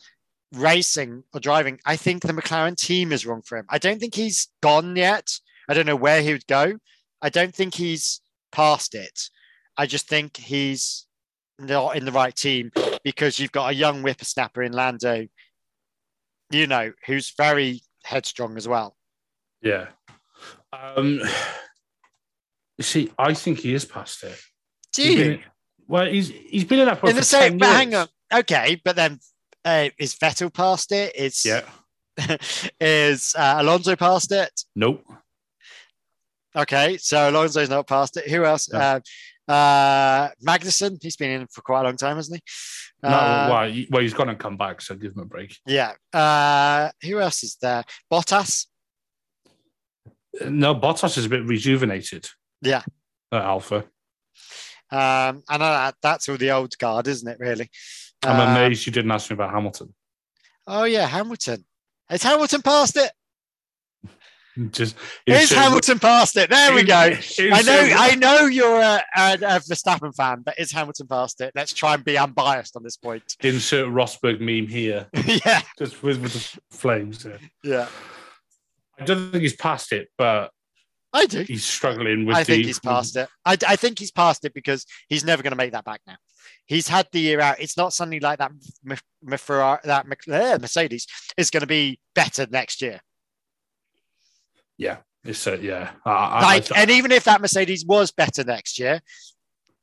racing 0.54 1.24
or 1.34 1.40
driving. 1.40 1.80
I 1.86 1.96
think 1.96 2.24
the 2.24 2.34
McLaren 2.34 2.78
team 2.78 3.12
is 3.12 3.26
wrong 3.26 3.42
for 3.42 3.58
him. 3.58 3.66
I 3.70 3.78
don't 3.78 4.00
think 4.00 4.16
he's 4.16 4.48
gone 4.62 4.96
yet. 4.96 5.40
I 5.70 5.74
don't 5.74 5.86
know 5.86 5.96
where 5.96 6.22
he 6.22 6.32
would 6.32 6.48
go. 6.48 6.80
I 7.22 7.30
don't 7.30 7.54
think 7.54 7.76
he's 7.76 8.22
past 8.52 8.96
it. 8.96 9.30
I 9.78 9.86
just 9.86 10.08
think 10.08 10.38
he's 10.38 11.06
not 11.60 11.96
in 11.98 12.06
the 12.06 12.12
right 12.12 12.36
team 12.36 12.72
because 13.04 13.40
you've 13.40 13.52
got 13.52 13.72
a 13.72 13.76
young 13.76 14.02
whippersnapper 14.02 14.64
in 14.64 14.72
Lando, 14.72 15.28
you 16.52 16.68
know, 16.68 16.94
who's 17.06 17.34
very 17.38 17.82
headstrong 18.04 18.58
as 18.58 18.68
well. 18.68 18.96
Yeah. 19.62 19.88
Um, 20.72 21.22
you 22.78 22.84
see, 22.84 23.12
I 23.18 23.34
think 23.34 23.60
he 23.60 23.74
is 23.74 23.86
past 23.86 24.24
it. 24.24 24.40
Do 24.94 25.12
you? 25.12 25.18
Been, 25.18 25.44
well, 25.88 26.06
he's 26.06 26.30
he's 26.30 26.66
been 26.66 26.80
in 26.80 26.86
that 26.86 27.04
in 27.04 27.16
the 27.16 27.24
same. 27.24 27.58
But 27.58 27.70
hang 27.70 27.96
on, 27.96 28.08
okay, 28.34 28.80
but 28.84 28.96
then 28.96 29.20
uh, 29.68 29.90
is 30.00 30.16
Vettel 30.16 30.54
past 30.54 30.92
it? 30.92 31.16
Is 31.16 31.46
yeah. 31.46 31.62
is 32.80 33.36
uh, 33.38 33.56
Alonso 33.60 33.96
past 33.96 34.32
it? 34.32 34.62
Nope. 34.76 35.04
Okay, 36.56 36.98
so 36.98 37.30
Alonso's 37.30 37.70
not 37.70 37.88
past 37.88 38.18
it. 38.18 38.30
Who 38.30 38.46
else? 38.46 38.72
No. 38.72 38.80
Uh, 38.80 39.00
uh, 39.52 40.30
Magnussen, 40.46 40.98
he's 41.02 41.16
been 41.16 41.42
in 41.42 41.48
for 41.48 41.62
quite 41.62 41.82
a 41.82 41.84
long 41.84 41.98
time, 41.98 42.16
hasn't 42.16 42.38
he? 42.38 43.08
No, 43.08 43.16
uh, 43.16 43.48
well, 43.50 43.84
well, 43.92 44.02
he's 44.02 44.14
going 44.14 44.30
to 44.30 44.36
come 44.36 44.58
back, 44.58 44.82
so 44.82 44.96
give 44.96 45.14
him 45.14 45.20
a 45.20 45.26
break. 45.26 45.56
Yeah. 45.66 45.94
Uh, 46.12 46.90
who 47.04 47.20
else 47.20 47.44
is 47.44 47.58
there? 47.62 47.84
Bottas. 48.12 48.66
No, 50.46 50.74
Bottas 50.76 51.18
is 51.18 51.26
a 51.26 51.30
bit 51.30 51.46
rejuvenated. 51.46 52.28
Yeah. 52.62 52.82
At 53.32 53.44
Alpha. 53.44 53.86
Um, 54.90 55.44
and 55.50 55.64
uh, 55.64 55.92
that's 56.02 56.28
all 56.28 56.38
the 56.38 56.52
old 56.52 56.78
guard, 56.78 57.08
isn't 57.08 57.28
it, 57.28 57.40
really? 57.40 57.70
I'm 58.24 58.40
um, 58.40 58.50
amazed 58.56 58.86
you 58.86 58.92
didn't 58.92 59.12
ask 59.12 59.30
me 59.30 59.36
about 59.36 59.52
Hamilton. 59.52 59.94
Oh, 60.66 60.84
yeah, 60.84 61.06
Hamilton. 61.06 61.66
Is 62.10 62.24
Hamilton 62.24 62.62
past 62.62 62.98
it? 62.98 63.12
Just 64.72 64.96
is 65.28 65.52
Hamilton 65.52 66.00
past 66.00 66.36
it? 66.36 66.50
There 66.50 66.74
we 66.74 66.84
go. 66.84 66.96
I 67.40 67.62
know, 67.62 67.90
I 67.96 68.16
know 68.16 68.46
you're 68.48 68.82
a, 68.82 69.04
a, 69.16 69.34
a, 69.34 69.60
Verstappen 69.60 70.16
fan, 70.16 70.42
but 70.44 70.58
is 70.58 70.72
Hamilton 70.72 71.08
past 71.08 71.42
it? 71.42 71.52
Let's 71.54 71.74
try 71.74 71.94
and 71.94 72.04
be 72.04 72.18
unbiased 72.18 72.76
on 72.76 72.82
this 72.82 72.98
point. 72.98 73.24
Insert 73.44 73.88
Rosberg 73.90 74.40
meme 74.40 74.68
here. 74.68 75.08
yeah, 75.46 75.62
just 75.78 76.02
with, 76.02 76.20
with 76.22 76.34
the 76.34 76.76
flames. 76.76 77.24
Yeah. 77.24 77.38
yeah, 77.64 77.88
I 79.00 79.06
don't 79.06 79.32
think 79.32 79.44
he's 79.44 79.56
past 79.56 79.94
it, 79.94 80.10
but 80.18 80.52
I 81.14 81.28
do. 81.28 81.44
He's 81.44 81.64
struggling 81.64 82.26
with. 82.26 82.36
I 82.36 82.42
the, 82.42 82.46
think 82.46 82.66
he's 82.66 82.80
past 82.80 83.16
it. 83.16 83.30
I, 83.46 83.58
I 83.68 83.76
think 83.76 84.00
he's 84.00 84.12
past 84.12 84.44
it 84.44 84.54
because 84.56 84.86
he's 85.08 85.24
never 85.24 85.44
going 85.44 85.52
to 85.52 85.58
make 85.58 85.74
that 85.74 85.86
back 85.86 86.02
now. 86.08 86.18
He's 86.68 86.88
had 86.88 87.08
the 87.12 87.20
year 87.20 87.40
out. 87.40 87.60
It's 87.60 87.78
not 87.78 87.94
something 87.94 88.22
like 88.22 88.40
that. 88.40 88.52
That 89.84 90.06
Mercedes 90.62 91.08
is 91.38 91.50
going 91.50 91.62
to 91.62 91.68
be 91.68 92.00
better 92.14 92.46
next 92.50 92.82
year. 92.82 93.00
Yeah, 94.78 94.98
it's 95.24 95.48
uh, 95.48 95.58
yeah. 95.60 95.92
I, 96.06 96.56
like, 96.56 96.72
I, 96.72 96.78
I, 96.78 96.82
and 96.82 96.92
even 96.92 97.12
if 97.12 97.24
that 97.24 97.42
Mercedes 97.42 97.86
was 97.86 98.12
better 98.12 98.44
next 98.44 98.78
year, 98.78 99.02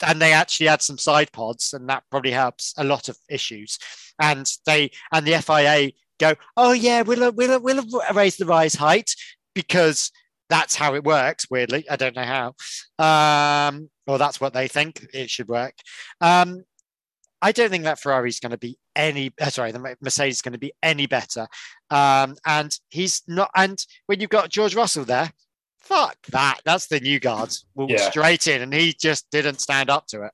and 0.07 0.21
they 0.21 0.33
actually 0.33 0.67
had 0.67 0.83
some 0.83 0.99
side 0.99 1.33
pods, 1.33 1.73
and 1.73 1.89
that 1.89 2.05
probably 2.11 2.33
helps 2.33 2.75
a 2.77 2.85
lot 2.85 3.09
of 3.09 3.17
issues. 3.29 3.79
And 4.21 4.47
they 4.67 4.91
and 5.13 5.27
the 5.27 5.41
FIA 5.41 5.93
go, 6.21 6.35
oh 6.57 6.73
yeah, 6.73 7.03
we'll 7.03 7.33
we'll 7.33 7.61
we'll 7.61 7.85
raise 8.15 8.37
the 8.37 8.47
rise 8.47 8.75
height 8.75 9.15
because 9.55 10.13
that's 10.49 10.75
how 10.75 10.95
it 10.95 11.05
works. 11.05 11.47
Weirdly, 11.51 11.89
I 11.91 11.97
don't 11.97 12.15
know 12.15 12.55
how, 12.99 13.69
um, 13.69 13.91
or 14.07 14.19
that's 14.19 14.41
what 14.41 14.53
they 14.53 14.69
think 14.69 15.07
it 15.13 15.31
should 15.31 15.49
work. 15.49 15.75
Um, 16.21 16.65
I 17.45 17.53
don't 17.53 17.69
think 17.69 17.85
that 17.85 18.01
Ferrari 18.01 18.31
is 18.31 18.41
going 18.41 18.53
to 18.53 18.59
be 18.59 18.79
any. 18.97 19.31
Uh, 19.39 19.51
sorry, 19.51 19.71
the 19.71 19.97
Mercedes 20.01 20.37
is 20.37 20.43
going 20.43 20.55
to 20.55 20.59
be 20.59 20.73
any 20.83 21.07
better. 21.07 21.47
Um, 21.91 22.37
and 22.47 22.75
he's 22.89 23.23
not. 23.29 23.51
And 23.55 23.79
when 24.07 24.19
you've 24.19 24.31
got 24.31 24.49
George 24.49 24.75
Russell 24.75 25.05
there, 25.05 25.31
fuck 25.79 26.17
that. 26.29 26.61
That's 26.65 26.87
the 26.87 27.01
new 27.01 27.21
guards. 27.21 27.67
Walked 27.75 27.93
yeah. 27.93 28.09
straight 28.09 28.47
in, 28.47 28.63
and 28.63 28.73
he 28.73 28.95
just 28.99 29.31
didn't 29.31 29.61
stand 29.61 29.91
up 29.91 30.07
to 30.07 30.25
it. 30.25 30.33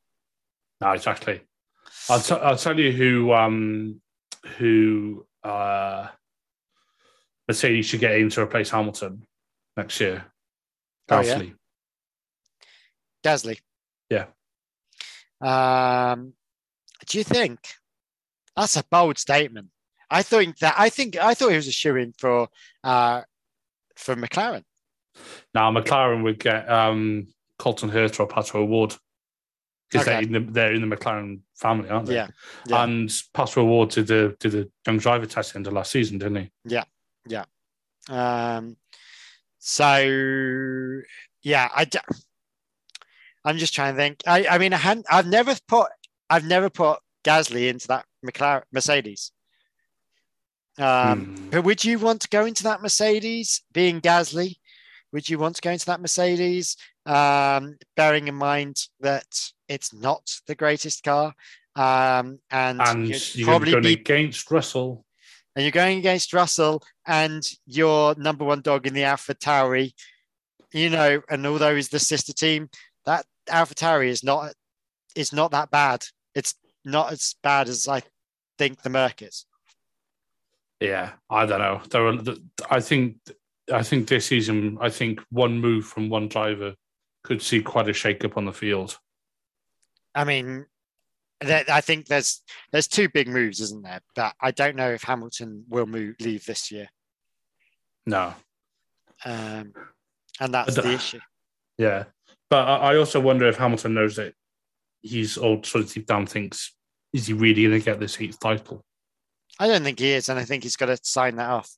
No, 0.80 0.92
exactly. 0.92 1.40
I'll, 2.08 2.20
t- 2.20 2.34
I'll 2.36 2.56
tell 2.56 2.78
you 2.78 2.92
who 2.92 3.32
um, 3.32 4.00
who 4.58 5.26
uh, 5.42 6.06
Mercedes 7.48 7.86
should 7.86 8.00
get 8.00 8.14
in 8.20 8.30
to 8.30 8.40
replace 8.40 8.70
Hamilton 8.70 9.26
next 9.76 9.98
year. 10.00 10.26
Oh, 11.08 11.20
yeah? 11.22 11.40
Gasly. 11.40 11.54
Gasly. 13.24 13.61
Yeah. 14.11 14.26
Um, 15.40 16.34
do 17.07 17.18
you 17.18 17.24
think 17.24 17.59
that's 18.57 18.76
a 18.76 18.84
bold 18.90 19.18
statement? 19.18 19.68
I 20.11 20.22
think 20.22 20.59
that 20.59 20.74
I 20.76 20.88
think 20.88 21.16
I 21.16 21.34
thought 21.34 21.51
he 21.51 21.57
was 21.57 21.68
a 21.68 21.72
shoe 21.72 21.96
in 21.96 22.12
for 22.18 22.48
uh 22.82 23.22
for 23.96 24.16
McLaren. 24.16 24.64
Now 25.55 25.70
McLaren 25.72 26.22
would 26.24 26.38
get 26.38 26.68
um, 26.70 27.28
Colton 27.59 27.90
Herta 27.90 28.20
or 28.20 28.28
Pato 28.28 28.57
O'Ward 28.57 28.94
because 29.90 30.07
Okay. 30.07 30.14
they're, 30.16 30.22
in 30.22 30.32
the, 30.32 30.53
they're 30.53 30.72
in 30.72 30.88
the 30.88 30.96
McLaren 30.96 31.40
family, 31.57 31.88
aren't 31.90 32.07
they? 32.07 32.14
Yeah, 32.14 32.28
yeah. 32.66 32.84
And 32.84 33.09
Pato 33.09 33.59
O'Ward 33.59 33.90
did 33.90 34.07
the 34.07 34.36
did 34.40 34.53
the 34.53 34.70
young 34.86 34.98
driver 34.98 35.26
test 35.26 35.55
end 35.57 35.66
of 35.66 35.72
last 35.72 35.92
season, 35.92 36.18
didn't 36.18 36.36
he? 36.36 36.51
Yeah. 36.64 36.84
Yeah. 37.26 37.44
Um, 38.09 38.76
so 39.59 41.03
yeah, 41.42 41.68
I 41.74 41.86
I'm 43.44 43.59
just 43.59 43.74
trying 43.74 43.94
to 43.94 43.96
think. 43.98 44.22
I, 44.26 44.46
I 44.46 44.59
mean, 44.59 44.72
I 44.72 44.76
hadn't, 44.76 45.07
I've 45.11 45.26
never 45.26 45.55
put 45.66 45.88
I've 46.30 46.46
never 46.46 46.70
put 46.70 47.00
Gasly 47.24 47.68
into 47.68 47.88
that 47.88 48.06
McLaren 48.24 48.62
Mercedes. 48.72 49.32
Um, 50.78 51.36
Hmm. 51.36 51.50
But 51.50 51.64
would 51.64 51.84
you 51.84 51.98
want 51.98 52.22
to 52.22 52.28
go 52.28 52.46
into 52.46 52.62
that 52.62 52.80
Mercedes, 52.80 53.62
being 53.72 54.00
Gasly? 54.00 54.56
Would 55.12 55.28
you 55.28 55.38
want 55.38 55.56
to 55.56 55.62
go 55.62 55.70
into 55.72 55.86
that 55.86 56.00
Mercedes, 56.00 56.76
um, 57.04 57.76
bearing 57.96 58.28
in 58.28 58.36
mind 58.36 58.76
that 59.00 59.26
it's 59.68 59.92
not 59.92 60.30
the 60.46 60.54
greatest 60.54 61.02
car, 61.02 61.34
um, 61.74 62.38
and, 62.50 62.80
And 62.80 63.08
you're 63.34 63.46
probably 63.46 63.72
going 63.72 63.82
be 63.82 63.92
against 63.94 64.50
Russell. 64.50 65.04
and 65.56 65.64
you're 65.64 65.72
going 65.72 65.98
against 65.98 66.32
Russell 66.32 66.82
and 67.06 67.42
your 67.66 68.14
number 68.16 68.44
one 68.44 68.60
dog 68.62 68.86
in 68.86 68.94
the 68.94 69.02
Alpha 69.04 69.34
Tauri, 69.34 69.92
you 70.72 70.88
know, 70.88 71.20
and 71.28 71.44
although 71.46 71.74
he's 71.74 71.88
the 71.88 71.98
sister 71.98 72.32
team, 72.32 72.70
that 73.04 73.26
Alpha 73.48 73.74
Tauri 73.74 74.08
is 74.08 74.22
not 74.22 74.54
is 75.16 75.32
not 75.32 75.50
that 75.50 75.70
bad. 75.72 76.04
Not 76.84 77.12
as 77.12 77.34
bad 77.42 77.68
as 77.68 77.86
I 77.88 78.02
think 78.58 78.82
the 78.82 78.90
Merc 78.90 79.22
is. 79.22 79.46
Yeah, 80.80 81.12
I 81.28 81.44
don't 81.46 81.58
know. 81.58 81.82
There 81.90 82.16
the- 82.16 82.42
I 82.70 82.80
think, 82.80 83.16
I 83.72 83.82
think 83.82 84.08
this 84.08 84.26
season, 84.26 84.78
I 84.80 84.88
think 84.88 85.20
one 85.30 85.58
move 85.60 85.84
from 85.86 86.08
one 86.08 86.28
driver 86.28 86.74
could 87.22 87.42
see 87.42 87.60
quite 87.62 87.88
a 87.88 87.92
shake-up 87.92 88.36
on 88.38 88.46
the 88.46 88.52
field. 88.52 88.98
I 90.14 90.24
mean, 90.24 90.66
I 91.42 91.80
think 91.80 92.06
there's 92.06 92.42
there's 92.72 92.88
two 92.88 93.08
big 93.08 93.28
moves, 93.28 93.60
isn't 93.60 93.82
there? 93.82 94.00
But 94.14 94.34
I 94.40 94.50
don't 94.50 94.76
know 94.76 94.90
if 94.90 95.02
Hamilton 95.04 95.64
will 95.68 95.86
move 95.86 96.16
leave 96.20 96.44
this 96.44 96.70
year, 96.70 96.88
No, 98.06 98.34
um, 99.24 99.72
and 100.40 100.52
that's 100.54 100.74
the 100.74 100.92
issue. 100.92 101.20
yeah, 101.78 102.04
but 102.50 102.66
I 102.68 102.92
I 102.92 102.96
also 102.96 103.20
wonder 103.20 103.46
if 103.46 103.56
Hamilton 103.56 103.94
knows 103.94 104.16
that 104.16 104.34
he's 105.03 105.36
all 105.36 105.62
sort 105.62 105.84
of 105.84 105.92
deep 105.92 106.07
down 106.07 106.26
thinks, 106.26 106.74
is 107.12 107.26
he 107.26 107.32
really 107.32 107.64
going 107.64 107.78
to 107.78 107.84
get 107.84 108.01
this 108.01 108.20
eighth 108.20 108.38
title? 108.38 108.84
I 109.59 109.66
don't 109.66 109.82
think 109.82 109.98
he 109.98 110.12
is, 110.12 110.28
and 110.28 110.38
I 110.38 110.44
think 110.44 110.62
he's 110.62 110.76
got 110.76 110.86
to 110.86 110.98
sign 111.03 111.36
that 111.36 111.51
off. 111.51 111.70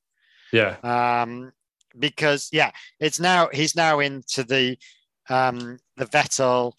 Yeah, 0.52 0.76
um, 0.82 1.52
because 1.98 2.50
yeah, 2.52 2.70
it's 3.00 3.18
now 3.18 3.48
he's 3.52 3.74
now 3.74 4.00
into 4.00 4.44
the 4.44 4.76
um, 5.28 5.78
the 5.96 6.06
Vettel 6.06 6.74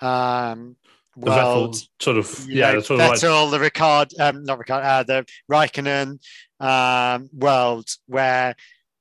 um, 0.00 0.76
the 1.16 1.30
world. 1.30 1.74
Vettel 1.74 1.88
sort 2.00 2.16
of, 2.16 2.46
yeah, 2.48 2.72
know, 2.72 2.80
the 2.80 2.84
sort 2.84 3.00
of 3.00 3.08
like, 3.08 3.18
Vettel, 3.18 3.50
the 3.50 3.58
Ricard, 3.58 4.20
um, 4.20 4.44
not 4.44 4.58
Ricard, 4.58 4.84
uh, 4.84 5.02
the 5.02 5.26
Raikkonen 5.50 6.18
um, 6.60 7.28
world 7.32 7.88
where 8.06 8.56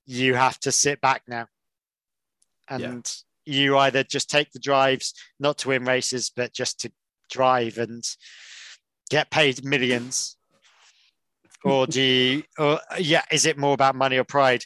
you 0.05 0.35
have 0.35 0.59
to 0.59 0.71
sit 0.71 1.01
back 1.01 1.23
now, 1.27 1.47
and 2.69 3.05
you 3.47 3.77
either 3.77 4.03
just 4.03 4.29
take 4.29 4.51
the 4.51 4.59
drives, 4.59 5.13
not 5.39 5.57
to 5.59 5.69
win 5.69 5.85
races, 5.85 6.31
but 6.35 6.53
just 6.53 6.79
to 6.81 6.91
drive 7.29 7.77
and 7.77 8.03
get 9.09 9.29
paid 9.31 9.63
millions, 9.63 10.37
or 11.63 11.87
do 11.87 12.01
you, 12.01 12.43
or 12.57 12.79
yeah, 12.99 13.23
is 13.31 13.45
it 13.45 13.57
more 13.57 13.73
about 13.73 13.95
money 13.95 14.17
or 14.17 14.23
pride? 14.23 14.63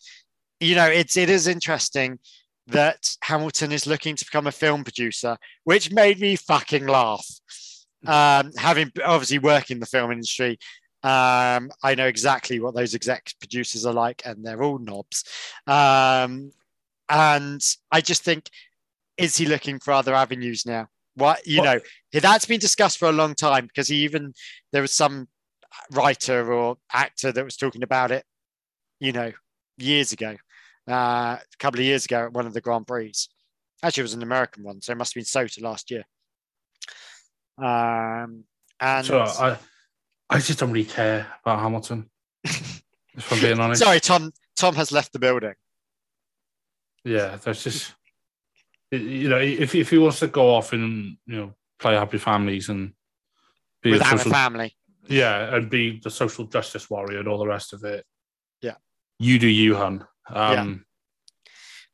You 0.60 0.76
know, 0.76 0.88
it's 0.88 1.18
it 1.18 1.30
is 1.30 1.48
interesting 1.48 2.20
that 2.68 3.10
Hamilton 3.22 3.72
is 3.72 3.88
looking 3.88 4.16
to 4.16 4.26
become 4.26 4.48
a 4.48 4.52
film 4.52 4.84
producer, 4.84 5.38
which 5.64 5.92
made 5.92 6.20
me 6.20 6.36
fucking 6.36 6.88
laugh. 6.88 7.28
Um, 8.06 8.52
having 8.58 8.92
obviously 9.04 9.40
worked 9.40 9.72
in 9.72 9.80
the 9.80 9.86
film 9.86 10.12
industry, 10.12 10.58
um, 11.04 11.72
I 11.84 11.96
know 11.96 12.08
exactly 12.08 12.60
what 12.60 12.76
those 12.76 12.96
exec 12.96 13.34
producers 13.40 13.86
are 13.86 13.94
like, 13.94 14.22
and 14.26 14.46
they're 14.46 14.64
all 14.64 14.78
knobs. 14.78 15.24
Um, 15.68 16.52
and 17.10 17.62
I 17.92 18.02
just 18.02 18.24
think, 18.24 18.50
is 19.22 19.38
he 19.38 19.46
looking 19.46 19.80
for 19.80 19.92
other 19.94 20.14
avenues 20.14 20.66
now? 20.66 20.88
What 21.16 21.46
you 21.46 21.62
Well- 21.62 21.76
know, 21.76 22.20
that's 22.20 22.46
been 22.46 22.60
discussed 22.60 22.98
for 22.98 23.10
a 23.10 23.12
long 23.12 23.36
time 23.36 23.68
because 23.68 23.88
he 23.88 24.04
even 24.04 24.34
there 24.72 24.82
was 24.82 24.92
some 24.94 25.28
writer 25.92 26.52
or 26.54 26.78
actor 26.94 27.32
that 27.32 27.44
was 27.46 27.58
talking 27.58 27.84
about 27.84 28.12
it, 28.12 28.26
you 29.00 29.12
know, 29.12 29.32
years 29.78 30.12
ago, 30.12 30.36
uh, 30.90 31.38
a 31.40 31.58
couple 31.60 31.80
of 31.80 31.86
years 31.86 32.06
ago 32.06 32.26
at 32.26 32.34
one 32.34 32.46
of 32.48 32.54
the 32.54 32.62
Grand 32.62 32.88
Prix. 32.88 33.14
Actually, 33.84 34.02
it 34.02 34.04
was 34.04 34.14
an 34.14 34.24
American 34.24 34.64
one, 34.64 34.82
so 34.82 34.92
it 34.92 34.98
must 34.98 35.14
have 35.14 35.22
been 35.22 35.26
COTA 35.26 35.62
last 35.62 35.90
year. 35.92 36.04
Um, 37.58 38.44
and 38.80 39.06
so 39.06 39.22
I, 39.22 39.58
I 40.30 40.40
just 40.40 40.60
don't 40.60 40.72
really 40.72 40.86
care 40.88 41.28
about 41.44 41.60
Hamilton. 41.60 42.10
if 42.44 43.32
I'm 43.32 43.40
being 43.42 43.60
honest, 43.60 43.82
sorry, 43.84 44.00
Tom. 44.00 44.32
Tom 44.56 44.76
has 44.76 44.92
left 44.92 45.12
the 45.14 45.20
building. 45.20 45.54
yeah, 47.04 47.38
that's 47.44 47.64
just, 47.64 47.96
you 48.92 49.30
know, 49.30 49.40
if 49.40 49.74
if 49.74 49.90
he 49.90 49.98
wants 49.98 50.20
to 50.20 50.28
go 50.28 50.54
off 50.56 50.74
and 50.74 51.18
you 51.26 51.36
know 51.36 51.54
play 51.80 51.96
happy 51.96 52.18
families 52.18 52.70
and 52.70 52.94
be 53.82 53.90
a 53.90 53.94
without 53.94 54.14
a 54.14 54.18
social, 54.18 54.32
family. 54.32 54.76
yeah, 55.08 55.56
and 55.56 55.70
be 55.70 56.00
the 56.04 56.10
social 56.12 56.46
justice 56.46 56.90
warrior 56.90 57.20
and 57.20 57.28
all 57.28 57.40
the 57.40 57.48
rest 57.48 57.74
of 57.74 57.84
it. 57.84 58.06
Yeah. 58.62 58.76
you 59.20 59.40
do 59.40 59.48
you, 59.48 59.76
hun. 59.76 60.06
Um, 60.30 60.86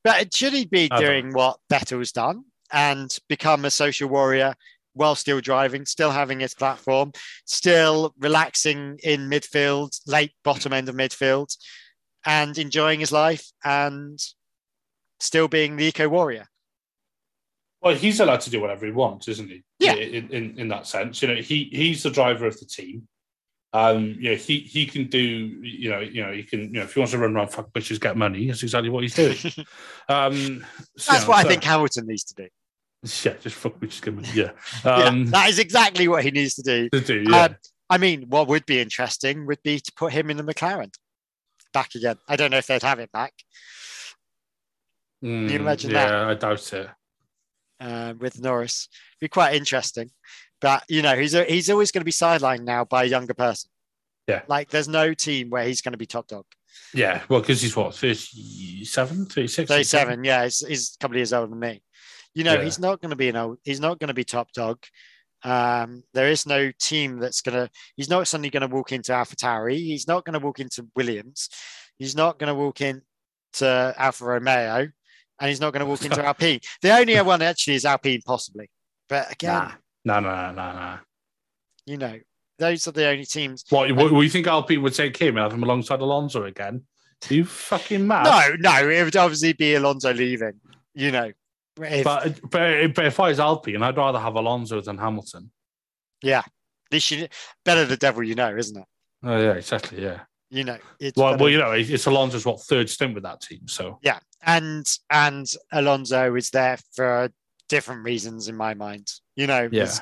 But 0.03 0.33
should 0.33 0.53
he 0.53 0.65
be 0.65 0.87
don't 0.89 1.01
doing 1.01 1.33
what 1.33 1.59
Vettel's 1.71 2.11
done 2.11 2.43
and 2.71 3.15
become 3.29 3.65
a 3.65 3.71
social 3.71 4.09
warrior 4.09 4.55
while 4.93 5.15
still 5.15 5.39
driving, 5.39 5.85
still 5.85 6.11
having 6.11 6.39
his 6.39 6.53
platform, 6.53 7.11
still 7.45 8.13
relaxing 8.19 8.99
in 9.03 9.29
midfield, 9.29 9.99
late 10.07 10.31
bottom 10.43 10.73
end 10.73 10.89
of 10.89 10.95
midfield, 10.95 11.55
and 12.25 12.57
enjoying 12.57 12.99
his 12.99 13.11
life 13.11 13.51
and 13.63 14.19
still 15.19 15.47
being 15.47 15.75
the 15.77 15.85
eco 15.85 16.09
warrior? 16.09 16.47
Well, 17.87 17.95
he's 17.95 18.19
allowed 18.19 18.41
to 18.41 18.49
do 18.49 18.59
whatever 18.59 18.85
he 18.85 18.91
wants, 18.91 19.29
isn't 19.29 19.49
he? 19.49 19.63
Yeah. 19.79 19.93
In, 19.93 20.29
in 20.29 20.59
in 20.59 20.67
that 20.67 20.85
sense, 20.87 21.21
you 21.21 21.29
know, 21.29 21.35
he 21.35 21.69
he's 21.71 22.03
the 22.03 22.09
driver 22.09 22.45
of 22.45 22.59
the 22.59 22.65
team. 22.65 23.07
Um, 23.71 24.17
you 24.19 24.31
know, 24.31 24.35
he 24.35 24.59
he 24.59 24.85
can 24.85 25.07
do, 25.07 25.19
you 25.19 25.89
know, 25.89 25.99
you 25.99 26.25
know, 26.25 26.33
he 26.33 26.43
can, 26.43 26.61
you 26.65 26.79
know, 26.79 26.81
if 26.81 26.93
he 26.93 26.99
wants 26.99 27.13
to 27.13 27.17
run 27.17 27.33
around 27.33 27.47
fuck 27.47 27.71
bitches, 27.71 27.99
get 27.99 28.17
money, 28.17 28.47
that's 28.47 28.61
exactly 28.61 28.89
what 28.89 29.03
he's 29.03 29.15
doing. 29.15 29.37
um, 30.09 30.65
so, 30.97 31.13
That's 31.13 31.27
what 31.27 31.45
I 31.45 31.47
think 31.47 31.63
Hamilton 31.63 32.07
needs 32.07 32.25
to 32.25 32.33
do. 32.35 32.47
Yeah, 33.03 33.35
just 33.39 33.55
fuck 33.55 33.79
bitches, 33.79 34.01
get 34.01 34.13
money. 34.15 34.27
Yeah. 34.33 34.51
Yeah, 34.85 35.05
Um, 35.05 35.25
that 35.27 35.49
is 35.49 35.59
exactly 35.59 36.09
what 36.09 36.25
he 36.25 36.31
needs 36.31 36.55
to 36.55 36.63
do. 36.63 36.89
to 36.89 36.99
do, 36.99 37.23
yeah. 37.29 37.43
Um, 37.43 37.55
I 37.89 37.97
mean, 37.97 38.23
what 38.27 38.49
would 38.49 38.65
be 38.65 38.81
interesting 38.81 39.45
would 39.45 39.63
be 39.63 39.79
to 39.79 39.91
put 39.95 40.11
him 40.11 40.29
in 40.29 40.35
the 40.35 40.43
McLaren 40.43 40.93
back 41.73 41.95
again. 41.95 42.17
I 42.27 42.35
don't 42.35 42.51
know 42.51 42.57
if 42.57 42.67
they'd 42.67 42.83
have 42.83 42.99
it 42.99 43.13
back 43.13 43.33
Mm, 45.23 45.49
you 45.49 45.55
imagine 45.57 45.91
yeah, 45.91 46.05
that? 46.05 46.27
I 46.27 46.33
doubt 46.35 46.73
it. 46.73 46.89
Uh, 47.79 48.13
with 48.17 48.41
Norris. 48.41 48.89
Be 49.19 49.27
quite 49.27 49.55
interesting. 49.55 50.09
But 50.59 50.83
you 50.89 51.01
know, 51.01 51.15
he's 51.15 51.33
a, 51.33 51.43
he's 51.43 51.69
always 51.69 51.91
going 51.91 52.01
to 52.01 52.05
be 52.05 52.11
sidelined 52.11 52.63
now 52.63 52.85
by 52.85 53.03
a 53.03 53.07
younger 53.07 53.33
person. 53.33 53.69
Yeah. 54.27 54.41
Like 54.47 54.69
there's 54.69 54.87
no 54.87 55.13
team 55.13 55.49
where 55.49 55.63
he's 55.63 55.81
going 55.81 55.93
to 55.93 55.97
be 55.97 56.05
top 56.05 56.27
dog. 56.27 56.45
Yeah, 56.93 57.23
well, 57.29 57.39
because 57.39 57.61
he's 57.61 57.75
what, 57.75 57.95
37, 57.95 59.25
36? 59.25 59.67
37, 59.67 60.23
yeah, 60.23 60.43
he's, 60.43 60.65
he's 60.65 60.95
a 60.95 60.97
couple 60.99 61.15
of 61.15 61.19
years 61.19 61.33
older 61.33 61.49
than 61.49 61.59
me. 61.59 61.81
You 62.35 62.43
know, 62.43 62.53
Yeah. 62.53 62.63
he's 62.63 62.79
not 62.79 63.01
going 63.01 63.09
to 63.09 63.15
be 63.15 63.29
an 63.29 63.35
old, 63.35 63.57
he's 63.63 63.79
not 63.79 63.99
going 63.99 64.09
to 64.09 64.13
be 64.13 64.23
top 64.23 64.51
dog. 64.51 64.77
Um, 65.43 66.03
there 66.13 66.29
is 66.29 66.45
no 66.45 66.71
team 66.79 67.19
that's 67.19 67.41
going 67.41 67.55
to, 67.55 67.69
he's 67.95 68.09
not 68.09 68.27
suddenly 68.27 68.49
going 68.49 68.67
to 68.67 68.73
walk 68.75 68.91
into 68.91 69.13
Alpha 69.13 69.35
Tauri. 69.35 69.77
He's 69.77 70.07
not 70.07 70.25
going 70.25 70.39
to 70.39 70.45
walk 70.45 70.59
into 70.59 70.87
Williams. 70.95 71.49
He's 71.97 72.15
not 72.15 72.37
going 72.37 72.49
to 72.49 72.55
walk 72.55 72.81
into 72.81 73.93
Alfa 73.97 74.25
Romeo 74.25 74.89
and 75.39 75.49
he's 75.49 75.59
not 75.61 75.73
going 75.73 75.81
to 75.81 75.85
walk 75.85 76.03
into 76.03 76.23
Alpine. 76.25 76.59
The 76.81 76.91
only 76.97 77.19
one 77.21 77.41
actually 77.41 77.75
is 77.75 77.85
Alpine, 77.85 78.21
possibly. 78.25 78.69
But 79.09 79.31
again, 79.31 79.71
Nah, 80.05 80.19
no, 80.19 80.29
no, 80.29 80.51
no, 80.51 80.73
no. 80.73 80.97
you 81.85 81.97
know, 81.97 82.19
those 82.59 82.87
are 82.87 82.91
the 82.91 83.07
only 83.07 83.25
teams. 83.25 83.63
What, 83.69 83.91
what, 83.93 84.11
what 84.11 84.21
you 84.21 84.29
think 84.29 84.47
Alpine 84.47 84.81
would 84.81 84.93
take 84.93 85.17
him 85.17 85.37
and 85.37 85.43
have 85.43 85.53
him 85.53 85.63
alongside 85.63 85.99
Alonso 86.01 86.43
again? 86.45 86.83
Are 87.29 87.33
you 87.33 87.45
fucking 87.45 88.05
mad? 88.05 88.23
No, 88.59 88.71
no, 88.71 88.89
it 88.89 89.03
would 89.03 89.15
obviously 89.15 89.53
be 89.53 89.75
Alonso 89.75 90.13
leaving. 90.13 90.53
You 90.93 91.11
know, 91.11 91.31
if, 91.81 92.03
But, 92.03 92.39
but, 92.49 92.93
but 92.95 93.05
if 93.05 93.19
I 93.19 93.29
was 93.29 93.39
Alpine, 93.39 93.83
I'd 93.83 93.97
rather 93.97 94.19
have 94.19 94.35
Alonso 94.35 94.81
than 94.81 94.97
Hamilton. 94.97 95.51
Yeah, 96.23 96.43
this 96.89 97.03
should 97.03 97.29
better 97.63 97.85
the 97.85 97.97
devil 97.97 98.23
you 98.23 98.33
know, 98.35 98.55
isn't 98.55 98.77
it? 98.77 98.85
Oh, 99.23 99.39
yeah, 99.39 99.53
exactly. 99.53 100.01
Yeah. 100.01 100.21
You 100.49 100.63
know, 100.63 100.77
it's 100.99 101.17
Well, 101.17 101.37
well, 101.37 101.49
you 101.49 101.57
know, 101.57 101.71
it's 101.71 102.05
Alonso's 102.05 102.45
what 102.45 102.61
third 102.61 102.89
stint 102.89 103.13
with 103.13 103.23
that 103.23 103.41
team. 103.41 103.67
So 103.67 103.99
yeah, 104.01 104.19
and 104.43 104.85
and 105.09 105.45
Alonso 105.73 106.35
is 106.35 106.49
there 106.51 106.77
for 106.95 107.29
different 107.67 108.05
reasons 108.05 108.47
in 108.47 108.55
my 108.55 108.73
mind. 108.73 109.11
You 109.35 109.45
know, 109.47 109.67
Yeah. 109.71 109.83
he's- 109.83 110.01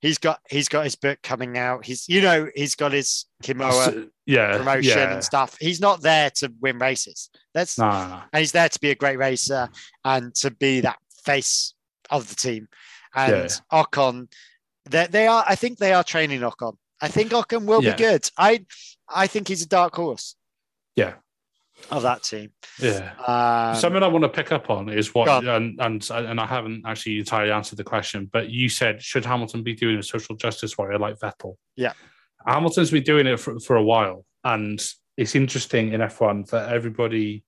he's 0.00 0.18
got 0.18 0.38
he's 0.48 0.68
got 0.68 0.84
his 0.84 0.94
book 0.94 1.18
coming 1.22 1.58
out. 1.58 1.84
He's 1.84 2.08
you 2.08 2.20
know 2.20 2.48
he's 2.54 2.76
got 2.76 2.92
his 2.92 3.26
Kimoa 3.42 4.08
yeah, 4.26 4.56
promotion 4.58 4.96
yeah. 4.98 5.12
and 5.14 5.24
stuff. 5.24 5.56
He's 5.60 5.80
not 5.80 6.02
there 6.02 6.30
to 6.36 6.52
win 6.60 6.78
races. 6.78 7.28
That's 7.52 7.76
No, 7.76 7.90
no, 7.90 8.08
no. 8.08 8.22
and 8.32 8.40
he's 8.40 8.52
there 8.52 8.68
to 8.68 8.80
be 8.80 8.90
a 8.90 8.94
great 8.94 9.18
racer 9.18 9.68
and 10.04 10.32
to 10.36 10.52
be 10.52 10.80
that 10.82 10.98
face 11.24 11.74
of 12.10 12.28
the 12.28 12.36
team. 12.36 12.68
And 13.14 13.32
Yeah. 13.32 13.82
Ocon, 13.82 14.30
they, 14.88 15.08
they 15.08 15.26
are. 15.26 15.44
I 15.48 15.56
think 15.56 15.78
they 15.78 15.92
are 15.92 16.04
training 16.04 16.40
Ocon. 16.42 16.76
I 17.02 17.08
think 17.08 17.32
Ocon 17.32 17.64
will 17.66 17.82
Yeah. 17.82 17.96
be 17.96 17.98
good. 18.04 18.30
I 18.38 18.64
I 19.14 19.26
think 19.26 19.48
he's 19.48 19.62
a 19.62 19.68
dark 19.68 19.94
horse 19.96 20.36
Yeah, 20.96 21.14
of 21.90 22.02
that 22.02 22.22
team. 22.22 22.52
yeah. 22.78 23.12
Um, 23.26 23.76
Something 23.78 24.02
I 24.02 24.06
want 24.08 24.22
to 24.24 24.28
pick 24.28 24.52
up 24.52 24.70
on 24.70 24.88
is 24.88 25.14
what, 25.14 25.28
on. 25.28 25.46
and, 25.48 25.80
and 25.80 26.10
and 26.10 26.40
I 26.40 26.46
haven't 26.46 26.82
actually 26.86 27.18
entirely 27.18 27.50
answered 27.52 27.76
the 27.78 27.84
question, 27.84 28.28
but 28.32 28.50
you 28.50 28.68
said 28.68 29.02
should 29.02 29.24
Hamilton 29.24 29.62
be 29.62 29.74
doing 29.74 29.96
a 29.98 30.02
social 30.02 30.36
justice 30.36 30.76
warrior 30.78 30.98
like 30.98 31.18
Vettel? 31.18 31.56
Yeah. 31.76 31.92
Hamilton's 32.46 32.90
been 32.90 33.02
doing 33.02 33.26
it 33.26 33.38
for, 33.38 33.58
for 33.60 33.76
a 33.76 33.82
while, 33.82 34.24
and 34.44 34.80
it's 35.16 35.34
interesting 35.34 35.92
in 35.92 36.00
F1 36.00 36.48
that 36.50 36.72
everybody 36.72 37.44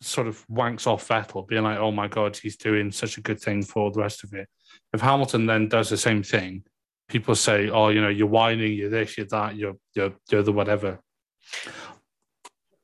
sort 0.00 0.26
of 0.26 0.44
wanks 0.48 0.86
off 0.86 1.06
Vettel, 1.06 1.46
being 1.46 1.62
like, 1.62 1.78
"Oh 1.78 1.92
my 1.92 2.08
god, 2.08 2.36
he's 2.36 2.56
doing 2.56 2.90
such 2.90 3.18
a 3.18 3.20
good 3.20 3.40
thing 3.40 3.62
for 3.62 3.90
the 3.92 4.00
rest 4.00 4.24
of 4.24 4.32
it." 4.32 4.48
If 4.92 5.00
Hamilton 5.00 5.46
then 5.46 5.68
does 5.68 5.90
the 5.90 5.96
same 5.96 6.22
thing, 6.22 6.64
people 7.10 7.34
say, 7.34 7.68
"Oh, 7.68 7.88
you 7.88 8.00
know, 8.00 8.08
you're 8.08 8.26
whining, 8.28 8.72
you're 8.72 8.90
this, 8.90 9.18
you're 9.18 9.26
that, 9.26 9.56
you're 9.56 9.76
you're, 9.94 10.12
you're 10.30 10.42
the 10.42 10.52
whatever." 10.52 10.98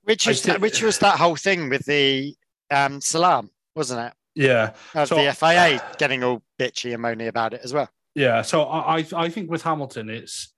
which 0.03 0.27
is 0.29 0.47
which 0.59 0.83
was 0.83 0.99
that 1.01 1.19
whole 1.19 1.37
thing 1.37 1.69
with 1.69 1.85
the 1.85 2.35
um, 2.71 3.01
Salam, 3.01 3.51
wasn't 3.75 4.01
it? 4.01 4.13
Yeah, 4.35 4.75
Of 4.95 5.09
So- 5.09 5.17
the 5.17 5.33
FIA 5.33 5.83
getting 5.99 6.23
all 6.23 6.43
bitchy 6.61 6.95
and 6.95 7.03
moany 7.03 7.27
about 7.29 7.55
it 7.55 7.63
as 7.65 7.73
well. 7.73 7.89
Yeah, 8.15 8.43
so 8.43 8.65
I 8.65 8.99
I 8.99 9.07
I 9.15 9.29
think 9.29 9.51
with 9.51 9.63
Hamilton, 9.63 10.09
it's 10.11 10.55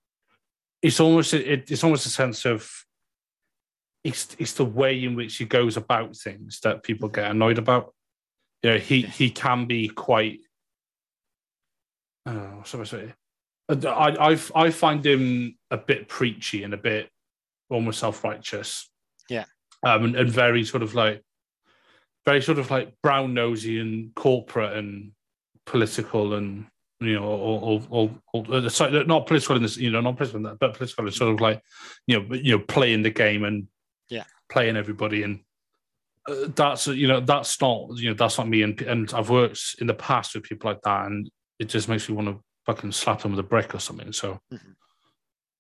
it's 0.83 1.01
almost 1.01 1.35
it, 1.35 1.71
it's 1.71 1.83
almost 1.83 2.07
a 2.07 2.11
sense 2.11 2.45
of 2.45 2.71
it's 4.05 4.37
it's 4.39 4.53
the 4.53 4.65
way 4.65 5.03
in 5.03 5.15
which 5.17 5.37
he 5.37 5.45
goes 5.45 5.77
about 5.77 6.17
things 6.17 6.61
that 6.61 6.83
people 6.83 7.09
get 7.09 7.31
annoyed 7.31 7.59
about. 7.59 7.95
You 8.63 8.71
know, 8.71 8.79
he 8.79 9.03
he 9.03 9.31
can 9.31 9.67
be 9.67 9.89
quite. 9.89 10.41
So 12.65 12.83
I 12.83 12.85
I 13.69 14.33
I 14.33 14.39
I 14.55 14.71
find 14.71 15.05
him 15.05 15.57
a 15.71 15.77
bit 15.77 16.09
preachy 16.09 16.63
and 16.63 16.73
a 16.73 16.79
bit 16.79 17.11
almost 17.71 18.01
self 18.01 18.25
righteous. 18.25 18.91
Yeah. 19.29 19.45
um, 19.85 20.07
and, 20.07 20.17
and 20.17 20.31
very 20.31 20.65
sort 20.65 20.83
of 20.83 20.95
like 20.95 21.23
very 22.25 22.41
sort 22.43 22.59
of 22.59 22.71
like 22.71 22.95
brown 23.03 23.35
nosy 23.35 23.79
and 23.79 24.15
corporate 24.15 24.77
and 24.77 25.13
political 25.67 26.35
and 26.35 26.67
you 27.01 27.15
know, 27.15 27.25
all, 27.25 27.83
all, 27.91 28.11
all 28.33 28.55
uh, 28.55 28.69
sorry, 28.69 29.05
not 29.05 29.27
political 29.27 29.55
in 29.55 29.63
this, 29.63 29.77
you 29.77 29.91
know, 29.91 30.01
not 30.01 30.17
political, 30.17 30.43
that, 30.43 30.59
but 30.59 30.75
political 30.75 31.07
is 31.07 31.15
sort 31.15 31.33
of 31.33 31.41
like, 31.41 31.63
you 32.07 32.19
know, 32.19 32.35
you 32.35 32.57
know, 32.57 32.65
playing 32.65 33.03
the 33.03 33.11
game 33.11 33.45
and 33.45 33.69
Yeah. 34.09 34.25
playing 34.49 34.77
everybody, 34.77 35.23
and 35.23 35.41
uh, 36.29 36.49
that's 36.57 36.89
you 36.89 37.07
know, 37.07 37.21
that's 37.21 37.61
not 37.61 37.97
you 37.97 38.09
know, 38.09 38.15
that's 38.15 38.39
not 38.39 38.49
me, 38.49 38.63
and 38.63 38.81
and 38.83 39.13
I've 39.15 39.31
worked 39.31 39.77
in 39.81 39.87
the 39.87 39.95
past 39.95 40.35
with 40.35 40.43
people 40.45 40.71
like 40.71 40.83
that, 40.83 41.07
and 41.07 41.31
it 41.61 41.69
just 41.69 41.89
makes 41.89 42.09
me 42.09 42.17
want 42.17 42.29
to 42.29 42.43
fucking 42.69 42.93
slap 42.93 43.23
them 43.23 43.31
with 43.31 43.41
a 43.41 43.49
brick 43.49 43.75
or 43.75 43.79
something. 43.79 44.13
So, 44.13 44.39
Mhm. 44.53 44.75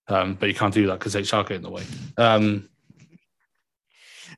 um, 0.09 0.35
but 0.35 0.51
you 0.51 0.55
can't 0.55 0.75
do 0.75 0.87
that 0.89 0.99
because 0.99 1.17
HR 1.17 1.43
get 1.43 1.53
in 1.53 1.63
the 1.63 1.71
way. 1.71 1.85
Um, 2.19 2.69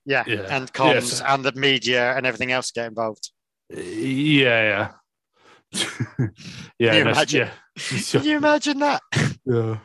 Yeah, 0.07 0.23
Yeah. 0.27 0.47
and 0.57 0.73
comms 0.73 0.95
Yes. 0.95 1.21
and 1.21 1.45
the 1.45 1.53
media 1.53 2.17
and 2.17 2.25
everything 2.25 2.53
else 2.53 2.71
get 2.71 2.87
involved. 2.87 3.33
yeah, 3.71 4.93
yeah, 5.73 5.73
yeah, 6.79 6.95
you 6.95 7.01
imagine? 7.03 7.41
yeah, 7.41 7.53
Can 8.13 8.25
you 8.25 8.37
imagine 8.37 8.79
that? 8.79 9.03
yeah, 9.45 9.79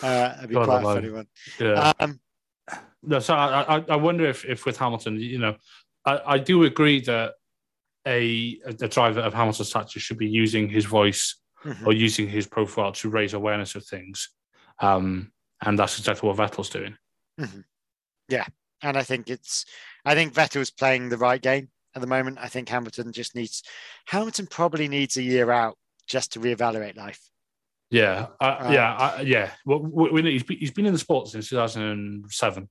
Uh, 0.00 0.28
that'd 0.34 0.48
be 0.48 0.54
God 0.54 0.64
quite 0.66 0.82
a 0.82 0.94
funny 0.94 1.10
one. 1.10 1.26
yeah. 1.58 1.92
Um, 1.98 2.20
No, 3.02 3.18
so 3.18 3.34
I, 3.34 3.76
I, 3.78 3.84
I 3.90 3.96
wonder 3.96 4.24
if, 4.26 4.44
if 4.44 4.64
with 4.64 4.76
Hamilton, 4.78 5.20
you 5.20 5.38
know, 5.38 5.56
I, 6.04 6.34
I 6.34 6.38
do 6.38 6.62
agree 6.64 7.00
that 7.02 7.34
a, 8.06 8.58
a 8.66 8.88
driver 8.88 9.20
of 9.20 9.34
Hamilton's 9.34 9.68
stature 9.68 10.00
should 10.00 10.18
be 10.18 10.28
using 10.28 10.68
his 10.68 10.84
voice 10.84 11.36
mhm. 11.64 11.86
or 11.86 11.92
using 11.92 12.28
his 12.28 12.46
profile 12.46 12.92
to 12.92 13.08
raise 13.08 13.34
awareness 13.34 13.74
of 13.74 13.84
things. 13.84 14.30
Um, 14.80 15.32
and 15.62 15.78
that's 15.78 15.98
exactly 15.98 16.28
what 16.28 16.36
Vettel's 16.36 16.70
doing. 16.70 16.96
Yeah. 18.28 18.44
And 18.82 18.96
I 18.96 19.02
think 19.02 19.28
it's 19.28 19.64
I 20.04 20.14
think 20.14 20.34
Vettel's 20.34 20.70
playing 20.70 21.08
the 21.08 21.16
right 21.16 21.40
game 21.40 21.68
at 21.94 22.00
the 22.00 22.06
moment. 22.06 22.38
I 22.40 22.48
think 22.48 22.68
Hamilton 22.68 23.12
just 23.12 23.34
needs 23.34 23.62
Hamilton 24.06 24.46
probably 24.46 24.88
needs 24.88 25.16
a 25.16 25.22
year 25.22 25.50
out 25.50 25.76
just 26.06 26.32
to 26.32 26.40
reevaluate 26.40 26.96
life. 26.96 27.20
Yeah, 27.90 28.26
uh, 28.40 28.58
Right. 28.60 28.72
yeah, 28.74 28.94
I, 28.94 29.20
yeah. 29.22 29.50
Well, 29.64 29.80
we, 29.80 30.10
we, 30.10 30.32
he's, 30.32 30.42
been, 30.42 30.58
he's 30.58 30.70
been 30.70 30.86
in 30.86 30.92
the 30.92 30.98
sport 30.98 31.28
since 31.28 31.48
2007. 31.48 32.68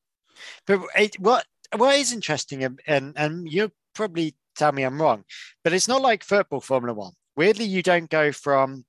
But 0.68 0.82
it, 0.96 1.20
what 1.20 1.46
what 1.76 1.96
is 1.96 2.14
interesting, 2.14 2.64
and, 2.64 2.80
and 2.86 3.14
and 3.18 3.52
you 3.52 3.72
probably 3.96 4.36
tell 4.56 4.72
me 4.72 4.84
I'm 4.84 5.02
wrong, 5.02 5.24
but 5.64 5.74
it's 5.74 5.88
not 5.88 6.02
like 6.02 6.24
football 6.24 6.62
Formula 6.62 6.94
One. 6.94 7.14
Weirdly, 7.38 7.66
you 7.66 7.84
don't 7.84 8.10
go 8.10 8.32
from 8.32 8.84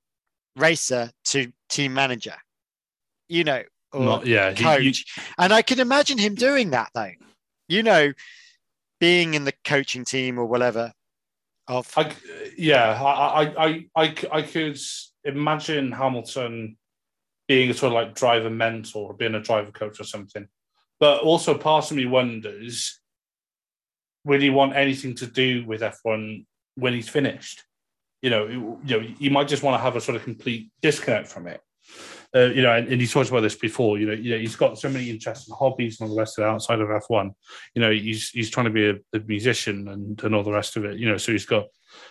racer 0.56 1.10
to 1.26 1.52
team 1.68 1.92
manager, 1.94 2.34
you 3.28 3.44
know, 3.44 3.62
or 3.92 4.04
Not, 4.04 4.26
yeah, 4.26 4.50
he- 4.52 4.64
coach. 4.64 4.82
you- 4.82 5.22
and 5.38 5.52
I 5.52 5.62
can 5.62 5.78
imagine 5.78 6.18
him 6.18 6.34
doing 6.34 6.70
that 6.70 6.90
though. 6.94 7.12
You 7.68 7.82
know, 7.82 8.12
being 8.98 9.34
in 9.34 9.44
the 9.44 9.52
coaching 9.64 10.04
team 10.04 10.38
or 10.38 10.46
whatever. 10.46 10.92
Of 11.68 11.92
I, 11.98 12.14
yeah, 12.56 13.00
I, 13.00 13.42
I, 13.44 13.66
I, 13.66 13.86
I, 13.94 14.14
I 14.32 14.42
could 14.42 14.78
imagine 15.24 15.92
Hamilton 15.92 16.78
being 17.46 17.68
a 17.68 17.74
sort 17.74 17.92
of 17.92 17.94
like 17.94 18.14
driver 18.14 18.48
mentor 18.48 19.10
or 19.10 19.14
being 19.14 19.34
a 19.34 19.40
driver 19.40 19.70
coach 19.70 20.00
or 20.00 20.04
something. 20.04 20.48
But 20.98 21.20
also, 21.20 21.56
part 21.56 21.90
of 21.90 21.96
me 21.96 22.06
wonders 22.06 22.98
will 24.24 24.40
he 24.40 24.50
want 24.50 24.74
anything 24.76 25.14
to 25.16 25.26
do 25.26 25.64
with 25.66 25.82
F1 25.82 26.44
when 26.76 26.94
he's 26.94 27.08
finished? 27.08 27.62
You 28.22 28.30
know, 28.30 28.46
you 28.46 28.78
know, 28.84 29.06
you 29.18 29.30
might 29.30 29.48
just 29.48 29.62
want 29.62 29.74
to 29.78 29.82
have 29.82 29.96
a 29.96 30.00
sort 30.00 30.16
of 30.16 30.24
complete 30.24 30.70
disconnect 30.82 31.28
from 31.28 31.46
it. 31.46 31.60
Uh, 32.34 32.40
you 32.40 32.60
know, 32.60 32.72
and, 32.74 32.88
and 32.88 33.00
he's 33.00 33.12
talked 33.12 33.30
about 33.30 33.40
this 33.40 33.54
before. 33.54 33.98
You 33.98 34.06
know, 34.08 34.12
you 34.12 34.32
know, 34.32 34.38
he's 34.38 34.56
got 34.56 34.78
so 34.78 34.90
many 34.90 35.08
interests 35.08 35.48
and 35.48 35.56
hobbies 35.56 35.98
and 36.00 36.08
all 36.10 36.14
the 36.14 36.20
rest 36.20 36.36
of 36.38 36.42
it 36.44 36.48
outside 36.48 36.80
of 36.80 36.88
F1. 36.88 37.30
You 37.74 37.80
know, 37.82 37.90
he's 37.90 38.28
he's 38.30 38.50
trying 38.50 38.66
to 38.66 38.70
be 38.70 38.88
a, 38.90 38.94
a 39.16 39.20
musician 39.26 39.88
and, 39.88 40.22
and 40.22 40.34
all 40.34 40.42
the 40.42 40.52
rest 40.52 40.76
of 40.76 40.84
it. 40.84 40.98
You 40.98 41.08
know, 41.08 41.16
so 41.16 41.32
he's 41.32 41.46
got, 41.46 41.66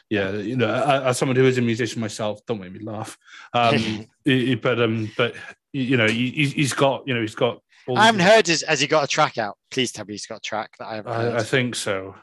yeah, 0.09 0.31
you 0.31 0.55
know, 0.55 0.73
as 1.05 1.17
someone 1.19 1.35
who 1.35 1.45
is 1.45 1.59
a 1.59 1.61
musician 1.61 2.01
myself, 2.01 2.39
don't 2.47 2.59
make 2.61 2.71
me 2.71 2.79
laugh. 2.79 3.15
Um, 3.53 3.75
he- 4.25 4.45
he- 4.47 4.55
but 4.55 4.81
um, 4.81 5.11
but 5.15 5.35
you 5.71 5.97
know, 5.97 6.07
he, 6.07 6.31
he's- 6.31 6.73
got, 6.73 7.03
you 7.07 7.13
know, 7.13 7.21
he's 7.21 7.35
got. 7.35 7.61
all 7.87 7.97
I 7.99 8.05
haven't 8.07 8.21
heard 8.21 8.47
his 8.47 8.63
has 8.67 8.79
he 8.79 8.87
got 8.87 9.03
a 9.03 9.07
track 9.07 9.37
out? 9.37 9.55
Please 9.69 9.91
tell 9.91 10.05
me 10.05 10.15
he's 10.15 10.25
got 10.25 10.37
a 10.37 10.41
track 10.41 10.71
that 10.79 10.87
I 10.87 10.95
haven't 10.95 11.13
heard. 11.13 11.33
I, 11.35 11.39
I 11.39 11.43
think 11.43 11.75
so. 11.75 12.15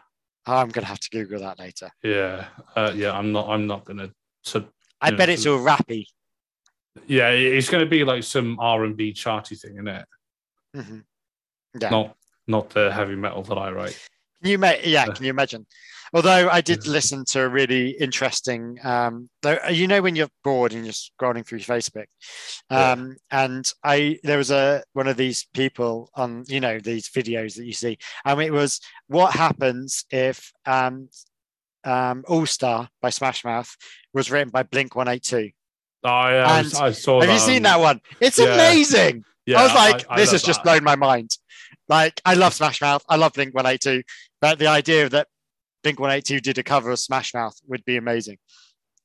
I'm 0.47 0.69
gonna 0.69 0.87
have 0.87 1.01
to 1.01 1.11
Google 1.11 1.41
that 1.41 1.59
later. 1.59 1.91
Yeah, 2.03 2.47
uh, 2.77 2.93
yeah. 2.95 3.13
I'm 3.13 3.33
not. 3.33 3.49
I'm 3.49 3.67
not 3.67 3.85
gonna. 3.85 4.11
So 4.43 4.67
I 5.01 5.11
Yeah, 5.11 5.17
bet 5.17 5.29
it's 5.31 5.47
all 5.47 5.59
rappy. 5.59 6.05
yeah, 7.07 7.31
it's 7.31 7.69
going 7.71 7.85
to 7.85 7.89
be 7.91 8.05
like 8.05 8.23
some 8.23 8.59
R 8.61 8.85
and 8.85 8.97
B 8.97 9.13
charty 9.13 9.59
thing, 9.59 9.73
isn't 9.75 9.89
it? 9.89 10.07
Mhm. 10.77 11.05
Yeah. 11.81 11.91
Not 11.91 12.17
not 12.47 12.71
the 12.71 12.93
heavy 12.93 13.17
metal 13.17 13.43
that 13.43 13.57
I 13.57 13.71
write. 13.71 13.99
Can 14.43 14.51
you 14.51 14.59
make 14.59 14.85
yeah, 14.85 15.07
Yeah. 15.07 15.13
can 15.13 15.25
you 15.25 15.31
imagine? 15.31 15.67
Although 16.15 16.49
I 16.49 16.61
did 16.61 16.87
listen 16.87 17.25
to 17.31 17.43
a 17.43 17.49
really 17.49 17.91
interesting 17.91 18.79
um 18.85 19.29
though 19.43 19.59
you 19.69 19.89
know 19.89 20.01
when 20.01 20.15
you're 20.15 20.29
bored 20.45 20.73
and 20.73 20.85
you're 20.85 20.93
scrolling 20.93 21.45
through 21.45 21.59
Facebook. 21.59 22.07
Yeah. 22.71 22.93
Um 22.93 23.17
and 23.33 23.71
I 23.83 24.21
there 24.23 24.39
was 24.39 24.53
a 24.53 24.85
one 24.93 25.09
of 25.09 25.17
these 25.17 25.49
people 25.53 26.11
on 26.15 26.45
you 26.47 26.61
know 26.61 26.79
these 26.79 27.09
videos 27.09 27.57
that 27.57 27.67
you 27.67 27.73
see 27.73 27.99
and 28.25 28.41
it 28.41 28.53
was 28.53 28.81
what 29.09 29.35
happens 29.35 30.05
if 30.11 30.53
um 30.65 31.09
um 31.85 32.25
All 32.29 32.47
Star 32.47 32.89
by 33.03 33.11
Smash 33.11 33.45
Mouth 33.45 33.77
was 34.12 34.31
written 34.31 34.51
by 34.51 34.62
Blink 34.62 34.95
182. 34.95 35.51
Oh, 36.05 36.09
yeah, 36.09 36.47
I, 36.47 36.61
And 36.61 36.75
I 36.75 36.93
saw. 36.93 37.21
Have 37.21 37.31
you 37.31 37.39
seen 37.39 37.62
that 37.62 37.81
one? 37.81 38.01
It's 38.21 38.39
yeah. 38.39 38.55
amazing. 38.55 39.25
Yeah, 39.47 39.61
I 39.61 39.62
was 39.65 39.75
like, 39.75 40.07
I 40.09 40.17
this 40.17 40.29
love 40.29 40.33
has 40.33 40.43
just 40.43 40.62
blown 40.62 40.85
my 40.85 40.97
mind. 40.97 41.31
Like, 41.89 42.21
I 42.25 42.35
love 42.35 42.55
Smash 42.55 42.81
Mouth. 42.81 43.03
I 43.09 43.17
love 43.17 43.33
Blink 43.33 43.55
182. 43.55 44.03
But 44.41 44.59
the 44.59 44.67
idea 44.67 45.09
that 45.09 45.29
Blink 45.85 46.01
182 46.01 46.41
did 46.41 46.59
a 46.59 46.62
cover 46.62 46.91
of 46.91 46.99
Smash 46.99 47.35
Mouth 47.35 47.57
would 47.68 47.85
be 47.85 47.97
amazing. 47.99 48.39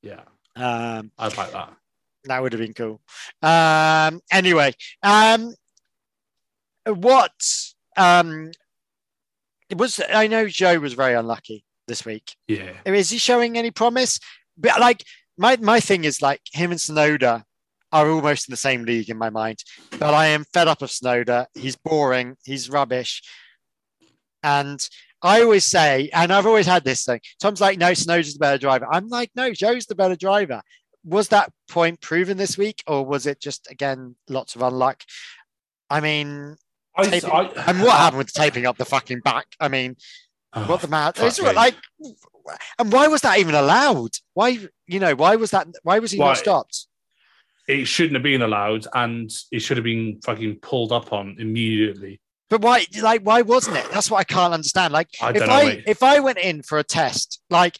Yeah, 0.01 0.21
Um, 0.55 1.11
I'd 1.19 1.35
like 1.35 1.51
that. 1.51 1.73
that 2.23 2.41
would 2.41 2.53
have 2.53 2.61
been 2.61 2.73
cool. 2.73 3.01
Um, 3.41 4.21
anyway, 4.31 4.73
um, 5.03 5.53
what 6.85 7.33
um, 7.97 8.51
it 9.69 9.77
was, 9.77 9.99
I 10.13 10.27
know 10.27 10.45
Zhou 10.45 10.79
was 10.79 10.93
very 10.93 11.15
unlucky 11.15 11.65
this 11.87 12.05
week. 12.05 12.33
Yeah, 12.47 12.71
Is 12.85 13.09
he 13.09 13.17
showing 13.17 13.57
any 13.57 13.71
promise? 13.71 14.17
But 14.57 14.79
like, 14.79 15.03
my, 15.37 15.57
my 15.57 15.81
thing 15.81 16.05
is 16.05 16.21
like 16.21 16.41
him 16.53 16.71
and 16.71 16.79
Tsunoda 16.79 17.43
are 17.91 18.09
almost 18.09 18.47
in 18.47 18.53
the 18.53 18.57
same 18.57 18.83
league 18.85 19.09
in 19.09 19.17
my 19.17 19.29
mind. 19.29 19.59
But 19.99 20.13
I 20.13 20.27
am 20.27 20.45
fed 20.53 20.69
up 20.69 20.81
of 20.81 20.89
Tsunoda. 20.91 21.47
He's 21.55 21.75
boring. 21.75 22.37
He's 22.45 22.69
rubbish. 22.69 23.21
And 24.43 24.79
I 25.21 25.41
always 25.41 25.65
say, 25.65 26.09
and 26.13 26.31
I've 26.31 26.45
always 26.45 26.65
had 26.65 26.83
this 26.83 27.03
thing. 27.05 27.19
Tom's 27.41 27.59
like, 27.61 27.77
no, 27.77 27.91
Tsunoda's 27.91 28.33
the 28.33 28.39
better 28.39 28.57
driver. 28.57 28.87
I'm 28.91 29.09
like, 29.09 29.31
no, 29.35 29.51
Zhou's 29.51 29.85
the 29.85 29.95
better 29.95 30.15
driver. 30.15 30.61
Was 31.03 31.29
that 31.29 31.51
point 31.69 32.01
proven 32.01 32.37
this 32.37 32.57
week, 32.57 32.83
or 32.87 33.05
was 33.05 33.25
it 33.25 33.39
just 33.39 33.69
again 33.71 34.15
lots 34.29 34.55
of 34.55 34.61
unluck? 34.61 35.01
I 35.89 35.99
mean, 36.01 36.55
I, 36.95 37.05
taping, 37.05 37.31
I, 37.31 37.51
and 37.67 37.81
what 37.81 37.97
happened 37.97 38.19
with 38.19 38.33
taping 38.33 38.65
up 38.65 38.77
the 38.77 38.85
fucking 38.85 39.19
back? 39.21 39.47
I 39.59 39.67
mean, 39.67 39.95
Oh, 40.53 40.65
what 40.65 40.81
the 40.81 40.87
matter? 40.87 41.25
It's 41.25 41.39
me. 41.41 41.51
like, 41.53 41.75
and 42.79 42.91
why 42.91 43.07
was 43.07 43.21
that 43.21 43.37
even 43.37 43.53
allowed? 43.55 44.11
Why, 44.33 44.57
you 44.87 44.99
know, 44.99 45.13
why 45.15 45.35
was 45.35 45.51
that? 45.51 45.67
Why 45.83 45.99
was 45.99 46.11
he 46.11 46.17
Why? 46.19 46.29
not 46.29 46.37
stopped? 46.37 46.87
it 47.67 47.85
shouldn't 47.85 48.15
have 48.15 48.23
been 48.23 48.41
allowed, 48.41 48.87
and 48.95 49.31
it 49.51 49.59
should 49.59 49.77
have 49.77 49.83
been 49.83 50.19
fucking 50.25 50.55
pulled 50.55 50.91
up 50.91 51.13
on 51.13 51.35
immediately. 51.37 52.19
But 52.49 52.61
why, 52.61 52.85
like, 53.01 53.21
why 53.21 53.41
wasn't 53.41 53.77
it? 53.77 53.89
That's 53.91 54.09
what 54.09 54.19
I 54.19 54.23
can't 54.23 54.53
understand. 54.53 54.91
Like, 54.91 55.09
I 55.21 55.29
if 55.29 55.39
know, 55.39 55.53
I 55.53 55.63
mate. 55.65 55.83
if 55.85 56.01
I 56.01 56.19
went 56.19 56.39
in 56.39 56.63
for 56.63 56.79
a 56.79 56.83
test, 56.83 57.41
like, 57.49 57.77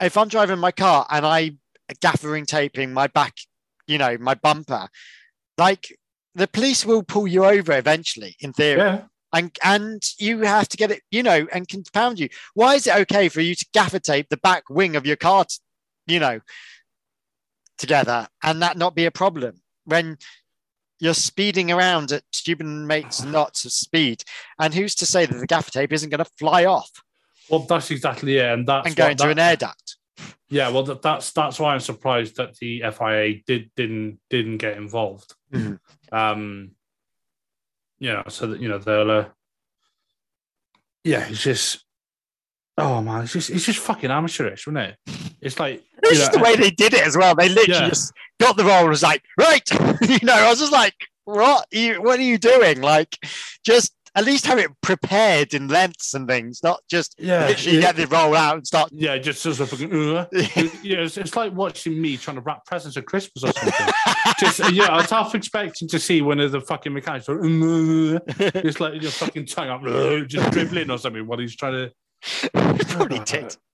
if 0.00 0.16
I'm 0.16 0.28
driving 0.28 0.58
my 0.58 0.72
car 0.72 1.06
and 1.10 1.26
I 1.26 1.52
gaffering 2.00 2.46
taping 2.46 2.92
my 2.92 3.08
back, 3.08 3.34
you 3.86 3.98
know, 3.98 4.16
my 4.18 4.34
bumper, 4.34 4.88
like, 5.58 5.96
the 6.34 6.48
police 6.48 6.84
will 6.84 7.02
pull 7.02 7.26
you 7.26 7.44
over 7.44 7.72
eventually, 7.76 8.36
in 8.40 8.52
theory. 8.52 8.78
Yeah, 8.78 9.02
and 9.32 9.56
and 9.62 10.02
you 10.18 10.40
have 10.40 10.68
to 10.68 10.76
get 10.76 10.90
it, 10.90 11.02
you 11.10 11.22
know, 11.22 11.46
and 11.52 11.68
compound 11.68 12.18
you. 12.18 12.28
Why 12.54 12.74
is 12.74 12.86
it 12.86 12.96
okay 12.96 13.28
for 13.28 13.42
you 13.42 13.54
to 13.54 13.66
gaffer 13.74 13.98
tape 13.98 14.28
the 14.30 14.36
back 14.38 14.64
wing 14.70 14.96
of 14.96 15.06
your 15.06 15.16
car, 15.16 15.44
t- 15.44 15.58
you 16.06 16.20
know, 16.20 16.40
together, 17.76 18.28
and 18.42 18.62
that 18.62 18.78
not 18.78 18.94
be 18.94 19.04
a 19.04 19.10
problem 19.10 19.60
when 19.84 20.16
you're 21.00 21.14
speeding 21.14 21.70
around 21.70 22.12
at 22.12 22.22
stupid 22.32 22.66
mates 22.66 23.22
knots 23.24 23.64
of 23.64 23.72
speed? 23.72 24.22
And 24.58 24.72
who's 24.74 24.94
to 24.96 25.06
say 25.06 25.26
that 25.26 25.38
the 25.38 25.46
gaffer 25.46 25.70
tape 25.70 25.92
isn't 25.92 26.10
going 26.10 26.24
to 26.24 26.30
fly 26.38 26.64
off 26.64 26.90
well, 27.48 27.60
that's 27.60 27.90
exactly 27.92 28.38
it, 28.38 28.44
and 28.46 28.66
that's 28.66 28.86
and 28.88 28.96
go 28.96 29.04
what 29.04 29.12
into 29.12 29.24
that- 29.24 29.30
an 29.30 29.38
air 29.38 29.56
duct? 29.56 29.96
Yeah, 30.48 30.68
well, 30.70 30.82
that, 30.84 31.02
that's 31.02 31.32
that's 31.32 31.58
why 31.60 31.74
I'm 31.74 31.80
surprised 31.80 32.36
that 32.36 32.56
the 32.56 32.82
FIA 32.90 33.42
did 33.46 33.70
didn't 33.76 34.18
didn't 34.30 34.58
get 34.58 34.76
involved. 34.76 35.34
Mhm. 35.52 35.78
Um, 36.10 36.70
you 37.98 38.12
know, 38.12 38.22
so 38.28 38.48
that 38.48 38.60
you 38.60 38.68
know 38.68 38.78
they'll. 38.78 39.10
Uh, 39.10 39.24
yeah, 41.04 41.26
it's 41.28 41.42
just. 41.42 41.84
Oh 42.78 43.00
man, 43.00 43.22
it's 43.24 43.32
just 43.32 43.50
it's 43.50 43.64
just 43.64 43.78
fucking 43.78 44.10
amateurish, 44.10 44.62
isn't 44.66 44.76
it? 44.76 44.96
It's 45.40 45.58
like 45.58 45.82
It's 46.02 46.18
just 46.18 46.32
know, 46.32 46.38
the 46.38 46.44
way 46.44 46.56
they 46.56 46.70
did 46.70 46.92
it 46.94 47.06
as 47.06 47.16
well. 47.16 47.34
They 47.34 47.48
literally 47.48 47.80
Yeah. 47.80 47.88
just 47.88 48.12
got 48.38 48.56
the 48.56 48.64
roll 48.64 48.80
and 48.80 48.88
was 48.90 49.02
like, 49.02 49.22
right, 49.38 49.68
you 50.02 50.18
know, 50.22 50.34
I 50.34 50.50
was 50.50 50.58
just 50.60 50.72
like, 50.72 50.94
what? 51.24 51.66
You, 51.72 52.02
what 52.02 52.18
are 52.18 52.22
you 52.22 52.36
doing? 52.38 52.82
Like, 52.82 53.16
just 53.64 53.92
at 54.14 54.24
least 54.24 54.46
have 54.46 54.58
it 54.58 54.70
prepared 54.82 55.52
in 55.54 55.68
lengths 55.68 56.14
and 56.14 56.26
things, 56.28 56.60
not 56.62 56.80
just 56.90 57.14
yeah, 57.18 57.46
literally 57.48 57.76
yeah, 57.76 57.80
get 57.82 57.96
the 57.96 58.06
roll 58.06 58.34
out 58.34 58.56
and 58.56 58.66
start. 58.66 58.90
yeah, 58.92 59.16
just 59.18 59.44
as 59.46 59.60
a 59.60 59.66
fucking. 59.66 59.92
Uh, 59.92 60.26
yeah, 60.82 61.00
it's, 61.00 61.16
it's 61.18 61.34
like 61.36 61.52
watching 61.54 62.00
me 62.00 62.16
trying 62.16 62.36
to 62.36 62.42
wrap 62.42 62.64
presents 62.66 62.96
at 62.96 63.04
Christmas 63.06 63.44
or 63.44 63.52
something. 63.52 63.86
just 64.38 64.60
uh, 64.60 64.68
yeah, 64.72 64.86
I 64.86 64.96
was 64.98 65.10
half 65.10 65.34
expecting 65.34 65.88
to 65.88 65.98
see 65.98 66.20
one 66.22 66.40
of 66.40 66.52
the 66.52 66.60
fucking 66.60 66.92
mechanics. 66.92 67.28
"Uh," 67.28 67.34
Just 68.62 68.80
like 68.80 69.00
your 69.02 69.10
fucking 69.10 69.46
tongue 69.46 69.68
up, 69.68 69.82
just 70.28 70.50
dribbling 70.50 70.90
or 70.90 70.98
something 70.98 71.26
while 71.26 71.38
he's 71.38 71.56
trying 71.56 71.72
to. 71.72 71.92
Probably 72.52 73.20
did. 73.20 73.56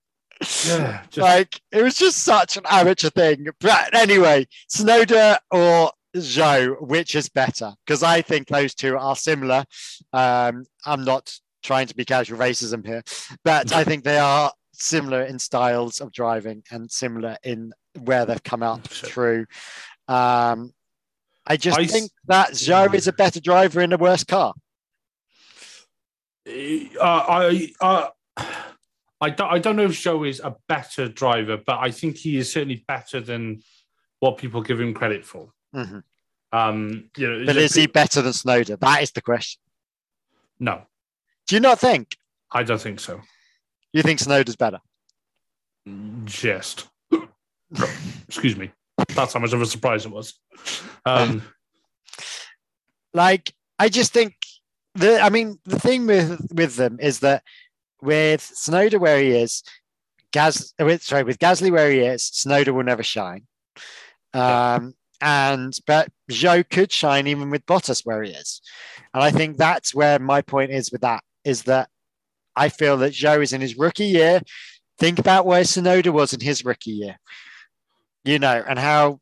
Yeah, 0.67 1.03
just 1.09 1.17
Like, 1.19 1.61
it 1.71 1.81
was 1.83 1.95
just 1.95 2.17
such 2.25 2.57
an 2.57 2.63
amateur 2.69 3.09
thing. 3.09 3.47
But 3.61 3.95
anyway, 3.95 4.45
Tsunoda 4.69 5.37
or 5.51 5.91
Zhou, 6.17 6.81
which 6.81 7.15
is 7.15 7.29
better? 7.29 7.71
Because 7.85 8.03
I 8.03 8.21
think 8.21 8.49
those 8.49 8.75
two 8.75 8.97
are 8.97 9.15
similar. 9.15 9.63
Um, 10.11 10.65
I'm 10.85 11.05
not 11.05 11.33
trying 11.63 11.87
to 11.87 11.95
be 11.95 12.03
casual 12.03 12.39
racism 12.39 12.85
here, 12.85 13.03
but 13.45 13.71
I 13.71 13.85
think 13.85 14.03
they 14.03 14.17
are 14.17 14.51
similar 14.73 15.21
in 15.23 15.39
styles 15.39 16.01
of 16.01 16.11
driving 16.11 16.61
and 16.71 16.91
similar 16.91 17.37
in 17.43 17.71
where 18.01 18.25
they've 18.25 18.43
come 18.43 18.63
out 18.63 18.91
Sure. 18.91 19.09
through. 19.09 19.45
Um, 20.09 20.73
I 21.47 21.55
just 21.55 21.79
I 21.79 21.83
s- 21.83 21.91
think 21.91 22.11
that 22.25 22.49
Zhou 22.51 22.93
is 22.93 23.07
a 23.07 23.13
better 23.13 23.39
driver 23.39 23.79
in 23.79 23.93
a 23.93 23.97
worse 23.97 24.25
car. 24.25 24.53
Uh, 26.45 26.51
I 27.01 27.71
uh, 27.79 28.07
I 28.37 29.29
don't 29.29 29.49
I 29.51 29.59
don't 29.59 29.75
know 29.75 29.85
if 29.85 29.91
Zhou 29.91 30.27
is 30.27 30.39
a 30.39 30.55
better 30.67 31.07
driver, 31.07 31.57
but 31.57 31.79
I 31.79 31.91
think 31.91 32.17
he 32.17 32.37
is 32.37 32.51
certainly 32.51 32.83
better 32.87 33.21
than 33.21 33.61
what 34.19 34.37
people 34.37 34.61
give 34.61 34.79
him 34.79 34.93
credit 34.93 35.25
for. 35.25 35.51
Mhm. 35.75 36.03
Um, 36.51 37.09
you 37.17 37.29
know, 37.29 37.45
But 37.45 37.57
is 37.57 37.73
he 37.73 37.87
better 37.87 38.21
than 38.21 38.31
Tsunoda? 38.33 38.79
That 38.79 39.01
is 39.01 39.11
the 39.11 39.21
question. 39.21 39.59
No, 40.59 40.85
Do 41.47 41.55
you 41.55 41.59
not 41.61 41.79
think? 41.79 42.15
I 42.51 42.63
don't 42.63 42.79
think 42.79 42.99
so. 42.99 43.21
You 43.91 44.03
think 44.03 44.19
Tsunoda's 44.19 44.55
better? 44.55 44.79
Just 46.25 46.87
excuse 48.27 48.55
me. 48.55 48.71
That's 49.09 49.33
how 49.33 49.39
much 49.39 49.51
of 49.53 49.61
a 49.61 49.65
surprise 49.65 50.05
it 50.05 50.11
was. 50.11 50.39
Um, 51.05 51.41
like 53.13 53.53
I 53.79 53.89
just 53.89 54.13
think 54.13 54.35
the 54.95 55.19
I 55.19 55.29
mean 55.29 55.59
the 55.65 55.79
thing 55.79 56.05
with 56.05 56.39
with 56.53 56.75
them 56.75 56.99
is 56.99 57.19
that 57.19 57.43
with 58.03 58.41
Tsunoda 58.41 58.99
where 58.99 59.19
he 59.19 59.29
is, 59.31 59.63
Gaz 60.31 60.73
with 60.79 61.03
sorry 61.03 61.23
with 61.23 61.39
Gasly 61.39 61.71
where 61.71 61.91
he 61.91 61.99
is, 61.99 62.23
Tsunoda 62.23 62.73
will 62.73 62.83
never 62.83 63.03
shine. 63.03 63.45
Um 64.33 64.93
and 65.21 65.77
but 65.87 66.09
Zhou 66.31 66.69
could 66.69 66.91
shine 66.91 67.27
even 67.27 67.49
with 67.49 67.65
Bottas 67.65 68.01
where 68.05 68.23
he 68.23 68.31
is. 68.31 68.61
And 69.13 69.23
I 69.23 69.31
think 69.31 69.57
that's 69.57 69.93
where 69.95 70.19
my 70.19 70.41
point 70.41 70.71
is 70.71 70.91
with 70.91 71.01
that 71.01 71.23
is 71.45 71.63
that 71.63 71.89
I 72.55 72.69
feel 72.69 72.97
that 72.97 73.13
Zhou 73.13 73.41
is 73.41 73.53
in 73.53 73.61
his 73.61 73.77
rookie 73.77 74.05
year. 74.05 74.41
Think 74.99 75.19
about 75.19 75.45
where 75.45 75.63
Tsunoda 75.63 76.11
was 76.11 76.33
in 76.33 76.39
his 76.39 76.65
rookie 76.65 76.91
year, 76.91 77.17
you 78.23 78.37
know, 78.37 78.63
and 78.67 78.77
how 78.77 79.19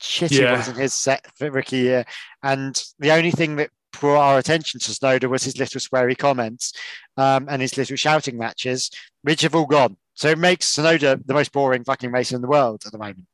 shit 0.00 0.30
he 0.30 0.40
Yeah. 0.40 0.56
was 0.56 0.68
in 0.68 0.74
his 0.74 0.94
set 0.94 1.26
for 1.36 1.50
rookie 1.50 1.78
year. 1.78 2.04
And 2.42 2.80
the 2.98 3.12
only 3.12 3.30
thing 3.30 3.56
that 3.56 3.70
brought 4.00 4.20
our 4.20 4.38
attention 4.38 4.80
to 4.80 4.90
Tsunoda 4.90 5.28
was 5.28 5.44
his 5.44 5.58
little 5.58 5.80
sweary 5.80 6.16
comments 6.16 6.72
um, 7.16 7.46
and 7.48 7.60
his 7.62 7.76
little 7.76 7.96
shouting 7.96 8.38
matches, 8.38 8.90
which 9.22 9.42
have 9.42 9.54
all 9.54 9.66
gone. 9.66 9.96
So 10.14 10.28
it 10.28 10.38
makes 10.38 10.74
Tsunoda 10.76 11.24
the 11.26 11.34
most 11.34 11.52
boring 11.52 11.84
fucking 11.84 12.10
racer 12.10 12.36
in 12.36 12.42
the 12.42 12.48
world 12.48 12.82
at 12.86 12.92
the 12.92 12.98
moment. 12.98 13.26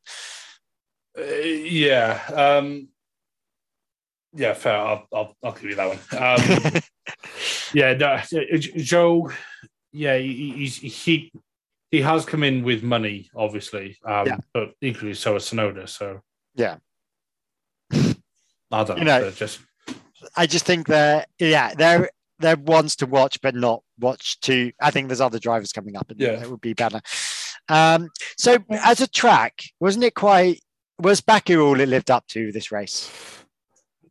uh, 1.18 1.22
yeah, 1.24 2.20
um, 2.34 2.88
yeah, 4.34 4.52
fair. 4.54 4.76
I'll, 4.76 5.06
I'll 5.12 5.36
I'll 5.42 5.52
give 5.52 5.64
you 5.64 5.74
that 5.76 5.88
one. 5.88 6.74
Um, 6.74 6.82
Yeah, 7.74 7.92
no, 7.94 8.06
Zhou. 8.16 9.32
Yeah, 9.92 10.16
he, 10.18 10.52
he's 10.52 10.76
he 10.76 11.32
he 11.90 12.00
has 12.02 12.24
come 12.26 12.42
in 12.42 12.62
with 12.62 12.82
money, 12.82 13.30
obviously, 13.34 13.96
um, 14.04 14.26
Yeah. 14.26 14.36
but 14.54 14.72
equally 14.82 15.14
so 15.14 15.34
has 15.34 15.44
Tsunoda. 15.44 15.88
So 15.88 16.20
Yeah. 16.54 16.76
I 17.92 18.84
don't 18.84 18.98
You 18.98 19.04
know. 19.04 19.20
know- 19.20 19.30
just 19.30 19.60
I 20.36 20.46
just 20.46 20.64
think 20.64 20.86
they're 20.86 21.24
yeah 21.38 21.74
they're 21.74 22.10
they're 22.38 22.56
ones 22.56 22.96
to 22.96 23.06
watch 23.06 23.40
but 23.40 23.54
not 23.54 23.82
watch 23.98 24.40
to. 24.40 24.72
I 24.80 24.90
think 24.90 25.08
there's 25.08 25.20
other 25.20 25.38
drivers 25.38 25.72
coming 25.72 25.96
up 25.96 26.10
and 26.10 26.20
Yeah. 26.20 26.36
that 26.36 26.50
would 26.50 26.60
be 26.60 26.72
better. 26.74 27.00
Um, 27.68 28.08
so 28.36 28.58
as 28.70 29.00
a 29.00 29.06
track, 29.08 29.62
wasn't 29.80 30.04
it 30.04 30.14
quite? 30.14 30.60
Was 31.00 31.20
Baku 31.20 31.60
all 31.60 31.80
it 31.80 31.88
lived 31.88 32.10
up 32.10 32.26
to 32.28 32.50
this 32.52 32.72
race? 32.72 33.10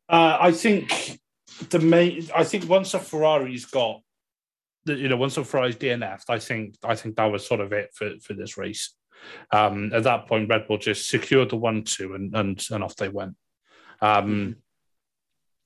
Uh, 0.09 0.37
I 0.39 0.51
think 0.51 1.19
the 1.69 1.79
main. 1.79 2.27
I 2.35 2.43
think 2.43 2.69
once 2.69 2.93
a 2.93 2.99
Ferrari's 2.99 3.65
got, 3.65 4.01
the, 4.85 4.95
you 4.95 5.09
know, 5.09 5.17
once 5.17 5.35
a 5.37 5.43
Ferrari's 5.43 5.75
DNF'd, 5.75 6.29
I 6.29 6.39
think 6.39 6.75
I 6.83 6.95
think 6.95 7.15
that 7.17 7.25
was 7.25 7.45
sort 7.45 7.59
of 7.59 7.73
it 7.73 7.89
for 7.93 8.11
for 8.21 8.33
this 8.33 8.57
race. 8.57 8.93
Um, 9.51 9.91
at 9.93 10.03
that 10.03 10.27
point, 10.27 10.49
Red 10.49 10.67
Bull 10.67 10.77
just 10.77 11.09
secured 11.09 11.49
the 11.49 11.57
one 11.57 11.83
two 11.83 12.13
and 12.13 12.33
and 12.35 12.65
and 12.71 12.83
off 12.83 12.95
they 12.95 13.09
went. 13.09 13.35
Um, 14.01 14.57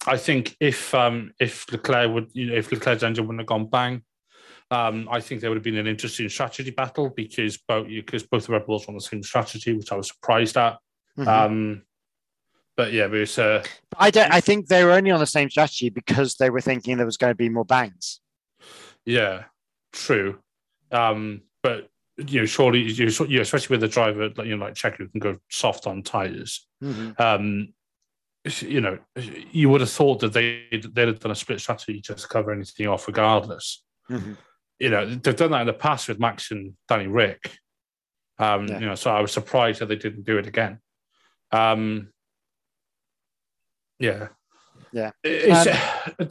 I 0.07 0.17
think 0.17 0.55
if 0.59 0.93
um, 0.95 1.33
if 1.39 1.71
Leclerc 1.71 2.11
would, 2.11 2.29
you 2.33 2.47
know, 2.47 2.55
if 2.55 2.71
Leclerc's 2.71 3.03
engine 3.03 3.25
wouldn't 3.25 3.41
have 3.41 3.47
gone 3.47 3.67
bang, 3.67 4.01
um, 4.71 5.07
I 5.11 5.19
think 5.19 5.41
there 5.41 5.49
would 5.49 5.57
have 5.57 5.63
been 5.63 5.77
an 5.77 5.87
interesting 5.87 6.29
strategy 6.29 6.71
battle 6.71 7.09
because 7.09 7.57
both 7.57 7.87
because 7.87 8.23
both 8.23 8.47
the 8.47 8.53
Red 8.53 8.65
Bulls 8.65 8.87
were 8.87 8.91
on 8.91 8.95
the 8.95 9.01
same 9.01 9.21
strategy, 9.21 9.73
which 9.73 9.91
I 9.91 9.95
was 9.95 10.07
surprised 10.07 10.57
at. 10.57 10.79
Mhm. 11.17 11.27
Um, 11.27 11.81
but 12.75 12.93
yeah, 12.93 13.05
it 13.05 13.11
was. 13.11 13.37
Uh, 13.37 13.63
I 13.97 14.09
don't. 14.09 14.33
I 14.33 14.41
think 14.41 14.67
they 14.67 14.83
were 14.83 14.91
only 14.91 15.11
on 15.11 15.19
the 15.19 15.27
same 15.27 15.49
strategy 15.49 15.89
because 15.89 16.35
they 16.35 16.49
were 16.49 16.61
thinking 16.61 16.97
there 16.97 17.05
was 17.05 17.17
going 17.17 17.31
to 17.31 17.35
be 17.35 17.49
more 17.49 17.65
bangs. 17.65 18.21
Yeah, 19.05 19.45
true. 19.91 20.39
Um, 20.91 21.41
but 21.61 21.89
you 22.17 22.39
know, 22.39 22.45
surely 22.45 22.81
you, 22.81 23.07
especially 23.41 23.75
with 23.75 23.83
a 23.83 23.87
driver 23.87 24.29
like 24.35 24.47
you 24.47 24.55
know, 24.55 24.65
like 24.65 24.73
Checo 24.73 24.97
who 24.97 25.09
can 25.09 25.19
go 25.19 25.37
soft 25.49 25.85
on 25.85 26.01
tires. 26.01 26.65
Um, 27.19 27.73
you 28.61 28.81
know, 28.81 28.97
you 29.15 29.69
would 29.69 29.81
have 29.81 29.89
thought 29.91 30.19
that 30.21 30.33
they 30.33 30.63
they'd 30.71 31.07
have 31.07 31.19
done 31.19 31.31
a 31.31 31.35
split 31.35 31.59
strategy 31.59 32.01
just 32.01 32.23
to 32.23 32.27
cover 32.27 32.51
anything 32.51 32.87
off, 32.87 33.07
regardless. 33.07 33.83
Mhm. 34.09 34.37
You 34.79 34.89
know, 34.89 35.05
they've 35.05 35.35
done 35.35 35.51
that 35.51 35.61
in 35.61 35.67
the 35.67 35.73
past 35.73 36.07
with 36.07 36.19
Max 36.19 36.49
and 36.51 36.73
Danny 36.87 37.07
Ric. 37.07 37.57
Um, 38.39 38.67
Yeah. 38.67 38.79
you 38.79 38.85
know, 38.87 38.95
so 38.95 39.11
I 39.11 39.21
was 39.21 39.31
surprised 39.31 39.79
that 39.81 39.87
they 39.87 39.95
didn't 39.95 40.23
do 40.25 40.37
it 40.39 40.47
again. 40.47 40.79
Um, 41.51 42.11
Yeah. 43.99 44.29
Yeah. 44.91 45.11
Uh, 45.23 46.25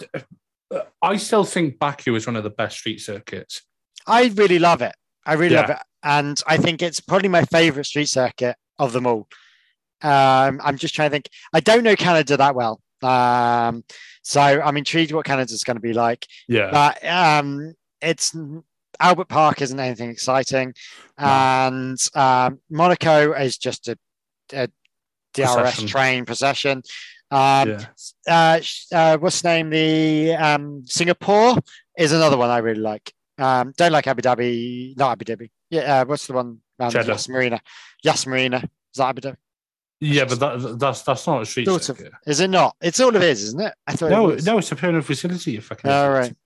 I 1.02 1.16
still 1.16 1.44
think 1.44 1.78
Baku 1.78 2.14
is 2.16 2.26
one 2.26 2.36
of 2.36 2.42
the 2.42 2.50
best 2.50 2.78
street 2.78 3.00
circuits. 3.00 3.62
I 4.06 4.26
really 4.34 4.58
love 4.58 4.82
it. 4.82 4.94
I 5.24 5.34
really 5.34 5.54
Yeah. 5.54 5.61
love 5.62 5.70
it, 5.70 5.78
and 6.02 6.40
I 6.46 6.56
think 6.56 6.82
it's 6.82 6.98
probably 7.00 7.28
my 7.28 7.44
favorite 7.44 7.84
street 7.84 8.08
circuit 8.08 8.56
of 8.78 8.92
them 8.92 9.06
all. 9.06 9.28
Um, 10.03 10.61
I'm 10.62 10.76
just 10.76 10.94
trying 10.94 11.11
to 11.11 11.14
think. 11.14 11.28
I 11.53 11.61
don't 11.61 11.84
know 11.84 11.96
Canada 11.96 12.36
that 12.36 12.55
well, 12.55 12.80
um, 13.03 13.84
so 14.22 14.40
I'm 14.40 14.76
intrigued 14.76 15.12
what 15.12 15.24
Canada's 15.24 15.64
going 15.64 15.76
to 15.76 15.80
be 15.80 15.92
like. 15.92 16.26
Yeah. 16.48 16.70
But 16.70 17.05
um, 17.05 17.74
it's 18.01 18.36
Albert 18.98 19.28
Park 19.28 19.62
isn't 19.62 19.78
anything 19.78 20.11
exciting, 20.11 20.74
and 21.18 21.98
um, 22.14 22.61
Monaco 22.70 23.32
is 23.32 23.59
just 23.59 23.88
a, 23.88 23.98
a 24.53 24.68
DRS 25.34 25.55
Procession. 25.55 25.86
train 25.86 26.24
procession. 26.24 26.82
Um, 27.30 27.68
yeah. 27.68 27.84
uh, 28.28 28.61
uh, 28.92 29.18
what's 29.18 29.40
the 29.40 29.48
name? 29.48 29.70
The 29.70 30.34
um, 30.34 30.82
Singapore 30.86 31.57
is 31.96 32.12
another 32.12 32.36
one 32.36 32.51
I 32.51 32.59
really 32.59 32.80
like. 32.80 33.12
Um, 33.38 33.72
don't 33.76 33.92
like 33.92 34.07
Abu 34.07 34.20
Dhabi, 34.22 34.96
not 34.98 35.12
Abu 35.12 35.24
Dhabi. 35.24 35.51
Yeah, 35.70 36.01
uh, 36.01 36.05
what's 36.05 36.26
the 36.26 36.34
one? 36.34 36.59
Um, 36.78 36.90
Jeddah. 36.90 37.12
Yas 37.12 37.28
Marina. 37.28 37.61
Yas 38.03 38.26
Marina. 38.26 38.57
Is 38.59 38.96
that 38.96 39.09
Abu 39.09 39.20
Dhabi? 39.20 39.36
Yeah, 40.01 40.24
but 40.24 40.40
that, 40.40 40.78
that's 40.78 41.03
that's 41.03 41.26
not 41.26 41.42
a 41.42 41.46
street 41.46 41.66
Sort 41.66 41.80
of. 41.88 41.98
circuit. 41.98 42.12
Is 42.26 42.40
it 42.40 42.48
not? 42.48 42.74
It's 42.80 42.98
all 43.01 43.11
of 43.14 43.16
it 43.16 43.22
is, 43.22 43.42
isn't 43.44 43.61
it? 43.61 43.74
I 43.86 43.92
thought. 43.92 44.11
No, 44.11 44.30
it 44.30 44.36
was. 44.36 44.46
no, 44.46 44.59
it's 44.59 44.72
a 44.72 44.76
permanent 44.76 45.05
facility. 45.05 45.53
You 45.53 45.61
fucking. 45.61 45.90
All 45.90 46.07
idiot. 46.11 46.18
right. 46.18 46.36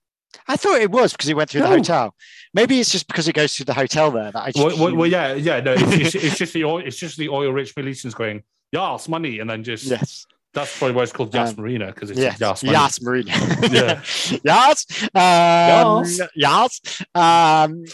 I 0.49 0.57
thought 0.57 0.81
it 0.81 0.91
was 0.91 1.13
because 1.13 1.29
it 1.29 1.35
went 1.35 1.49
through 1.49 1.61
the 1.61 1.67
hotel. 1.67 2.13
Maybe 2.53 2.79
it's 2.79 2.89
just 2.91 3.07
because 3.07 3.29
it 3.29 3.33
goes 3.33 3.55
through 3.55 3.65
the 3.65 3.73
hotel 3.73 4.11
there 4.11 4.31
that 4.31 4.43
I 4.43 4.51
just. 4.51 4.65
Well, 4.77 4.77
well, 4.87 4.95
well, 4.95 5.09
yeah, 5.09 5.33
yeah. 5.33 5.61
No, 5.61 5.73
it's, 5.73 6.13
it's, 6.13 6.25
it's 6.25 6.37
just 6.43 6.53
the 6.53 6.65
oil. 6.65 6.79
It's 6.85 6.97
just 6.97 7.17
the 7.17 7.29
oil-rich 7.29 7.73
Militians 7.77 8.13
going, 8.13 8.43
"Yes, 8.73 9.07
money," 9.07 9.39
and 9.39 9.49
then 9.49 9.63
just 9.63 9.85
yes. 9.85 10.27
that's 10.53 10.77
probably 10.77 10.95
why 10.97 11.03
it's 11.03 11.13
called 11.13 11.33
Yas 11.33 11.51
Um, 11.51 11.55
Marina 11.61 11.87
because 11.87 12.11
it's 12.11 12.19
Yes. 12.19 12.41
Yas 12.41 12.63
Money. 12.63 12.73
Yas 12.77 13.01
Marina. 13.01 13.31
Yeah. 13.71 14.01
yes. 14.43 14.85
Um, 15.13 16.03
Yes. 16.05 16.21
yes. 16.35 17.03
Um, 17.15 17.85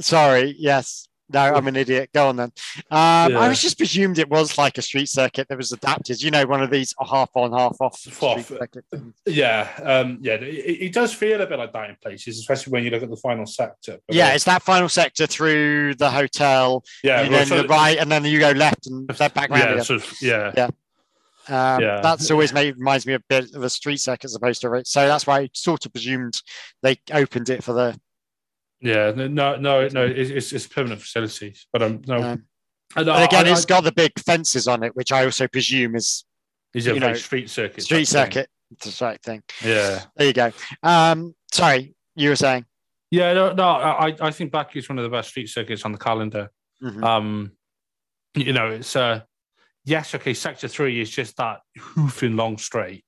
sorry. 0.00 0.56
Yes. 0.58 1.06
No, 1.32 1.40
I'm 1.40 1.66
an 1.66 1.76
idiot. 1.76 2.10
Go 2.12 2.28
on 2.28 2.36
then. 2.36 2.52
Um, 2.90 3.32
Yeah. 3.32 3.38
I 3.40 3.48
was 3.48 3.60
just 3.60 3.78
presumed 3.78 4.18
it 4.18 4.28
was 4.28 4.58
like 4.58 4.76
a 4.76 4.82
street 4.82 5.08
circuit 5.08 5.48
that 5.48 5.56
was 5.56 5.72
adapted. 5.72 6.22
You 6.22 6.30
know, 6.30 6.44
one 6.46 6.62
of 6.62 6.70
these 6.70 6.94
half 7.00 7.30
on, 7.34 7.52
half 7.52 7.76
off. 7.80 7.96
street 7.96 8.22
Off. 8.22 8.52
Yeah, 9.26 9.70
um, 9.82 10.18
yeah. 10.20 10.34
It, 10.34 10.82
it 10.82 10.92
does 10.92 11.14
feel 11.14 11.40
a 11.40 11.46
bit 11.46 11.58
like 11.58 11.72
that 11.72 11.90
in 11.90 11.96
places, 12.02 12.38
especially 12.38 12.72
when 12.72 12.84
you 12.84 12.90
look 12.90 13.02
at 13.02 13.10
the 13.10 13.16
final 13.16 13.46
sector. 13.46 13.98
But, 14.06 14.14
Yeah, 14.16 14.28
uh, 14.28 14.34
it's 14.34 14.44
that 14.44 14.62
final 14.62 14.88
sector 14.88 15.26
through 15.26 15.94
the 15.94 16.10
hotel. 16.10 16.84
yeah, 17.02 17.22
well, 17.22 17.30
then 17.30 17.48
the 17.48 17.68
right, 17.68 17.98
and 17.98 18.12
then 18.12 18.24
you 18.24 18.38
go 18.38 18.50
left 18.50 18.86
and 18.86 19.08
then 19.08 19.30
back 19.34 19.50
round 19.50 19.62
yeah, 19.62 19.70
again. 19.72 19.84
sort 19.84 20.04
of, 20.04 20.14
yeah, 20.20 20.52
Yeah. 20.56 20.68
Um, 21.46 21.80
Yeah. 21.82 22.00
That's 22.00 22.30
always 22.30 22.52
made, 22.52 22.76
reminds 22.76 23.06
me 23.06 23.14
a 23.14 23.20
bit 23.28 23.54
of 23.54 23.62
a 23.62 23.70
street 23.70 23.98
circuit 23.98 24.24
as 24.26 24.34
opposed 24.34 24.60
to 24.62 24.72
a 24.72 24.84
so 24.84 25.06
that's 25.06 25.26
why 25.26 25.40
I 25.40 25.50
sort 25.52 25.84
of 25.86 25.92
presumed 25.92 26.40
they 26.82 26.98
opened 27.12 27.48
it 27.50 27.64
for 27.64 27.72
the. 27.72 27.98
Yeah. 28.84 29.10
No, 29.16 29.56
no, 29.56 29.88
no. 29.88 30.04
It's, 30.06 30.30
it's, 30.30 30.52
it's 30.52 30.66
permanent 30.66 31.00
facilities, 31.00 31.66
but 31.72 31.82
um, 31.82 32.02
no. 32.06 32.16
Um, 32.22 32.44
and, 32.96 33.08
and 33.08 33.24
again, 33.24 33.46
I, 33.46 33.50
it's 33.50 33.64
got 33.64 33.82
the 33.82 33.92
big 33.92 34.12
fences 34.20 34.68
on 34.68 34.82
it, 34.84 34.94
which 34.94 35.10
I 35.10 35.24
also 35.24 35.48
presume 35.48 35.96
is 35.96 36.24
is 36.74 36.86
a 36.86 36.94
you 36.94 37.00
know, 37.00 37.14
street 37.14 37.50
circuit. 37.50 37.82
street 37.82 38.04
circuit. 38.06 38.48
It's 38.70 38.98
the 38.98 39.04
right 39.04 39.20
thing. 39.22 39.42
Yeah, 39.64 40.02
There 40.16 40.26
you 40.26 40.32
go. 40.32 40.52
Um, 40.82 41.34
sorry, 41.52 41.94
you 42.16 42.28
were 42.30 42.36
saying. 42.36 42.64
yeah. 43.10 43.32
No, 43.32 43.52
no. 43.52 43.64
I, 43.68 44.14
I 44.20 44.30
think 44.30 44.50
Baku 44.52 44.78
is 44.78 44.88
one 44.88 44.98
of 44.98 45.04
the 45.04 45.10
best 45.10 45.30
street 45.30 45.48
circuits 45.48 45.84
on 45.84 45.92
the 45.92 45.98
calendar. 45.98 46.50
Mhm. 46.82 47.02
Um, 47.04 47.52
you 48.34 48.52
know, 48.52 48.68
it's 48.70 48.96
uh, 48.96 49.20
yes, 49.84 50.14
okay. 50.14 50.34
Sector 50.34 50.68
three 50.68 51.00
is 51.00 51.10
just 51.10 51.36
that 51.36 51.60
hoofing 51.78 52.36
long 52.36 52.58
straight, 52.58 53.04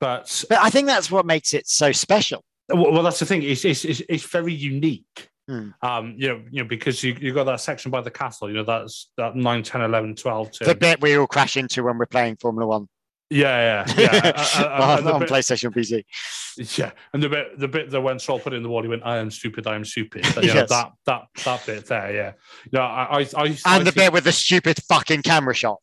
but 0.00 0.44
But 0.48 0.58
I 0.58 0.70
think 0.70 0.86
that's 0.86 1.10
what 1.10 1.26
makes 1.26 1.52
it 1.52 1.68
so 1.68 1.92
special. 1.92 2.42
Well, 2.68 2.92
well, 2.92 3.02
that's 3.02 3.18
the 3.18 3.26
thing. 3.26 3.42
It's 3.42 3.64
it's, 3.64 3.84
it's, 3.84 4.02
it's 4.08 4.24
very 4.26 4.52
unique. 4.54 5.28
Hmm. 5.48 5.70
Um, 5.82 6.14
you 6.16 6.28
know, 6.28 6.42
you 6.50 6.62
know, 6.62 6.68
because 6.68 7.02
you 7.02 7.16
you 7.20 7.34
got 7.34 7.44
that 7.44 7.60
section 7.60 7.90
by 7.90 8.00
the 8.00 8.10
castle. 8.10 8.48
You 8.48 8.56
know, 8.56 8.64
that's 8.64 9.10
that 9.16 9.34
9, 9.34 9.62
10, 9.62 9.80
11, 9.82 10.14
12 10.16 10.50
to 10.52 10.64
The 10.64 10.74
bit 10.74 11.00
we 11.00 11.16
all 11.16 11.26
crash 11.26 11.56
into 11.56 11.82
when 11.82 11.98
we're 11.98 12.06
playing 12.06 12.36
Formula 12.36 12.66
One 12.66 12.88
yeah, 13.30 13.84
yeah, 13.86 13.94
yeah. 13.98 14.32
Uh, 14.56 14.62
uh, 14.62 14.66
uh, 14.66 14.82
on, 14.82 14.98
and 14.98 15.06
the 15.06 15.12
on 15.14 15.20
bit- 15.20 15.28
PlayStation 15.30 15.72
PC. 15.74 16.78
yeah, 16.78 16.90
and 17.14 17.22
the 17.22 17.28
bit 17.30 17.58
the 17.58 17.66
bit 17.68 17.90
that 17.90 18.00
when 18.00 18.18
Stroll 18.18 18.38
put 18.38 18.52
it 18.52 18.56
in 18.56 18.62
the 18.62 18.68
wall, 18.68 18.82
he 18.82 18.88
went, 18.88 19.02
"I 19.06 19.16
am 19.16 19.30
stupid, 19.30 19.66
I 19.66 19.74
am 19.74 19.84
stupid." 19.86 20.26
You 20.36 20.52
know, 20.54 20.66
that 20.68 20.92
that 21.06 21.22
that 21.44 21.66
bit 21.66 21.86
there, 21.86 22.14
yeah, 22.14 22.32
yeah. 22.70 22.80
I, 22.80 23.20
I, 23.20 23.26
I, 23.36 23.56
And 23.66 23.86
the 23.86 23.92
bit 23.92 24.12
with 24.12 24.24
the 24.24 24.32
stupid 24.32 24.78
fucking 24.88 25.22
camera 25.22 25.54
shot. 25.54 25.80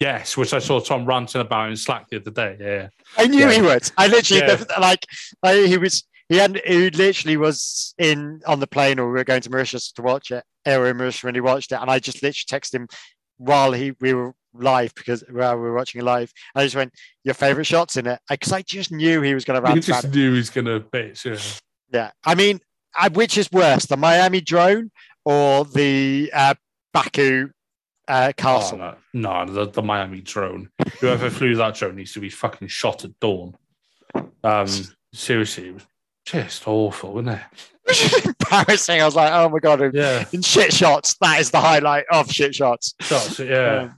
yes, 0.00 0.36
which 0.36 0.52
I 0.52 0.58
saw 0.58 0.80
Tom 0.80 1.04
ranting 1.06 1.40
about 1.40 1.70
in 1.70 1.76
Slack 1.76 2.08
the 2.10 2.16
other 2.16 2.32
day. 2.32 2.56
Yeah, 2.60 2.88
I 3.16 3.28
knew 3.28 3.40
Yeah. 3.46 3.52
he 3.52 3.62
would. 3.62 3.88
I 3.96 4.08
literally 4.08 4.42
Yeah. 4.42 4.64
like 4.80 5.06
I, 5.44 5.66
he 5.66 5.78
was 5.78 6.04
he 6.28 6.36
had 6.36 6.60
he 6.64 6.90
literally 6.90 7.36
was 7.36 7.94
in 7.98 8.40
on 8.46 8.60
the 8.60 8.66
plane 8.66 8.98
or 8.98 9.06
we 9.06 9.12
were 9.12 9.24
going 9.24 9.40
to 9.42 9.50
Mauritius 9.50 9.92
to 9.92 10.02
watch 10.02 10.30
it. 10.30 10.44
Or 10.66 10.86
in 10.88 10.96
Mauritius 10.96 11.24
when 11.24 11.34
he 11.34 11.40
watched 11.40 11.72
it, 11.72 11.80
and 11.80 11.90
I 11.90 11.98
just 11.98 12.22
literally 12.22 12.60
texted 12.60 12.74
him 12.74 12.88
while 13.38 13.72
he 13.72 13.92
we 14.00 14.12
were 14.12 14.34
live 14.52 14.94
because 14.94 15.22
while 15.30 15.56
we 15.56 15.62
were 15.62 15.74
watching 15.74 16.00
it 16.00 16.04
live. 16.04 16.32
I 16.54 16.64
just 16.64 16.76
went, 16.76 16.92
"Your 17.24 17.34
favorite 17.34 17.64
shots 17.64 17.96
in 17.96 18.06
it?" 18.06 18.20
Because 18.28 18.52
I, 18.52 18.62
just 18.62 18.92
knew 18.92 19.22
he 19.22 19.34
was 19.34 19.44
going 19.44 19.56
to 19.56 19.62
rant 19.62 19.78
about 19.78 19.84
just 19.86 20.04
it. 20.06 20.14
knew 20.14 20.32
he 20.32 20.36
was 20.38 20.50
gonna 20.50 20.80
bitch. 20.80 21.24
Yeah. 21.24 21.40
Yeah, 21.90 22.10
I 22.24 22.34
mean, 22.34 22.60
I, 22.94 23.08
which 23.08 23.38
is 23.38 23.50
worse, 23.50 23.86
the 23.86 23.96
Miami 23.96 24.42
drone 24.42 24.90
or 25.24 25.64
the 25.64 26.30
uh, 26.34 26.54
Baku 26.92 27.48
uh, 28.08 28.28
Oh, 28.28 28.32
castle? 28.34 28.78
no, 28.78 28.94
no 29.14 29.44
the, 29.46 29.70
the 29.70 29.82
Miami 29.82 30.20
drone. 30.20 30.68
Whoever 31.00 31.30
flew 31.30 31.54
that 31.56 31.76
drone 31.76 31.96
needs 31.96 32.12
to 32.12 32.20
be 32.20 32.28
fucking 32.28 32.68
shot 32.68 33.04
at 33.04 33.18
dawn. 33.20 33.54
Um, 34.44 34.66
seriously, 35.14 35.68
it 35.68 35.74
was 35.74 35.86
just 36.30 36.66
awful, 36.68 37.14
wasn't 37.14 37.40
it? 37.40 38.34
Embarrassing. 38.50 39.00
I 39.00 39.04
was 39.04 39.16
like, 39.16 39.32
"Oh 39.32 39.48
my 39.48 39.58
god!" 39.58 39.94
Yeah. 39.94 40.24
In 40.32 40.42
shit 40.42 40.72
shots, 40.72 41.16
that 41.20 41.40
is 41.40 41.50
the 41.50 41.60
highlight 41.60 42.04
of 42.10 42.30
shit 42.30 42.54
shots. 42.54 42.94
Shots, 43.00 43.38
yeah. 43.38 43.90
Um, 43.90 43.94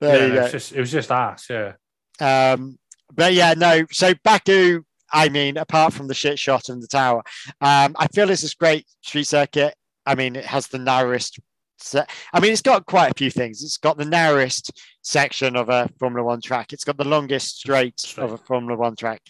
there 0.00 0.16
yeah, 0.16 0.26
you 0.26 0.32
it 0.32 0.34
go. 0.36 0.42
was 0.42 0.52
just 0.52 0.72
it 0.72 0.80
was 0.80 0.90
just 0.92 1.10
ass, 1.10 1.46
yeah. 1.50 1.72
Um, 2.20 2.78
but 3.12 3.34
yeah, 3.34 3.54
no. 3.56 3.84
So 3.90 4.14
Baku, 4.22 4.82
I 5.12 5.28
mean, 5.28 5.56
apart 5.56 5.92
from 5.92 6.06
the 6.08 6.14
shit 6.14 6.38
shot 6.38 6.68
and 6.68 6.82
the 6.82 6.86
tower, 6.86 7.22
um, 7.60 7.96
I 7.98 8.06
feel 8.14 8.30
it's 8.30 8.42
this 8.42 8.54
great 8.54 8.86
street 9.02 9.26
circuit. 9.26 9.74
I 10.04 10.14
mean, 10.14 10.36
it 10.36 10.44
has 10.44 10.68
the 10.68 10.78
narrowest. 10.78 11.40
Se- 11.78 12.06
I 12.32 12.40
mean, 12.40 12.52
it's 12.52 12.62
got 12.62 12.86
quite 12.86 13.10
a 13.10 13.14
few 13.14 13.30
things. 13.30 13.62
It's 13.62 13.76
got 13.76 13.98
the 13.98 14.04
narrowest 14.04 14.70
section 15.02 15.56
of 15.56 15.68
a 15.68 15.90
Formula 15.98 16.24
One 16.24 16.40
track. 16.40 16.72
It's 16.72 16.84
got 16.84 16.96
the 16.96 17.04
longest 17.08 17.58
straight 17.58 18.14
of 18.16 18.32
a 18.32 18.38
Formula 18.38 18.78
One 18.78 18.96
track, 18.96 19.20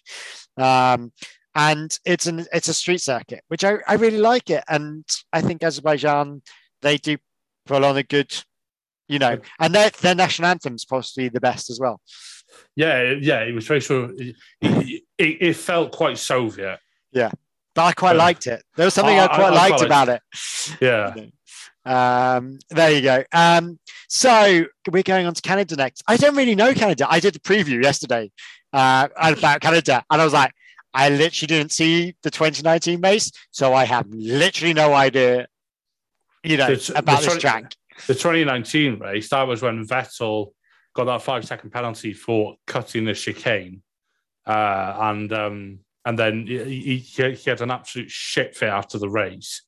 um, 0.59 1.13
and 1.57 1.99
it's 2.05 2.27
an 2.27 2.47
it's 2.53 2.69
a 2.69 2.75
street 2.75 3.01
circuit, 3.01 3.43
which 3.49 3.65
I, 3.65 3.79
I 3.89 3.95
really 3.95 4.19
like 4.19 4.51
it. 4.51 4.63
And 4.69 5.05
I 5.33 5.41
think 5.41 5.63
Azerbaijan 5.65 6.43
they 6.83 6.99
do 6.99 7.17
pull 7.65 7.85
on 7.85 7.97
a 7.97 8.03
good, 8.03 8.33
you 9.09 9.19
know, 9.19 9.39
and 9.59 9.75
their 9.75 9.91
their 9.91 10.15
national 10.15 10.49
anthem's 10.49 10.85
possibly 10.85 11.29
the 11.31 11.41
best 11.41 11.71
as 11.71 11.81
well. 11.81 12.01
Yeah, 12.77 13.15
yeah, 13.19 13.41
it 13.41 13.55
was 13.55 13.67
very 13.67 13.81
sure. 13.81 14.11
It, 14.17 14.37
it, 14.61 15.03
it 15.19 15.57
felt 15.57 15.93
quite 15.93 16.19
Soviet. 16.19 16.79
Yeah, 17.11 17.31
but 17.75 17.85
I 17.85 17.93
quite 17.93 18.13
Yeah. 18.17 18.23
liked 18.23 18.47
it. 18.47 18.63
There 18.77 18.85
was 18.87 18.95
something 18.95 19.19
I- 19.19 19.25
I, 19.25 19.29
quite 19.29 19.53
I- 19.53 19.69
liked 19.69 19.83
about 19.83 20.09
it. 20.11 20.23
Yeah. 20.81 21.15
Um, 21.85 22.59
there 22.71 22.91
you 22.91 23.01
go. 23.01 23.23
Um, 23.33 23.79
so 24.09 24.65
we're 24.91 25.05
going 25.05 25.25
on 25.25 25.35
to 25.35 25.41
Canada 25.41 25.77
next. 25.77 26.03
I 26.09 26.17
don't 26.17 26.35
really 26.35 26.57
know 26.57 26.75
Canada. 26.75 27.07
I 27.09 27.21
did 27.21 27.37
a 27.37 27.39
preview 27.39 27.81
yesterday 27.81 28.33
uh, 28.73 29.07
about 29.17 29.61
Canada, 29.61 30.03
and 30.11 30.21
I 30.21 30.25
was 30.25 30.35
like, 30.35 30.51
I 30.97 31.11
literally 31.11 31.47
didn't 31.47 31.73
see 31.73 32.17
the 32.23 32.31
2019 32.31 33.03
race, 33.03 33.31
so 33.51 33.75
I 33.75 33.85
have 33.85 34.07
literally 34.09 34.73
no 34.73 34.95
idea, 34.95 35.47
you 36.43 36.57
know, 36.57 36.75
The- 36.75 36.93
the 36.93 36.99
about 36.99 37.23
this 37.23 37.37
track. 37.37 37.75
The 38.07 38.15
2019 38.15 38.99
race, 38.99 39.29
that 39.29 39.43
was 39.47 39.61
when 39.61 39.87
Vettel 39.87 40.53
got 40.95 41.05
that 41.05 41.23
five 41.23 41.45
second 41.45 41.71
penalty 41.71 42.15
for 42.15 42.57
cutting 42.67 43.05
the 43.05 43.15
chicane. 43.15 43.83
Uh, 44.47 44.97
and 45.01 45.33
um, 45.33 45.79
and 46.07 46.19
then 46.19 46.47
he, 46.47 46.99
he, 46.99 47.33
he 47.33 47.51
had 47.51 47.61
an 47.61 47.71
absolute 47.71 48.11
shit 48.11 48.57
fit 48.57 48.69
after 48.69 48.97
the 48.99 49.09
race. 49.09 49.63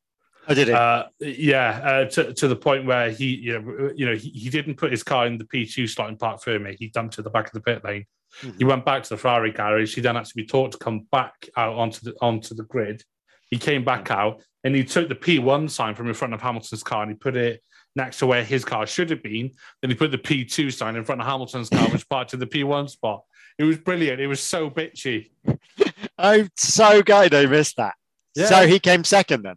I 0.48 0.54
did 0.54 0.70
it. 0.70 0.74
Uh, 0.74 1.06
yeah, 1.20 1.80
uh, 1.84 2.04
to, 2.06 2.32
to 2.32 2.48
the 2.48 2.56
point 2.56 2.86
where 2.86 3.10
he, 3.10 3.36
you 3.36 3.60
know, 3.60 3.92
you 3.94 4.06
know, 4.06 4.14
he, 4.16 4.30
he 4.30 4.48
didn't 4.48 4.76
put 4.76 4.90
his 4.90 5.02
car 5.02 5.26
in 5.26 5.36
the 5.36 5.44
P2 5.44 5.88
slot 5.88 6.08
in 6.08 6.16
Parc 6.16 6.42
Fermé. 6.42 6.74
He 6.78 6.88
dumped 6.88 7.14
it 7.14 7.18
at 7.18 7.24
the 7.24 7.30
back 7.30 7.46
of 7.46 7.52
the 7.52 7.60
pit 7.60 7.84
lane. 7.84 8.06
Mhm. 8.42 8.58
He 8.58 8.64
went 8.64 8.84
back 8.84 9.02
to 9.02 9.10
the 9.10 9.16
Ferrari 9.16 9.52
garage. 9.52 9.94
He 9.94 10.00
then 10.00 10.16
had 10.16 10.24
to 10.24 10.34
be 10.34 10.46
taught 10.46 10.72
to 10.72 10.78
come 10.78 11.06
back 11.12 11.48
out 11.56 11.76
onto 11.76 12.00
the 12.00 12.14
onto 12.20 12.54
the 12.54 12.64
grid. 12.64 13.02
He 13.50 13.58
came 13.58 13.84
back 13.84 14.10
out 14.10 14.42
and 14.64 14.74
he 14.74 14.84
took 14.84 15.08
the 15.08 15.14
P1 15.14 15.70
sign 15.70 15.94
from 15.94 16.08
in 16.08 16.14
front 16.14 16.34
of 16.34 16.40
Hamilton's 16.40 16.82
car 16.82 17.02
and 17.02 17.10
he 17.10 17.16
put 17.16 17.36
it 17.36 17.62
next 17.96 18.18
to 18.18 18.26
where 18.26 18.44
his 18.44 18.64
car 18.64 18.86
should 18.86 19.10
have 19.10 19.22
been. 19.22 19.52
Then 19.80 19.90
he 19.90 19.96
put 19.96 20.10
the 20.10 20.18
P2 20.18 20.72
sign 20.72 20.96
in 20.96 21.04
front 21.04 21.20
of 21.20 21.26
Hamilton's 21.26 21.70
car, 21.70 21.88
which 21.88 22.08
parked 22.08 22.34
in 22.34 22.40
the 22.40 22.46
P1 22.46 22.90
spot. 22.90 23.22
It 23.58 23.64
was 23.64 23.78
brilliant. 23.78 24.20
It 24.20 24.26
was 24.26 24.40
so 24.40 24.70
bitchy. 24.70 25.30
I'm 26.18 26.50
so 26.56 27.02
gutted 27.02 27.34
I 27.34 27.46
missed 27.46 27.76
that. 27.76 27.94
Yeah. 28.34 28.46
So 28.46 28.66
he 28.66 28.78
came 28.78 29.04
second 29.04 29.42
then. 29.42 29.56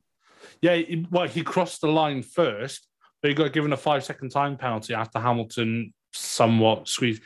Yeah, 0.62 0.80
well, 1.10 1.28
he 1.28 1.44
crossed 1.44 1.82
the 1.82 1.88
line 1.88 2.22
first, 2.22 2.88
but 3.22 3.30
he 3.30 3.36
got 3.36 3.54
given 3.54 3.74
a 3.74 3.78
five 3.78 4.04
second 4.04 4.30
time 4.30 4.58
penalty 4.58 4.94
after 4.94 5.20
Hamilton 5.20 5.94
somewhat 6.14 6.88
squeezed. 6.88 7.22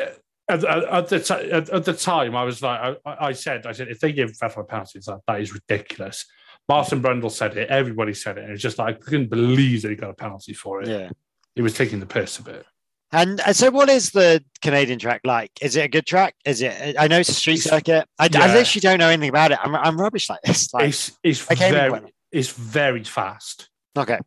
Uh, 0.00 0.06
At, 0.50 0.64
at, 0.64 0.84
at 0.84 1.08
the 1.08 1.20
t- 1.20 1.50
at, 1.50 1.68
at 1.68 1.84
the 1.84 1.92
time, 1.92 2.34
I 2.34 2.42
was 2.44 2.62
like, 2.62 2.96
I, 3.04 3.16
I 3.28 3.32
said, 3.32 3.66
I 3.66 3.72
said, 3.72 3.88
if 3.88 4.00
they 4.00 4.12
give 4.12 4.30
Vettel 4.32 4.60
a 4.60 4.64
penalty, 4.64 4.98
that, 5.06 5.20
that 5.26 5.40
is 5.40 5.52
ridiculous. 5.52 6.24
Martin 6.68 7.02
Brundle 7.02 7.30
said 7.30 7.56
it. 7.56 7.68
Everybody 7.70 8.14
said 8.14 8.38
it. 8.38 8.44
And 8.44 8.52
it's 8.52 8.62
just 8.62 8.78
like 8.78 8.96
I 8.96 8.98
couldn't 8.98 9.28
believe 9.30 9.82
that 9.82 9.90
he 9.90 9.94
got 9.96 10.10
a 10.10 10.14
penalty 10.14 10.52
for 10.54 10.82
it. 10.82 10.88
Yeah. 10.88 11.10
He 11.54 11.62
was 11.62 11.74
taking 11.74 12.00
the 12.00 12.06
piss 12.06 12.38
a 12.38 12.42
bit. 12.42 12.64
And, 13.12 13.40
and 13.46 13.56
so, 13.56 13.70
what 13.70 13.88
is 13.88 14.10
the 14.10 14.44
Canadian 14.60 14.98
track 14.98 15.22
like? 15.24 15.50
Is 15.62 15.76
it 15.76 15.84
a 15.84 15.88
good 15.88 16.06
track? 16.06 16.34
Is 16.44 16.60
it? 16.60 16.96
I 16.98 17.08
know 17.08 17.18
it's 17.20 17.30
a 17.30 17.34
street 17.34 17.56
circuit. 17.58 18.06
I, 18.18 18.24
I 18.24 18.28
Yeah. 18.30 18.52
literally 18.54 18.80
don't 18.80 18.98
know 18.98 19.08
anything 19.08 19.30
about 19.30 19.52
it. 19.52 19.58
I'm, 19.62 19.74
I'm 19.74 19.98
rubbish 19.98 20.28
like 20.28 20.40
this. 20.42 20.72
Like, 20.74 20.88
It's 20.88 21.12
it's 21.22 21.50
I 21.50 21.54
very 21.54 21.90
it's 22.32 22.50
very 22.50 23.04
fast. 23.04 23.68
okay, 23.96 24.18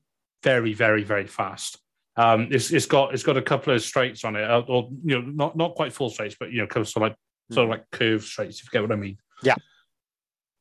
very, 0.44 0.74
very, 0.74 1.04
very 1.04 1.28
fast. 1.28 1.80
Um, 2.18 2.50
it's 2.52 2.72
it's 2.72 2.86
got 2.86 3.14
it's 3.14 3.24
got 3.24 3.38
a 3.38 3.42
couple 3.42 3.74
of 3.74 3.82
straights 3.82 4.26
on 4.26 4.36
it, 4.36 4.44
uh, 4.44 4.64
or 4.68 4.90
you 5.04 5.22
know, 5.22 5.28
not 5.28 5.56
not 5.56 5.76
quite 5.76 5.94
full 5.94 6.10
straights, 6.10 6.36
but 6.40 6.52
you 6.52 6.62
know, 6.62 6.68
sort 6.84 6.98
of 6.98 7.02
like 7.02 7.16
sort 7.52 7.66
of 7.66 7.70
like 7.70 7.90
curved 7.92 8.26
straights. 8.26 8.60
If 8.60 8.66
you 8.66 8.70
get 8.72 8.82
what 8.82 8.92
I 8.92 9.00
mean. 9.00 9.18
Yeah. 9.44 9.56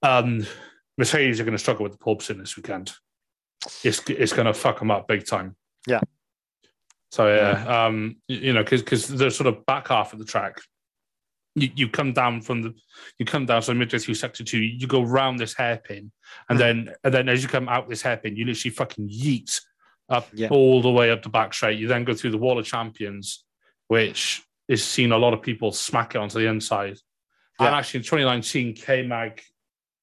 Um, 0.03 0.47
Mercedes 0.97 1.41
are 1.41 1.45
going 1.45 1.53
to 1.53 1.59
struggle 1.59 1.82
with 1.82 1.93
the 1.93 1.99
pole 1.99 2.16
position 2.16 2.38
this 2.38 2.57
weekend. 2.57 2.93
It's 3.82 4.01
it's 4.09 4.32
going 4.32 4.47
to 4.47 4.55
fuck 4.55 4.78
them 4.78 4.91
up 4.91 5.09
big 5.09 5.26
time. 5.26 5.57
Yeah. 5.86 6.01
So 7.11 7.34
yeah, 7.34 7.86
um, 7.86 8.16
you 8.28 8.53
know, 8.53 8.62
because 8.62 8.82
because 8.82 9.09
the 9.09 9.30
sort 9.30 9.49
of 9.49 9.66
back 9.66 9.88
half 9.88 10.12
of 10.12 10.18
the 10.18 10.24
track, 10.24 10.61
you, 11.61 11.70
you 11.74 11.88
come 11.88 12.12
down 12.12 12.40
from 12.40 12.62
the 12.62 12.74
you 13.18 13.26
come 13.26 13.46
down 13.46 13.62
so 13.62 13.74
midway 13.74 13.98
through 13.98 14.14
sector 14.14 14.44
two, 14.44 14.58
you 14.61 14.86
go 14.86 15.02
round 15.02 15.38
this 15.38 15.54
hairpin, 15.54 16.11
and 16.48 16.58
Mhm. 16.58 16.62
then 16.62 16.94
and 17.04 17.14
then 17.14 17.28
as 17.28 17.42
you 17.42 17.48
come 17.48 17.68
out 17.68 17.88
this 17.88 18.02
hairpin, 18.02 18.36
you 18.36 18.44
literally 18.44 18.74
fucking 18.74 19.08
yeet 19.08 19.61
up 20.08 20.28
Yeah. 20.32 20.48
all 20.50 20.82
the 20.82 20.90
way 20.90 21.11
up 21.11 21.22
the 21.22 21.28
back 21.28 21.54
straight. 21.54 21.78
You 21.78 21.86
then 21.88 22.04
go 22.04 22.14
through 22.14 22.30
the 22.32 22.38
wall 22.38 22.58
of 22.58 22.66
champions, 22.66 23.44
which 23.88 24.42
is 24.68 24.84
seen 24.84 25.12
a 25.12 25.18
lot 25.18 25.34
of 25.34 25.42
people 25.42 25.72
smack 25.72 26.14
it 26.14 26.18
onto 26.18 26.38
the 26.38 26.46
inside. 26.46 26.98
And 27.58 27.68
actually 27.74 27.98
in 27.98 28.04
2019, 28.04 28.74
K 28.74 29.02
Mag 29.02 29.42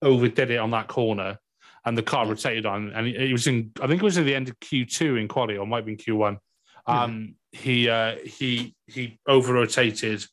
overdid 0.02 0.52
it 0.52 0.58
on 0.58 0.70
that 0.72 0.88
corner 0.88 1.40
and 1.86 1.98
the 1.98 2.04
car 2.04 2.24
Yeah. 2.26 2.32
rotated 2.32 2.66
on 2.68 2.92
and 2.94 3.08
it 3.08 3.32
was 3.32 3.48
in 3.48 3.72
I 3.82 3.88
think 3.88 4.02
it 4.02 4.06
was 4.06 4.18
at 4.18 4.26
the 4.26 4.36
end 4.36 4.48
of 4.50 4.60
Q2 4.60 5.20
in 5.20 5.28
quality 5.28 5.58
or 5.58 5.66
might 5.66 5.86
be 5.86 5.94
in 5.94 5.98
Q1. 5.98 6.38
Um 6.86 7.36
he 7.52 7.90
uh 7.90 8.18
he 8.24 8.76
he 8.88 9.18
over 9.26 9.54
rotated 9.54 10.24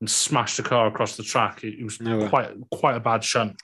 and 0.00 0.10
smashed 0.10 0.56
the 0.56 0.62
car 0.62 0.86
across 0.86 1.16
the 1.16 1.22
track. 1.22 1.62
It, 1.62 1.78
it 1.78 1.84
was 1.84 2.00
No 2.00 2.28
quite 2.28 2.50
quite 2.70 2.96
a 2.96 3.00
bad 3.00 3.22
shunt. 3.22 3.60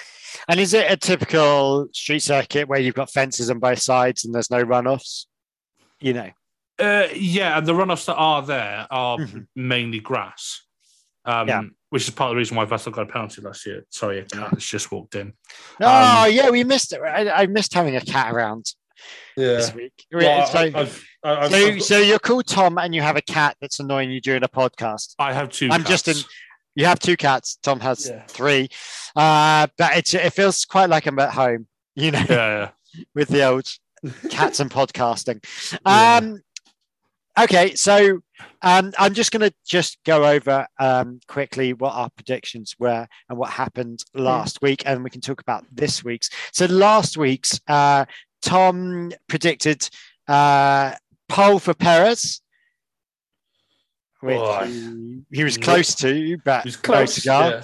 and 0.49 0.61
is 0.61 0.75
it 0.75 0.91
a 0.91 0.97
typical 0.97 1.89
street 1.93 2.21
circuit 2.23 2.69
where 2.69 2.79
you've 2.79 2.95
got 2.95 3.11
fences 3.11 3.51
on 3.51 3.59
both 3.59 3.81
sides 3.81 4.25
and 4.25 4.35
there's 4.35 4.51
no 4.51 4.63
runoffs? 4.65 5.27
You 6.01 6.13
know, 6.13 6.31
Uh, 6.79 7.09
yeah, 7.15 7.57
and 7.57 7.67
the 7.67 7.73
runoffs 7.73 8.05
that 8.07 8.17
are 8.17 8.43
there 8.43 8.87
are 8.91 9.17
Mhm. 9.19 9.47
mainly 9.57 9.99
grass, 10.01 10.63
um, 11.25 11.49
Yeah. 11.49 11.63
which 11.89 12.03
is 12.07 12.11
part 12.11 12.29
of 12.31 12.35
the 12.35 12.39
reason 12.39 12.55
why 12.57 12.67
Vettel 12.67 12.93
got 12.93 13.09
a 13.09 13.13
penalty 13.13 13.41
last 13.41 13.65
year. 13.65 13.87
Sorry, 13.91 14.19
a 14.19 14.25
cat 14.25 14.51
has 14.51 14.65
just 14.65 14.93
walked 14.93 15.15
in. 15.15 15.33
oh 15.81 16.25
Um, 16.27 16.33
yeah, 16.33 16.51
we 16.51 16.65
missed 16.65 16.93
it. 16.93 17.01
I, 17.01 17.31
I 17.43 17.47
missed 17.47 17.73
having 17.73 17.97
a 17.97 18.01
cat 18.03 18.31
around 18.35 18.67
this 19.37 19.73
week. 19.75 19.93
Well, 20.13 20.47
so, 20.47 20.59
I, 20.59 20.73
I've, 20.75 21.05
I've, 21.27 21.51
so, 21.51 21.57
I've- 21.57 21.81
so 21.81 21.99
you're 21.99 22.19
called 22.19 22.47
Tom 22.47 22.79
and 22.79 22.95
you 22.95 23.03
have 23.03 23.17
a 23.17 23.23
cat 23.23 23.57
that's 23.61 23.81
annoying 23.81 24.11
you 24.11 24.21
during 24.21 24.43
a 24.45 24.49
podcast. 24.49 25.15
I 25.19 25.33
have 25.33 25.51
two. 25.51 25.69
I'm 25.71 25.85
just 25.85 26.09
in- 26.09 26.17
You 26.75 26.85
have 26.87 26.99
two 26.99 27.17
cats. 27.17 27.59
Tom 27.63 27.81
has 27.81 28.09
Yeah. 28.09 28.23
three. 28.29 28.69
Uh, 29.15 29.67
but 29.79 29.97
it's, 29.97 30.13
it 30.15 30.33
feels 30.35 30.65
quite 30.67 30.91
like 30.91 31.07
I'm 31.07 31.19
at 31.19 31.33
home, 31.33 31.67
you 31.95 32.11
know, 32.11 32.25
Yeah, 32.29 32.71
with 33.15 33.29
the 33.29 33.45
old 33.45 33.67
cats 34.31 34.61
and 34.61 34.71
podcasting. 34.71 35.43
Yeah. 35.87 36.17
Um, 36.17 36.43
okay, 37.39 37.75
so 37.75 38.21
um, 38.63 38.93
I'm 38.99 39.15
just 39.15 39.31
going 39.33 39.49
to 39.49 39.55
just 39.67 39.99
go 40.05 40.25
over 40.27 40.67
um, 40.79 41.21
quickly 41.29 41.73
what 41.73 41.95
our 41.95 42.11
predictions 42.11 42.75
were 42.79 43.07
and 43.29 43.39
what 43.39 43.51
happened 43.51 44.05
last 44.15 44.61
week, 44.63 44.83
and 44.87 45.03
we 45.03 45.11
can 45.11 45.21
talk 45.23 45.41
about 45.41 45.65
this 45.73 46.05
week's. 46.05 46.29
So 46.53 46.67
last 46.67 47.17
week's, 47.17 47.59
uh, 47.69 48.05
Tom 48.43 49.13
predicted 49.29 49.89
uh, 50.29 50.93
pole 51.29 51.59
for 51.59 51.75
Perez. 51.75 52.41
Which 54.21 54.37
Oh, 54.39 54.65
he, 54.65 55.21
he 55.31 55.45
was 55.45 55.59
close 55.59 55.95
to, 55.97 56.39
but 56.45 56.65
He's 56.65 56.77
no 56.77 56.81
close. 56.83 57.15
cigar. 57.15 57.63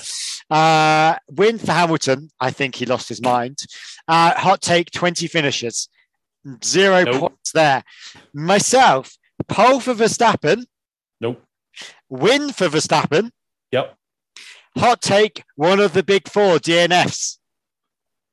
yeah. 0.50 0.56
Uh, 0.56 1.18
win 1.30 1.58
for 1.58 1.72
Hamilton. 1.72 2.30
I 2.38 2.50
think 2.50 2.74
he 2.74 2.84
lost 2.86 3.08
his 3.08 3.22
mind. 3.22 3.58
Uh, 4.06 4.34
hot 4.34 4.60
take 4.60 4.90
20 4.90 5.26
finishes. 5.28 5.88
Zero 6.62 7.04
Nope. 7.04 7.20
points 7.20 7.52
there. 7.52 7.82
Myself, 8.34 9.16
pole 9.48 9.80
for 9.80 9.94
Verstappen. 9.94 10.66
Nope. 11.20 11.42
Win 12.10 12.52
for 12.52 12.68
Verstappen. 12.68 13.30
Yep. 13.70 13.96
Hot 14.76 15.00
take 15.00 15.44
one 15.56 15.80
of 15.80 15.94
the 15.94 16.02
big 16.02 16.28
four 16.28 16.56
DNFs. 16.58 17.38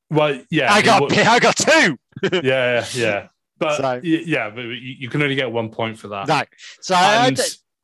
Well, 0.09 0.41
yeah. 0.49 0.73
I 0.73 0.81
got 0.81 1.15
I 1.17 1.39
got 1.39 1.55
two. 1.55 1.97
yeah, 2.23 2.41
yeah, 2.43 2.85
yeah. 2.93 3.27
But 3.59 3.77
So- 3.77 3.99
yeah, 4.03 4.49
but 4.49 4.61
you, 4.61 4.73
you 4.99 5.09
can 5.09 5.21
only 5.21 5.35
get 5.35 5.51
one 5.51 5.69
point 5.69 5.97
for 5.99 6.07
that. 6.09 6.27
No. 6.27 6.41
So 6.81 6.95
And, 6.95 7.39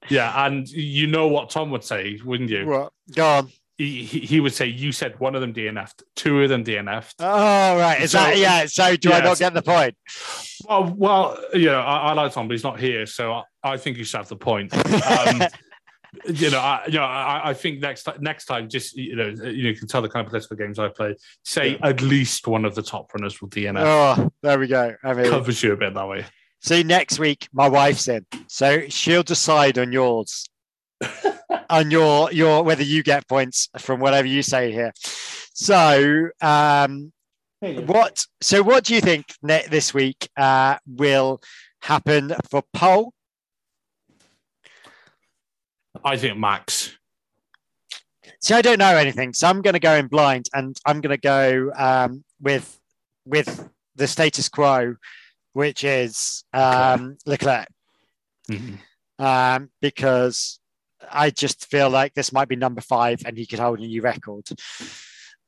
yeah, 0.09 0.45
and 0.45 0.67
you 0.69 1.07
know 1.07 1.28
what 1.28 1.49
Tom 1.49 1.69
would 1.71 1.84
say, 1.84 2.19
wouldn't 2.23 2.49
you? 2.49 2.65
What? 2.65 2.93
go 3.13 3.28
on. 3.28 3.51
He, 3.78 4.03
he, 4.05 4.19
he 4.21 4.39
would 4.39 4.53
say, 4.53 4.67
"You 4.67 4.93
said 4.93 5.19
one 5.19 5.36
of 5.36 5.41
them 5.41 5.53
DNF'd, 5.53 6.01
two 6.15 6.41
of 6.43 6.47
them 6.47 6.63
DNF'd." 6.63 7.15
Oh 7.19 7.78
right. 7.78 7.99
Is 8.01 8.11
So- 8.11 8.19
that 8.19 8.38
yeah? 8.38 8.65
So 8.67 8.95
do 8.95 9.11
I 9.11 9.19
not 9.19 9.38
get 9.38 9.53
the 9.53 9.61
point? 9.61 9.95
Well, 10.67 10.93
well, 10.95 11.38
yeah, 11.53 11.84
I, 11.84 12.11
I 12.11 12.13
like 12.13 12.32
Tom, 12.32 12.47
but 12.47 12.53
he's 12.53 12.63
not 12.63 12.80
here, 12.80 13.05
so 13.05 13.34
I, 13.34 13.43
I 13.63 13.78
think 13.78 13.97
you 13.97 14.05
should 14.05 14.17
have 14.17 14.30
the 14.30 14.38
point. 14.38 14.73
Um, 15.05 15.41
you 16.26 16.49
know, 16.49 16.59
I, 16.59 16.84
you 16.88 16.93
know, 16.93 17.03
I, 17.03 17.49
I 17.49 17.53
think 17.53 17.82
next 17.82 18.03
time, 18.03 18.18
next 18.20 18.45
time, 18.45 18.70
just 18.70 18.95
you 18.95 19.16
know, 19.16 19.28
you, 19.28 19.76
can 19.76 19.88
tell 19.88 20.01
the 20.01 20.09
kind 20.09 20.26
of 20.26 20.30
political 20.30 20.55
games 20.57 20.80
I 20.80 20.89
play. 20.89 21.16
Say 21.43 21.78
at 21.82 22.01
least 22.01 22.47
one 22.47 22.66
of 22.66 22.76
the 22.76 22.82
top 22.82 23.13
runners 23.13 23.41
will 23.41 23.49
DNF. 23.49 23.84
oh, 23.84 24.32
there 24.41 24.59
we 24.59 24.68
go. 24.68 24.95
I 25.03 25.13
mean, 25.13 25.30
Covers 25.30 25.61
you 25.63 25.74
a 25.74 25.78
bit 25.78 25.93
that 25.93 26.07
way. 26.07 26.26
See, 26.61 26.84
next 26.84 27.20
week 27.20 27.47
my 27.53 27.68
wife's 27.68 28.07
in, 28.07 28.26
so 28.47 28.88
she'll 28.89 29.24
decide 29.24 29.78
on 29.78 29.91
yours, 29.91 30.49
on 31.70 31.91
your 31.91 32.32
your 32.32 32.63
whether 32.63 32.84
you 32.84 33.03
get 33.03 33.28
points 33.28 33.70
from 33.78 33.99
whatever 33.99 34.28
you 34.28 34.41
say 34.41 34.72
here. 34.72 34.93
So, 35.53 36.30
um, 36.41 37.13
what? 37.59 38.26
So, 38.41 38.61
what 38.61 38.84
do 38.84 38.95
you 38.95 39.01
think 39.01 39.26
ne- 39.41 39.68
this 39.70 39.93
week 39.93 40.28
uh, 40.38 40.78
will 40.86 41.41
happen 41.82 42.34
for 42.49 42.63
pole? 42.74 43.13
I 46.03 46.17
think 46.17 46.37
Max. 46.37 46.97
See, 48.41 48.53
I 48.53 48.61
don't 48.61 48.79
know 48.79 48.95
anything, 48.95 49.33
so 49.33 49.47
I'm 49.47 49.61
going 49.61 49.73
to 49.73 49.79
go 49.79 49.95
in 49.95 50.07
blind, 50.07 50.47
and 50.53 50.77
I'm 50.85 51.01
going 51.01 51.17
to 51.17 51.21
go 51.21 51.71
um, 51.75 52.23
with 52.41 52.79
with 53.25 53.69
the 53.95 54.07
status 54.07 54.49
quo, 54.49 54.95
which 55.53 55.83
is 55.83 56.43
um, 56.53 57.17
Leclerc. 57.25 57.67
Mhm. 58.49 58.77
um, 59.17 59.71
because 59.81 60.59
I 61.11 61.31
just 61.31 61.65
feel 61.65 61.89
like 61.89 62.13
this 62.13 62.31
might 62.31 62.47
be 62.47 62.55
number 62.55 62.81
five 62.81 63.21
and 63.25 63.37
he 63.37 63.47
could 63.47 63.59
hold 63.59 63.79
a 63.79 63.81
new 63.81 64.01
record 64.01 64.47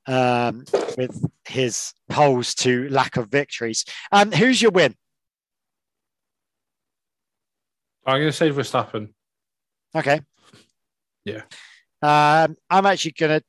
um, 0.08 0.64
with 0.98 1.24
his 1.48 1.94
poles 2.10 2.56
to 2.56 2.90
lack 2.90 3.18
of 3.18 3.30
victories. 3.30 3.86
Um, 4.12 4.32
who's 4.32 4.62
your 4.62 4.72
win? 4.72 4.96
I'm 8.06 8.20
going 8.20 8.30
to 8.30 8.34
say 8.34 8.50
Verstappen. 8.50 9.10
Okay. 9.96 10.22
Yeah. 11.28 11.44
Um, 12.02 12.56
I'm 12.70 12.86
actually 12.86 13.12
going 13.12 13.40
to 13.40 13.46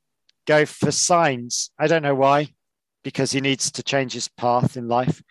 go 0.47 0.67
for 0.67 0.89
Sainz. 0.89 1.71
I 1.79 1.87
don't 1.87 2.03
know 2.03 2.15
why, 2.15 2.49
because 3.05 3.31
he 3.31 3.41
needs 3.41 3.71
to 3.73 3.83
change 3.83 4.13
his 4.13 4.29
path 4.29 4.77
in 4.77 4.89
life. 4.89 5.23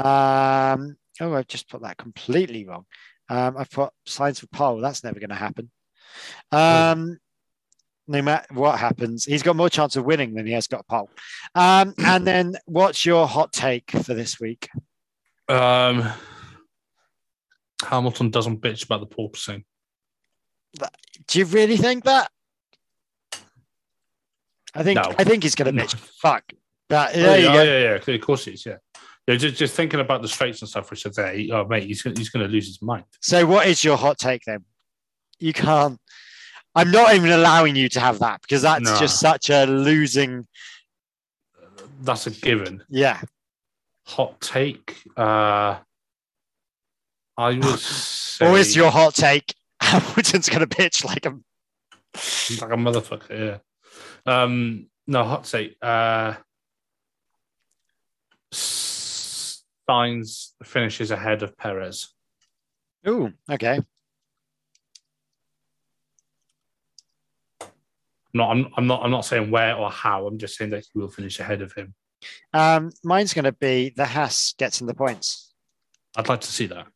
Um, 0.00 0.96
oh, 1.20 1.34
I've 1.34 1.48
just 1.48 1.68
put 1.68 1.82
that 1.82 1.98
completely 1.98 2.64
wrong. 2.64 2.86
Um, 3.28 3.56
I've 3.58 3.70
put 3.70 3.90
Sainz 4.08 4.40
for 4.40 4.46
pole. 4.46 4.80
That's 4.80 5.04
never 5.04 5.20
going 5.20 5.30
to 5.30 5.36
happen. 5.36 5.70
Um, 6.50 7.18
no 8.08 8.22
matter 8.22 8.46
what 8.54 8.78
happens, 8.78 9.24
he's 9.24 9.42
got 9.42 9.56
more 9.56 9.68
chance 9.68 9.96
of 9.96 10.04
winning 10.04 10.34
than 10.34 10.46
he 10.46 10.52
has 10.52 10.68
got 10.68 10.86
pole. 10.86 11.10
Um, 11.54 11.94
and 12.04 12.26
then, 12.26 12.56
what's 12.66 13.04
your 13.04 13.26
hot 13.26 13.52
take 13.52 13.90
for 13.90 14.14
this 14.14 14.40
week? 14.40 14.68
Um, 15.48 16.08
Hamilton 17.84 18.30
doesn't 18.30 18.60
bitch 18.60 18.84
about 18.84 19.00
the 19.00 19.14
porpoising. 19.14 19.64
Do 21.28 21.38
you 21.38 21.44
really 21.46 21.76
think 21.76 22.04
that? 22.04 22.30
I 24.74 24.82
think 24.82 24.96
No. 24.96 25.14
I 25.18 25.24
think 25.24 25.42
he's 25.42 25.54
going 25.54 25.74
to 25.74 25.82
bitch. 25.82 25.94
Fuck. 25.94 26.44
But 26.88 27.16
Oh, 27.16 27.34
you 27.34 27.44
yeah, 27.46 27.52
go. 27.52 27.62
yeah, 27.62 27.78
yeah. 28.06 28.14
Of 28.14 28.20
course 28.20 28.44
he 28.44 28.52
is. 28.52 28.64
Yeah. 28.66 28.76
Yeah, 29.26 29.34
just, 29.36 29.56
just 29.56 29.74
thinking 29.74 29.98
about 29.98 30.22
the 30.22 30.28
straights 30.28 30.60
and 30.62 30.68
stuff, 30.68 30.88
which 30.90 31.04
are 31.04 31.10
there. 31.10 31.34
Oh, 31.52 31.66
mate, 31.66 31.82
he's 31.84 32.00
gonna, 32.02 32.14
he's 32.16 32.28
going 32.28 32.46
to 32.46 32.52
lose 32.52 32.66
his 32.66 32.80
mind. 32.80 33.04
So, 33.20 33.44
what 33.44 33.66
is 33.66 33.82
your 33.82 33.96
hot 33.96 34.18
take 34.18 34.42
then? 34.46 34.64
You 35.40 35.52
can't. 35.52 35.98
I'm 36.76 36.90
not 36.92 37.14
even 37.14 37.30
allowing 37.32 37.74
you 37.74 37.88
to 37.88 38.00
have 38.00 38.20
that 38.20 38.40
because 38.42 38.62
that's 38.62 38.84
No. 38.84 38.98
just 39.00 39.18
such 39.18 39.50
a 39.50 39.64
losing. 39.64 40.46
That's 42.02 42.26
a 42.28 42.30
given. 42.30 42.84
Yeah. 42.88 43.20
Hot 44.06 44.40
take. 44.40 44.96
Uh, 45.16 45.78
I 47.36 47.48
would 47.58 47.78
say. 47.80 48.46
Or 48.48 48.56
is 48.58 48.76
your 48.76 48.90
hot 48.92 49.14
take? 49.14 49.54
Hamilton's 49.80 50.48
going 50.48 50.60
to 50.60 50.66
pitch 50.66 51.04
like 51.04 51.26
a. 51.26 51.30
like 51.30 52.72
a 52.72 52.76
motherfucker. 52.76 53.30
Yeah. 53.30 54.42
Um, 54.42 54.88
no, 55.06 55.24
hot 55.24 55.46
seat. 55.46 55.76
Uh, 55.82 56.34
Sainz 58.52 60.50
finishes 60.64 61.10
ahead 61.10 61.42
of 61.42 61.56
Perez. 61.56 62.12
Ooh, 63.08 63.32
okay. 63.50 63.80
No, 68.34 68.44
I'm, 68.44 68.68
I'm 68.76 68.86
not. 68.86 69.02
I'm 69.02 69.10
not 69.10 69.24
saying 69.24 69.50
where 69.50 69.76
or 69.76 69.90
how. 69.90 70.26
I'm 70.26 70.38
just 70.38 70.56
saying 70.56 70.70
that 70.72 70.84
he 70.92 70.98
will 70.98 71.08
finish 71.08 71.40
ahead 71.40 71.62
of 71.62 71.72
him. 71.72 71.94
Um, 72.52 72.90
mine's 73.02 73.32
going 73.32 73.44
to 73.44 73.52
be 73.52 73.92
the 73.96 74.04
Haas 74.04 74.54
gets 74.58 74.80
in 74.80 74.86
the 74.86 74.94
points. 74.94 75.54
I'd 76.16 76.28
like 76.28 76.42
to 76.42 76.52
see 76.52 76.66
that. 76.66 76.86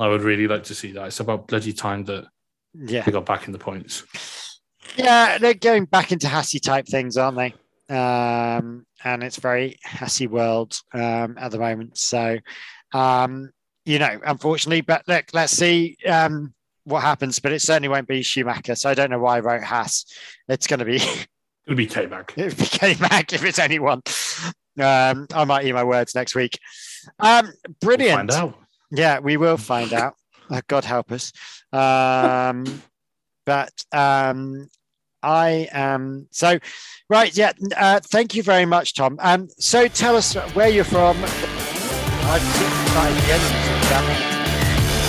I 0.00 0.08
would 0.08 0.22
really 0.22 0.46
like 0.46 0.64
to 0.64 0.74
see 0.74 0.92
that. 0.92 1.06
It's 1.06 1.20
about 1.20 1.46
bloody 1.48 1.72
time 1.72 2.04
that 2.04 2.26
Yeah, 2.74 3.02
they 3.02 3.12
got 3.12 3.26
back 3.26 3.46
in 3.46 3.52
the 3.52 3.58
points. 3.58 4.60
yeah, 4.96 5.38
they're 5.38 5.54
going 5.54 5.84
back 5.84 6.12
into 6.12 6.28
Hassy 6.28 6.58
type 6.58 6.86
things, 6.86 7.16
aren't 7.16 7.36
they? 7.36 7.54
Um, 7.94 8.86
and 9.04 9.22
it's 9.22 9.36
very 9.36 9.78
Hassy 9.82 10.26
world 10.26 10.78
um, 10.92 11.36
at 11.38 11.50
the 11.50 11.58
moment. 11.58 11.98
So, 11.98 12.38
um, 12.92 13.50
you 13.84 13.98
know, 13.98 14.18
unfortunately, 14.24 14.80
but 14.80 15.02
look, 15.06 15.26
let's 15.32 15.52
see 15.52 15.96
um, 16.06 16.54
what 16.84 17.02
happens. 17.02 17.38
But 17.38 17.52
it 17.52 17.60
certainly 17.62 17.88
won't 17.88 18.08
be 18.08 18.22
Schumacher. 18.22 18.74
So 18.74 18.90
I 18.90 18.94
don't 18.94 19.10
know 19.10 19.18
why 19.18 19.36
I 19.36 19.40
wrote 19.40 19.62
Haas. 19.62 20.06
It's 20.48 20.66
going 20.66 20.78
to 20.80 20.84
be 20.86 20.96
It'll 21.66 21.76
be 21.76 21.86
K 21.86 22.06
Mag. 22.06 22.32
It'll 22.36 22.58
be 22.58 22.66
K 22.66 22.96
Mag 23.00 23.32
if 23.32 23.44
it's 23.44 23.58
anyone. 23.58 24.02
Um, 24.78 25.26
I 25.32 25.44
might 25.46 25.64
eat 25.64 25.72
my 25.72 25.84
words 25.84 26.14
next 26.14 26.34
week. 26.34 26.58
Um, 27.20 27.52
brilliant. 27.80 28.16
Find 28.16 28.30
out. 28.32 28.58
Yeah, 28.90 29.18
we 29.18 29.36
will 29.36 29.56
find 29.56 29.92
out. 29.92 30.14
Uh, 30.50 30.60
God 30.68 30.84
help 30.84 31.10
us. 31.10 31.32
Um, 31.72 32.82
but 33.46 33.72
um, 33.92 34.68
I 35.22 35.68
am 35.72 36.28
so 36.30 36.58
right. 37.08 37.36
Yeah. 37.36 37.52
Uh, 37.76 38.00
thank 38.00 38.34
you 38.34 38.42
very 38.42 38.66
much, 38.66 38.94
Tom. 38.94 39.16
Um, 39.20 39.48
so 39.58 39.88
tell 39.88 40.16
us 40.16 40.34
where 40.54 40.68
you're 40.68 40.84
from. 40.84 41.16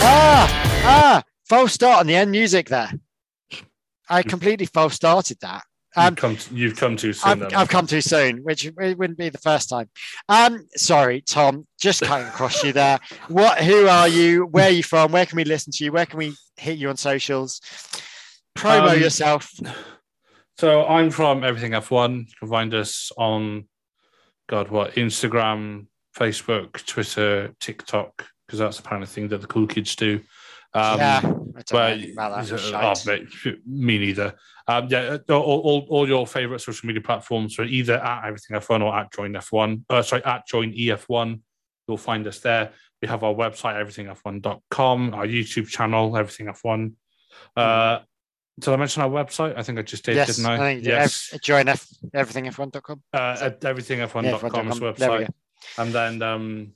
Ah, 0.08 0.82
ah, 0.86 1.24
false 1.48 1.74
start 1.74 2.00
on 2.00 2.08
the 2.08 2.16
end 2.16 2.32
music 2.32 2.70
there. 2.70 2.92
I 4.10 4.22
completely 4.24 4.68
false 4.68 4.94
started 4.94 5.40
that. 5.42 5.64
Um, 5.98 6.06
you've, 6.12 6.16
come 6.18 6.36
to, 6.38 6.56
you've 6.56 6.76
come 6.76 6.98
too 6.98 7.14
soon. 7.14 7.44
I've. 7.44 7.54
I've 7.54 7.70
come 7.70 7.88
too 7.88 8.02
soon, 8.02 8.40
which 8.40 8.66
it 8.66 8.98
wouldn't 8.98 9.18
be 9.18 9.30
the 9.30 9.38
first 9.38 9.70
time. 9.70 9.90
Um, 10.28 10.68
sorry, 10.76 11.22
Tom, 11.22 11.66
just 11.80 12.02
cutting 12.02 12.28
across 12.28 12.64
you 12.64 12.74
there. 12.74 13.00
What? 13.28 13.60
Who 13.60 13.88
are 13.88 14.08
you? 14.08 14.46
Where 14.46 14.66
are 14.66 14.72
you 14.72 14.84
from? 14.84 15.12
Where 15.12 15.26
can 15.26 15.38
we 15.38 15.46
listen 15.46 15.72
to 15.74 15.84
you? 15.84 15.92
Where 15.92 16.06
can 16.06 16.20
we 16.20 16.36
hit 16.58 16.78
you 16.78 16.90
on 16.90 16.98
socials? 16.98 17.62
Promo 18.58 18.96
Um, 18.96 19.00
yourself. 19.00 19.50
So 20.58 20.86
I'm 20.86 21.10
from 21.12 21.44
Everything 21.44 21.72
F1. 21.72 22.20
You 22.20 22.34
can 22.40 22.48
find 22.50 22.74
us 22.74 23.12
on, 23.18 23.68
God, 24.48 24.70
what, 24.70 24.94
Instagram, 24.96 25.88
Facebook, 26.16 26.86
Twitter, 26.86 27.54
TikTok, 27.60 28.26
because 28.46 28.60
that's 28.60 28.78
the 28.78 28.84
kind 28.88 29.04
of 29.04 29.10
thing 29.10 29.28
that 29.30 29.42
the 29.42 29.48
cool 29.48 29.68
kids 29.68 29.96
do. 29.96 30.22
Um, 30.76 30.98
yeah, 31.00 31.22
But 31.72 31.92
anything 31.94 32.12
about 32.14 32.46
that. 32.48 33.28
oh, 33.46 33.52
me 33.66 33.98
neither. 33.98 34.36
Um, 34.68 34.88
yeah, 34.90 35.18
all, 35.30 35.36
all, 35.42 35.88
all 35.90 36.08
your 36.08 36.28
favorite 36.28 36.60
social 36.60 36.88
media 36.88 37.02
platforms 37.02 37.58
are 37.60 37.64
either 37.64 37.96
at 37.96 38.26
Everything 38.28 38.58
F1 38.58 38.82
or 38.84 38.96
at 38.98 39.14
Join 39.14 39.34
F1. 39.34 39.84
Uh, 39.90 40.02
sorry, 40.02 40.24
at 40.26 40.46
Join 40.48 40.74
EF1. 40.74 41.40
You'll 41.88 41.98
find 41.98 42.26
us 42.28 42.40
there. 42.40 42.72
We 43.02 43.08
have 43.08 43.24
our 43.24 43.34
website, 43.34 43.76
everythingf1.com, 43.76 45.14
our 45.14 45.26
YouTube 45.28 45.68
channel, 45.68 46.18
Everything 46.18 46.48
F1. 46.48 46.94
Uh, 47.56 48.00
did 48.60 48.74
I 48.74 48.76
mention 48.78 49.02
our 49.04 49.10
website? 49.10 49.58
I 49.58 49.64
think 49.64 49.80
I 49.80 49.82
just 49.82 50.04
did, 50.06 50.16
yes, 50.16 50.36
didn't 50.36 50.46
I? 50.50 50.56
I 50.56 50.58
think 50.74 50.86
yes. 50.86 51.30
ev- 51.34 51.42
join 51.42 51.68
F, 51.68 51.88
everythingf1.com. 52.14 53.04
uh, 53.14 53.38
at 53.42 53.62
everythingf1.com 53.62 54.24
Yeah, 54.26 54.36
is 54.36 54.42
the 54.42 54.50
F1.com. 54.50 54.70
There 54.98 55.12
we 55.12 55.18
website. 55.26 55.30
And 55.78 55.94
then, 55.94 56.22
um, 56.22 56.72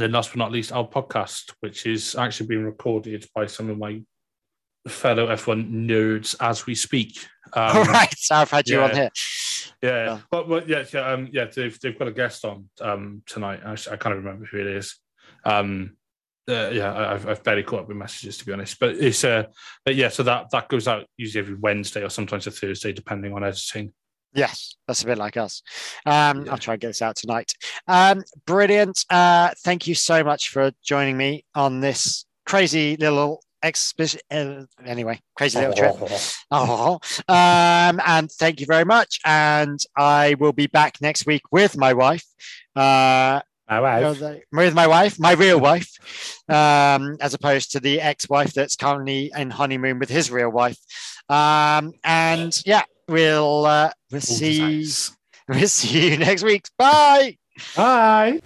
then 0.00 0.12
last 0.12 0.30
but 0.30 0.38
not 0.38 0.52
least, 0.52 0.72
our 0.72 0.86
podcast, 0.86 1.52
which 1.60 1.86
is 1.86 2.14
actually 2.16 2.46
being 2.46 2.64
recorded 2.64 3.26
by 3.34 3.46
some 3.46 3.70
of 3.70 3.78
my 3.78 4.02
fellow 4.88 5.28
F1 5.28 5.70
nerds 5.70 6.34
as 6.40 6.66
we 6.66 6.74
speak. 6.74 7.18
Um, 7.56 7.76
All 7.76 7.84
right, 7.84 8.12
so 8.16 8.34
I've 8.34 8.50
had 8.50 8.66
you 8.66 8.80
on 8.80 8.88
yeah. 8.90 8.96
here. 8.96 9.10
Yeah, 9.80 10.18
Oh. 10.18 10.22
but, 10.28 10.48
but 10.48 10.68
yeah, 10.68 10.82
yeah, 10.92 11.12
um, 11.12 11.28
yeah, 11.30 11.44
they've 11.44 11.78
they've 11.78 11.96
got 11.96 12.08
a 12.08 12.12
guest 12.12 12.44
on 12.44 12.68
um 12.80 13.22
tonight. 13.26 13.60
I, 13.64 13.72
I 13.72 13.96
can't 13.96 14.16
remember 14.16 14.44
who 14.46 14.58
it 14.58 14.66
is. 14.66 14.96
Um, 15.44 15.96
uh, 16.48 16.70
yeah, 16.72 17.12
I've, 17.12 17.28
I've 17.28 17.44
barely 17.44 17.62
caught 17.62 17.80
up 17.80 17.88
with 17.88 17.96
messages 17.96 18.38
to 18.38 18.46
be 18.46 18.52
honest. 18.52 18.80
But 18.80 18.96
it's 18.96 19.22
uh, 19.22 19.44
but 19.84 19.94
yeah, 19.94 20.08
so 20.08 20.24
that 20.24 20.50
that 20.50 20.68
goes 20.68 20.88
out 20.88 21.06
usually 21.16 21.42
every 21.42 21.54
Wednesday 21.54 22.02
or 22.02 22.08
sometimes 22.10 22.46
a 22.48 22.50
Thursday, 22.50 22.92
depending 22.92 23.32
on 23.34 23.44
editing. 23.44 23.92
Yes, 24.34 24.74
that's 24.86 25.02
a 25.02 25.06
bit 25.06 25.18
like 25.18 25.36
us. 25.36 25.62
Um, 26.06 26.44
Yeah. 26.44 26.52
I'll 26.52 26.58
try 26.58 26.74
and 26.74 26.80
get 26.80 26.88
this 26.88 27.02
out 27.02 27.16
tonight. 27.16 27.52
Um, 27.86 28.22
brilliant. 28.46 29.04
Uh, 29.08 29.50
thank 29.64 29.86
you 29.86 29.94
so 29.94 30.24
much 30.24 30.48
for 30.50 30.72
joining 30.82 31.16
me 31.16 31.44
on 31.54 31.80
this 31.80 32.24
crazy 32.46 32.96
little 32.96 33.42
exhibition. 33.62 34.20
Uh, 34.30 34.64
anyway, 34.84 35.20
crazy 35.36 35.58
little 35.58 35.74
trip. 35.74 35.94
Oh, 36.50 36.98
um, 37.28 38.00
and 38.06 38.30
thank 38.30 38.60
you 38.60 38.66
very 38.66 38.84
much. 38.84 39.20
And 39.24 39.78
I 39.96 40.34
will 40.38 40.52
be 40.52 40.66
back 40.66 41.00
next 41.00 41.26
week 41.26 41.42
with 41.50 41.76
my 41.76 41.92
wife. 41.94 42.24
Uh, 42.76 43.40
My 43.68 43.80
wife. 43.80 44.20
with 44.52 44.74
my 44.74 44.86
wife, 44.86 45.18
my 45.18 45.32
real 45.32 45.58
wife, 45.60 45.90
um, 46.48 47.16
as 47.20 47.32
opposed 47.34 47.72
to 47.72 47.80
the 47.80 48.00
ex-wife 48.00 48.52
that's 48.52 48.76
currently 48.76 49.32
in 49.36 49.50
honeymoon 49.50 49.98
with 49.98 50.10
his 50.10 50.30
real 50.30 50.50
wife. 50.50 50.78
Um, 51.28 51.92
and 52.04 52.52
yeah, 52.66 52.82
we'll 53.08 53.66
uh, 53.66 53.90
we'll 54.10 54.20
see 54.20 54.60
Nice. 54.60 55.16
we'll 55.48 55.68
see 55.68 56.10
you 56.10 56.18
next 56.18 56.42
week. 56.42 56.66
Bye. 56.78 57.36
Bye. 57.76 58.40